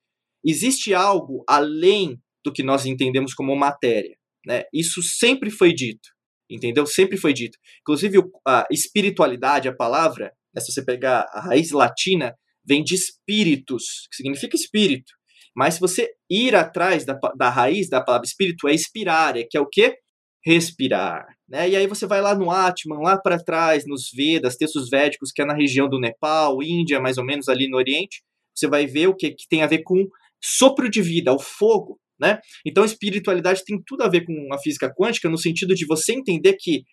existe 0.46 0.94
algo 0.94 1.44
além 1.48 2.18
do 2.44 2.52
que 2.52 2.64
nós 2.64 2.86
entendemos 2.86 3.34
como 3.34 3.56
matéria, 3.56 4.16
né? 4.46 4.64
Isso 4.74 5.02
sempre 5.02 5.50
foi 5.50 5.74
dito 5.74 6.10
entendeu? 6.50 6.86
Sempre 6.86 7.18
foi 7.18 7.34
dito. 7.34 7.58
Inclusive, 7.82 8.20
a 8.48 8.66
espiritualidade, 8.72 9.68
a 9.68 9.76
palavra, 9.76 10.34
né, 10.54 10.62
se 10.62 10.72
você 10.72 10.84
pegar 10.84 11.26
a 11.32 11.42
raiz 11.42 11.72
latina, 11.72 12.34
vem 12.66 12.84
de 12.84 12.96
espíritos, 12.96 14.08
que 14.10 14.18
significa 14.18 14.56
espírito. 14.56 15.14
Mas 15.56 15.76
se 15.76 15.80
você 15.80 16.10
ir 16.30 16.56
atrás 16.56 17.06
da, 17.06 17.18
da 17.36 17.50
raiz 17.50 17.90
da 17.90 18.02
palavra 18.02 18.26
espírito, 18.26 18.68
é 18.68 18.74
expirar, 18.74 19.38
é 19.38 19.44
que 19.44 19.58
é 19.58 19.62
o 19.62 19.68
quê? 19.68 19.98
Respirar. 20.46 21.26
Né? 21.48 21.70
E 21.70 21.76
aí 21.76 21.88
você 21.88 22.06
vai 22.06 22.22
lá 22.22 22.36
no 22.36 22.52
Atman, 22.52 23.00
lá 23.00 23.18
para 23.18 23.44
trás, 23.44 23.86
nos 23.86 24.10
Vedas, 24.14 24.56
textos 24.56 24.90
védicos, 24.90 25.32
que 25.32 25.42
é 25.42 25.46
na 25.46 25.56
região 25.56 25.90
do 25.90 26.00
Nepal, 26.00 26.62
Índia, 26.62 27.00
mais 27.00 27.18
ou 27.18 27.26
menos 27.26 27.50
ali 27.50 27.68
no 27.68 27.78
Oriente, 27.78 28.22
você 28.56 28.68
vai 28.68 28.86
ver 28.86 29.08
o 29.08 29.16
que 29.16 29.36
tem 29.50 29.64
a 29.64 29.68
ver 29.68 29.84
com 29.84 30.08
sopro 30.42 30.90
de 30.90 31.02
vida, 31.02 31.34
o 31.34 31.40
fogo, 31.40 32.00
né? 32.20 32.40
Então, 32.66 32.84
espiritualidade 32.84 33.64
tem 33.64 33.82
tudo 33.86 34.04
a 34.04 34.10
ver 34.10 34.26
com 34.26 34.54
a 34.54 34.60
física 34.60 34.94
quântica 34.94 35.30
no 35.30 35.38
sentido 35.38 35.74
de 35.74 35.86
você 35.86 36.14
entender 36.14 36.56
que 36.60 36.84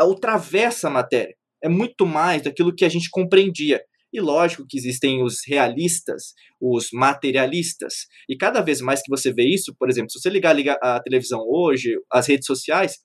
ultravessa 0.00 0.88
a 0.88 0.90
matéria. 0.90 1.34
É 1.62 1.68
muito 1.68 2.04
mais 2.04 2.42
daquilo 2.42 2.74
que 2.74 2.84
a 2.84 2.88
gente 2.88 3.08
compreendia. 3.10 3.80
E 4.12 4.20
lógico 4.20 4.64
que 4.68 4.78
existem 4.78 5.22
os 5.24 5.38
realistas, 5.46 6.34
os 6.60 6.88
materialistas. 6.92 8.06
E 8.28 8.36
cada 8.36 8.60
vez 8.60 8.80
mais 8.80 9.02
que 9.02 9.10
você 9.10 9.32
vê 9.32 9.42
isso, 9.42 9.74
por 9.76 9.90
exemplo, 9.90 10.10
se 10.10 10.20
você 10.20 10.30
ligar, 10.30 10.52
ligar 10.52 10.78
a 10.80 11.00
televisão 11.00 11.40
hoje, 11.40 11.96
as 12.12 12.28
redes 12.28 12.46
sociais, 12.46 12.98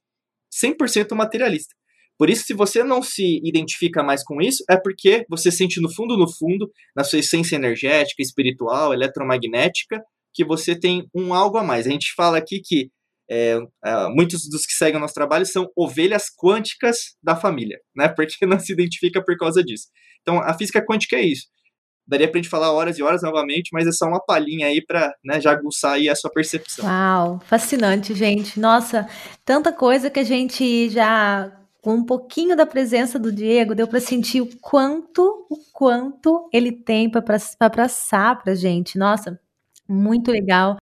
100% 0.63 1.15
materialista. 1.15 1.73
Por 2.17 2.29
isso, 2.29 2.43
se 2.45 2.53
você 2.53 2.83
não 2.83 3.01
se 3.01 3.39
identifica 3.43 4.03
mais 4.03 4.23
com 4.23 4.41
isso, 4.41 4.63
é 4.69 4.77
porque 4.77 5.25
você 5.29 5.49
sente 5.49 5.81
no 5.81 5.91
fundo, 5.91 6.17
no 6.17 6.29
fundo, 6.29 6.69
na 6.93 7.03
sua 7.03 7.19
essência 7.19 7.55
energética, 7.55 8.21
espiritual, 8.21 8.93
eletromagnética, 8.93 10.03
que 10.39 10.45
você 10.45 10.73
tem 10.73 11.05
um 11.13 11.33
algo 11.33 11.57
a 11.57 11.63
mais. 11.63 11.85
A 11.85 11.89
gente 11.89 12.13
fala 12.15 12.37
aqui 12.37 12.61
que 12.63 12.89
é, 13.29 13.59
é, 13.83 14.07
muitos 14.07 14.47
dos 14.49 14.65
que 14.65 14.71
seguem 14.71 14.95
o 14.95 14.99
nosso 15.01 15.13
trabalho 15.13 15.45
são 15.45 15.67
ovelhas 15.75 16.27
quânticas 16.33 17.17
da 17.21 17.35
família, 17.35 17.77
né? 17.93 18.07
Porque 18.15 18.45
não 18.45 18.57
se 18.57 18.71
identifica 18.71 19.21
por 19.21 19.35
causa 19.37 19.61
disso. 19.61 19.87
Então, 20.21 20.39
a 20.39 20.53
física 20.53 20.81
quântica 20.81 21.17
é 21.17 21.23
isso. 21.23 21.47
Daria 22.07 22.29
para 22.29 22.39
a 22.39 22.41
gente 22.41 22.49
falar 22.49 22.71
horas 22.71 22.97
e 22.97 23.03
horas 23.03 23.21
novamente, 23.21 23.69
mas 23.73 23.85
é 23.85 23.91
só 23.91 24.05
uma 24.05 24.23
palhinha 24.23 24.67
aí 24.67 24.81
para 24.83 25.13
né, 25.23 25.41
já 25.41 25.51
aguçar 25.51 25.93
aí 25.95 26.07
a 26.07 26.15
sua 26.15 26.31
percepção. 26.31 26.85
Uau, 26.85 27.41
fascinante, 27.45 28.15
gente. 28.15 28.57
Nossa, 28.57 29.09
tanta 29.43 29.73
coisa 29.73 30.09
que 30.09 30.19
a 30.19 30.23
gente 30.23 30.89
já 30.89 31.53
com 31.81 31.95
um 31.95 32.05
pouquinho 32.05 32.55
da 32.57 32.65
presença 32.65 33.17
do 33.17 33.31
Diego, 33.31 33.75
deu 33.75 33.87
para 33.87 33.99
sentir 33.99 34.41
o 34.41 34.49
quanto, 34.59 35.45
o 35.49 35.57
quanto 35.71 36.49
ele 36.51 36.71
tem 36.71 37.09
para 37.09 37.21
passar 37.21 38.41
para 38.41 38.55
gente. 38.55 38.97
Nossa, 38.97 39.39
muito 39.89 40.31
legal. 40.31 40.77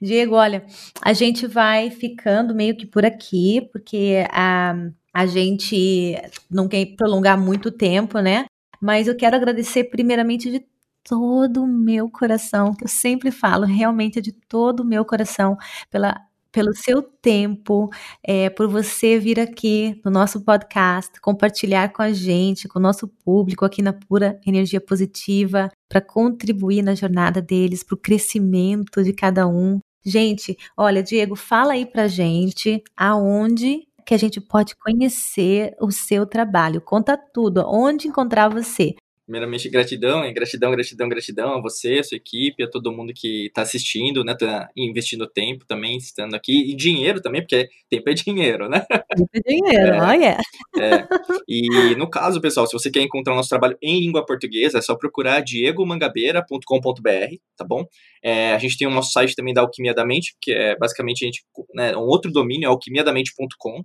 Diego, 0.00 0.34
olha, 0.34 0.66
a 1.00 1.12
gente 1.12 1.46
vai 1.46 1.90
ficando 1.90 2.54
meio 2.54 2.76
que 2.76 2.86
por 2.86 3.04
aqui, 3.04 3.68
porque 3.72 4.26
a, 4.30 4.74
a 5.12 5.26
gente 5.26 6.14
não 6.50 6.68
quer 6.68 6.86
prolongar 6.96 7.38
muito 7.38 7.70
tempo, 7.70 8.18
né? 8.20 8.46
Mas 8.80 9.06
eu 9.06 9.16
quero 9.16 9.36
agradecer 9.36 9.84
primeiramente 9.84 10.50
de 10.50 10.64
todo 11.04 11.62
o 11.62 11.66
meu 11.66 12.10
coração, 12.10 12.74
que 12.74 12.84
eu 12.84 12.88
sempre 12.88 13.30
falo, 13.30 13.64
realmente 13.64 14.18
é 14.18 14.22
de 14.22 14.32
todo 14.32 14.80
o 14.80 14.84
meu 14.84 15.04
coração, 15.04 15.56
pela 15.90 16.16
pelo 16.52 16.74
seu 16.74 17.02
tempo, 17.02 17.88
é, 18.22 18.50
por 18.50 18.68
você 18.68 19.18
vir 19.18 19.40
aqui 19.40 19.98
no 20.04 20.10
nosso 20.10 20.44
podcast, 20.44 21.18
compartilhar 21.20 21.92
com 21.92 22.02
a 22.02 22.12
gente, 22.12 22.68
com 22.68 22.78
o 22.78 22.82
nosso 22.82 23.08
público 23.08 23.64
aqui 23.64 23.80
na 23.80 23.92
Pura 23.92 24.38
Energia 24.46 24.80
Positiva, 24.80 25.70
para 25.88 26.00
contribuir 26.00 26.82
na 26.82 26.94
jornada 26.94 27.40
deles, 27.40 27.82
para 27.82 27.94
o 27.94 27.98
crescimento 27.98 29.02
de 29.02 29.12
cada 29.12 29.48
um. 29.48 29.80
Gente, 30.04 30.56
olha, 30.76 31.02
Diego, 31.02 31.34
fala 31.34 31.72
aí 31.72 31.86
pra 31.86 32.08
gente 32.08 32.82
aonde 32.96 33.86
que 34.04 34.14
a 34.14 34.18
gente 34.18 34.40
pode 34.40 34.74
conhecer 34.76 35.74
o 35.80 35.90
seu 35.90 36.26
trabalho. 36.26 36.80
Conta 36.80 37.16
tudo, 37.16 37.64
onde 37.66 38.08
encontrar 38.08 38.48
você. 38.48 38.94
Primeiramente, 39.32 39.70
gratidão, 39.70 40.22
hein? 40.22 40.34
gratidão, 40.34 40.70
gratidão, 40.70 41.08
gratidão 41.08 41.54
a 41.54 41.60
você, 41.62 42.00
a 42.00 42.04
sua 42.04 42.18
equipe, 42.18 42.62
a 42.62 42.68
todo 42.68 42.92
mundo 42.92 43.14
que 43.16 43.46
está 43.46 43.62
assistindo, 43.62 44.22
né? 44.22 44.36
Tá 44.38 44.68
investindo 44.76 45.26
tempo 45.26 45.64
também, 45.64 45.96
estando 45.96 46.34
aqui, 46.34 46.70
e 46.70 46.76
dinheiro 46.76 47.18
também, 47.18 47.40
porque 47.40 47.66
tempo 47.88 48.10
é 48.10 48.12
dinheiro, 48.12 48.68
né? 48.68 48.84
Tempo 49.16 49.30
é 49.32 49.40
dinheiro, 49.40 49.94
é, 49.94 50.02
olha. 50.02 50.36
É. 50.78 51.08
E 51.48 51.94
no 51.96 52.10
caso, 52.10 52.42
pessoal, 52.42 52.66
se 52.66 52.74
você 52.74 52.90
quer 52.90 53.00
encontrar 53.00 53.32
o 53.32 53.36
nosso 53.36 53.48
trabalho 53.48 53.78
em 53.80 54.00
língua 54.00 54.26
portuguesa, 54.26 54.76
é 54.76 54.82
só 54.82 54.94
procurar 54.96 55.40
diegomangabeira.com.br, 55.40 57.36
tá 57.56 57.64
bom? 57.64 57.86
É, 58.22 58.52
a 58.52 58.58
gente 58.58 58.76
tem 58.76 58.86
o 58.86 58.90
nosso 58.90 59.12
site 59.12 59.34
também 59.34 59.54
da 59.54 59.62
Alquimia 59.62 59.94
da 59.94 60.04
Mente, 60.04 60.36
que 60.42 60.52
é 60.52 60.76
basicamente 60.76 61.24
a 61.24 61.26
gente, 61.26 61.42
né, 61.74 61.96
um 61.96 62.02
outro 62.02 62.30
domínio, 62.30 62.66
é 62.66 62.68
alquimiadamente.com. 62.68 63.82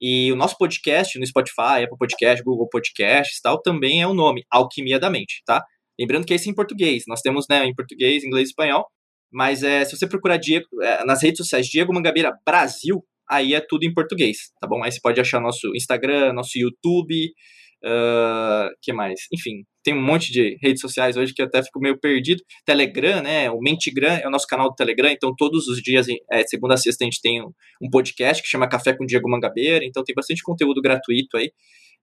E 0.00 0.30
o 0.32 0.36
nosso 0.36 0.56
podcast 0.56 1.18
no 1.18 1.26
Spotify, 1.26 1.84
Apple 1.84 1.98
Podcast, 1.98 2.42
Google 2.42 2.68
Podcasts 2.68 3.40
tal, 3.40 3.60
também 3.60 4.02
é 4.02 4.06
o 4.06 4.14
nome, 4.14 4.44
Alquimia 4.50 4.98
da 4.98 5.10
Mente, 5.10 5.42
tá? 5.44 5.64
Lembrando 5.98 6.24
que 6.24 6.34
esse 6.34 6.48
é 6.48 6.52
em 6.52 6.54
português. 6.54 7.04
Nós 7.08 7.20
temos, 7.20 7.46
né, 7.50 7.64
em 7.64 7.74
português, 7.74 8.22
inglês 8.22 8.48
e 8.48 8.50
espanhol. 8.50 8.86
Mas 9.30 9.62
é, 9.62 9.84
se 9.84 9.96
você 9.96 10.06
procurar 10.06 10.36
Diego, 10.36 10.66
é, 10.82 11.04
nas 11.04 11.22
redes 11.22 11.38
sociais 11.38 11.66
Diego 11.66 11.92
Mangabeira 11.92 12.32
Brasil, 12.46 13.04
aí 13.28 13.54
é 13.54 13.60
tudo 13.60 13.84
em 13.84 13.92
português, 13.92 14.38
tá 14.60 14.66
bom? 14.66 14.82
Aí 14.82 14.90
você 14.90 15.00
pode 15.02 15.20
achar 15.20 15.40
nosso 15.40 15.74
Instagram, 15.74 16.32
nosso 16.32 16.58
YouTube, 16.58 17.30
uh, 17.84 18.68
que 18.82 18.92
mais? 18.92 19.20
Enfim, 19.32 19.64
tem 19.82 19.94
um 19.94 20.02
monte 20.02 20.32
de 20.32 20.58
redes 20.62 20.80
sociais 20.80 21.16
hoje 21.16 21.32
que 21.32 21.42
até 21.42 21.62
fico 21.62 21.80
meio 21.80 21.98
perdido. 21.98 22.42
Telegram, 22.64 23.22
né? 23.22 23.50
O 23.50 23.58
Mentigram 23.58 24.14
é 24.14 24.26
o 24.26 24.30
nosso 24.30 24.46
canal 24.46 24.68
do 24.68 24.74
Telegram, 24.74 25.10
então 25.10 25.32
todos 25.36 25.66
os 25.68 25.80
dias, 25.80 26.06
é, 26.30 26.46
segunda 26.46 26.74
a 26.74 26.76
sexta, 26.76 27.04
a 27.04 27.06
gente 27.06 27.20
tem 27.20 27.42
um, 27.42 27.50
um, 27.82 27.90
podcast 27.90 28.42
que 28.42 28.48
chama 28.48 28.68
Café 28.68 28.96
com 28.96 29.06
Diego 29.06 29.28
Mangabeira, 29.28 29.84
então 29.84 30.02
tem 30.04 30.14
bastante 30.14 30.42
conteúdo 30.42 30.80
gratuito 30.80 31.36
aí 31.36 31.50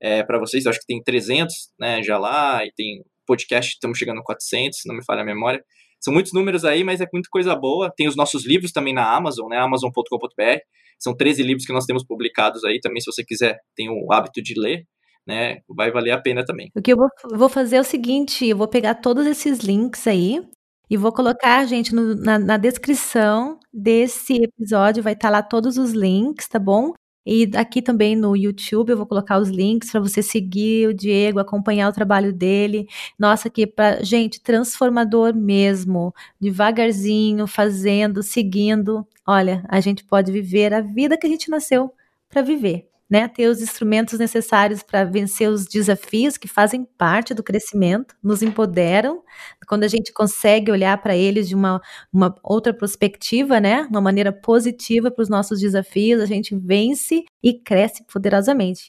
é, 0.02 0.24
para 0.24 0.40
vocês. 0.40 0.66
Eu 0.66 0.72
acho 0.72 0.80
que 0.80 0.88
tem 0.88 1.02
300 1.04 1.54
né, 1.80 2.02
já 2.04 2.18
lá, 2.18 2.66
e 2.66 2.72
tem 2.76 3.04
podcast, 3.26 3.74
estamos 3.74 3.98
chegando 3.98 4.20
a 4.20 4.24
400, 4.24 4.80
se 4.80 4.88
não 4.88 4.96
me 4.96 5.04
falha 5.04 5.22
a 5.22 5.26
memória. 5.26 5.64
São 6.00 6.14
muitos 6.14 6.34
números 6.34 6.64
aí, 6.64 6.84
mas 6.84 7.02
é 7.02 7.08
muita 7.12 7.30
coisa 7.32 7.56
boa. 7.56 7.92
Tem 7.96 8.08
os 8.08 8.16
nossos 8.16 8.46
livros 8.46 8.72
também 8.72 8.94
na 8.94 9.16
Amazon, 9.16 9.50
né? 9.50 9.58
Amazon.com.br. 9.58 10.60
São 11.00 11.16
13 11.16 11.42
livros 11.44 11.66
que 11.66 11.74
nós 11.74 11.86
temos 11.86 12.06
publicados 12.06 12.64
aí 12.64 12.80
também, 12.80 13.02
se 13.02 13.12
você 13.12 13.24
quiser, 13.24 13.58
tem 13.76 13.90
o 13.90 14.14
hábito 14.14 14.42
de 14.42 14.54
ler 14.60 14.86
né? 15.26 15.60
Vai 15.68 15.92
valer 15.92 16.12
a 16.12 16.22
pena 16.22 16.46
também. 16.46 16.72
O 16.76 16.82
que 16.82 16.94
eu 16.94 16.98
vou, 16.98 17.10
vou 17.34 17.50
fazer 17.50 17.78
é 17.78 17.82
o 17.82 17.84
seguinte: 17.84 18.46
eu 18.48 18.58
vou 18.58 18.68
pegar 18.68 18.96
todos 18.96 19.26
esses 19.26 19.60
links 19.60 20.06
aí 20.08 20.42
e 20.90 20.98
vou 20.98 21.12
colocar, 21.12 21.66
gente, 21.66 21.94
no, 21.96 22.16
na, 22.16 22.38
na, 22.38 22.58
descrição 22.58 23.60
desse 23.74 24.44
episódio, 24.44 25.02
vai 25.02 25.14
estar 25.14 25.30
tá 25.30 25.32
lá 25.32 25.42
todos 25.42 25.78
os 25.78 25.92
links, 25.94 26.48
tá 26.48 26.60
bom? 26.60 26.94
E 27.26 27.50
aqui 27.56 27.82
também 27.82 28.16
no 28.16 28.36
YouTube 28.36 28.92
eu 28.92 28.98
vou 28.98 29.08
colocar 29.08 29.40
os 29.40 29.50
links 29.50 29.92
para 29.92 30.00
você 30.00 30.22
seguir 30.22 30.88
o 30.88 30.94
Diego, 30.94 31.40
acompanhar 31.40 31.90
o 31.90 31.94
trabalho 31.94 32.32
dele. 32.32 32.88
Nossa, 33.18 33.50
que 33.50 33.66
para 33.66 34.04
gente 34.04 34.40
transformador 34.40 35.36
mesmo, 35.36 36.14
devagarzinho, 36.40 37.48
fazendo, 37.48 38.22
seguindo. 38.22 39.08
Olha, 39.26 39.66
a 39.70 39.80
gente 39.80 40.04
pode 40.04 40.32
viver 40.32 40.72
a 40.72 40.82
vida 40.82 41.18
que 41.18 41.26
a 41.26 41.30
gente 41.30 41.50
nasceu 41.50 41.92
para 42.30 42.44
viver 42.44 42.88
né, 43.10 43.28
ter 43.28 43.48
os 43.48 43.62
instrumentos 43.62 44.18
necessários 44.20 44.82
para 44.82 45.04
vencer 45.04 45.50
os 45.50 45.66
desafios 45.66 46.38
que 46.38 46.48
fazem 46.48 46.86
parte 46.98 47.34
do 47.34 47.44
crescimento, 47.44 48.16
nos 48.24 48.42
empoderam. 48.42 49.24
Quando 49.68 49.84
a 49.84 49.88
gente 49.88 50.12
consegue 50.12 50.72
olhar 50.72 50.98
para 51.02 51.16
eles 51.16 51.48
de 51.48 51.56
uma, 51.56 51.82
uma 52.12 52.36
outra 52.44 52.74
perspectiva, 52.74 53.60
né, 53.60 53.88
uma 53.90 54.02
maneira 54.02 54.32
positiva 54.32 55.12
para 55.12 55.22
os 55.22 55.30
nossos 55.30 55.60
desafios, 55.60 56.22
a 56.22 56.26
gente 56.26 56.56
vence 56.56 57.24
e 57.44 57.54
cresce 57.54 58.04
poderosamente. 58.12 58.88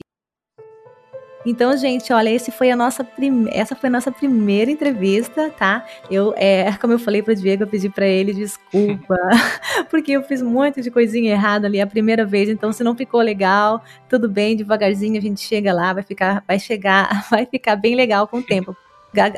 Então, 1.47 1.77
gente, 1.77 2.13
olha, 2.13 2.29
esse 2.29 2.51
foi 2.51 2.73
a 2.73 2.77
nossa 2.77 3.07
essa 3.53 3.77
foi 3.77 3.87
a 3.87 3.93
nossa 3.93 4.11
primeira 4.11 4.69
entrevista, 4.69 5.49
tá? 5.49 5.87
Eu, 6.11 6.35
é, 6.37 6.73
como 6.81 6.93
eu 6.93 6.99
falei 6.99 7.23
pro 7.23 7.37
Diego, 7.37 7.63
eu 7.63 7.69
pedi 7.69 7.89
para 7.89 8.05
ele 8.05 8.35
desculpa, 8.35 9.17
porque 9.89 10.11
eu 10.11 10.25
fiz 10.25 10.43
muito 10.43 10.83
de 10.83 10.91
coisinha 10.91 11.31
errada 11.31 11.69
ali 11.69 11.81
a 11.81 11.87
primeira 11.87 12.27
vez, 12.27 12.49
então 12.49 12.73
se 12.73 12.83
não 12.83 12.97
ficou 12.97 13.21
legal, 13.21 13.81
tudo 14.09 14.29
bem, 14.29 14.57
devagarzinho 14.57 15.17
a 15.17 15.21
gente 15.21 15.41
chega 15.41 15.73
lá, 15.73 15.93
vai 15.93 16.03
ficar, 16.03 16.43
vai 16.49 16.59
chegar, 16.59 17.27
vai 17.31 17.47
ficar 17.47 17.77
bem 17.77 17.95
legal 17.95 18.27
com 18.27 18.39
o 18.39 18.43
tempo. 18.43 18.77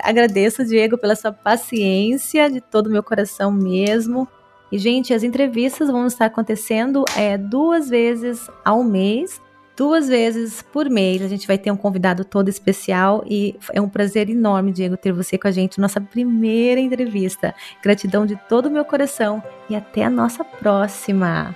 Agradeço, 0.02 0.64
Diego, 0.64 0.96
pela 0.96 1.14
sua 1.14 1.30
paciência, 1.30 2.50
de 2.50 2.60
todo 2.60 2.86
o 2.86 2.90
meu 2.90 3.02
coração 3.02 3.52
mesmo. 3.52 4.26
E, 4.72 4.78
gente, 4.78 5.14
as 5.14 5.22
entrevistas 5.22 5.88
vão 5.88 6.06
estar 6.06 6.24
acontecendo 6.24 7.04
é, 7.16 7.38
duas 7.38 7.88
vezes 7.88 8.50
ao 8.64 8.82
mês 8.82 9.40
duas 9.78 10.08
vezes 10.08 10.60
por 10.60 10.90
mês. 10.90 11.22
A 11.22 11.28
gente 11.28 11.46
vai 11.46 11.56
ter 11.56 11.70
um 11.70 11.76
convidado 11.76 12.24
todo 12.24 12.48
especial 12.48 13.22
e 13.24 13.54
é 13.72 13.80
um 13.80 13.88
prazer 13.88 14.28
enorme, 14.28 14.72
Diego, 14.72 14.96
ter 14.96 15.12
você 15.12 15.38
com 15.38 15.46
a 15.46 15.52
gente 15.52 15.80
nossa 15.80 16.00
primeira 16.00 16.80
entrevista. 16.80 17.54
Gratidão 17.80 18.26
de 18.26 18.34
todo 18.48 18.66
o 18.66 18.70
meu 18.70 18.84
coração 18.84 19.40
e 19.70 19.76
até 19.76 20.04
a 20.04 20.10
nossa 20.10 20.44
próxima. 20.44 21.54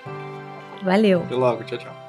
Valeu. 0.85 1.23
Até 1.23 1.35
logo, 1.35 1.65
tchau, 1.65 1.79
tchau. 1.79 2.02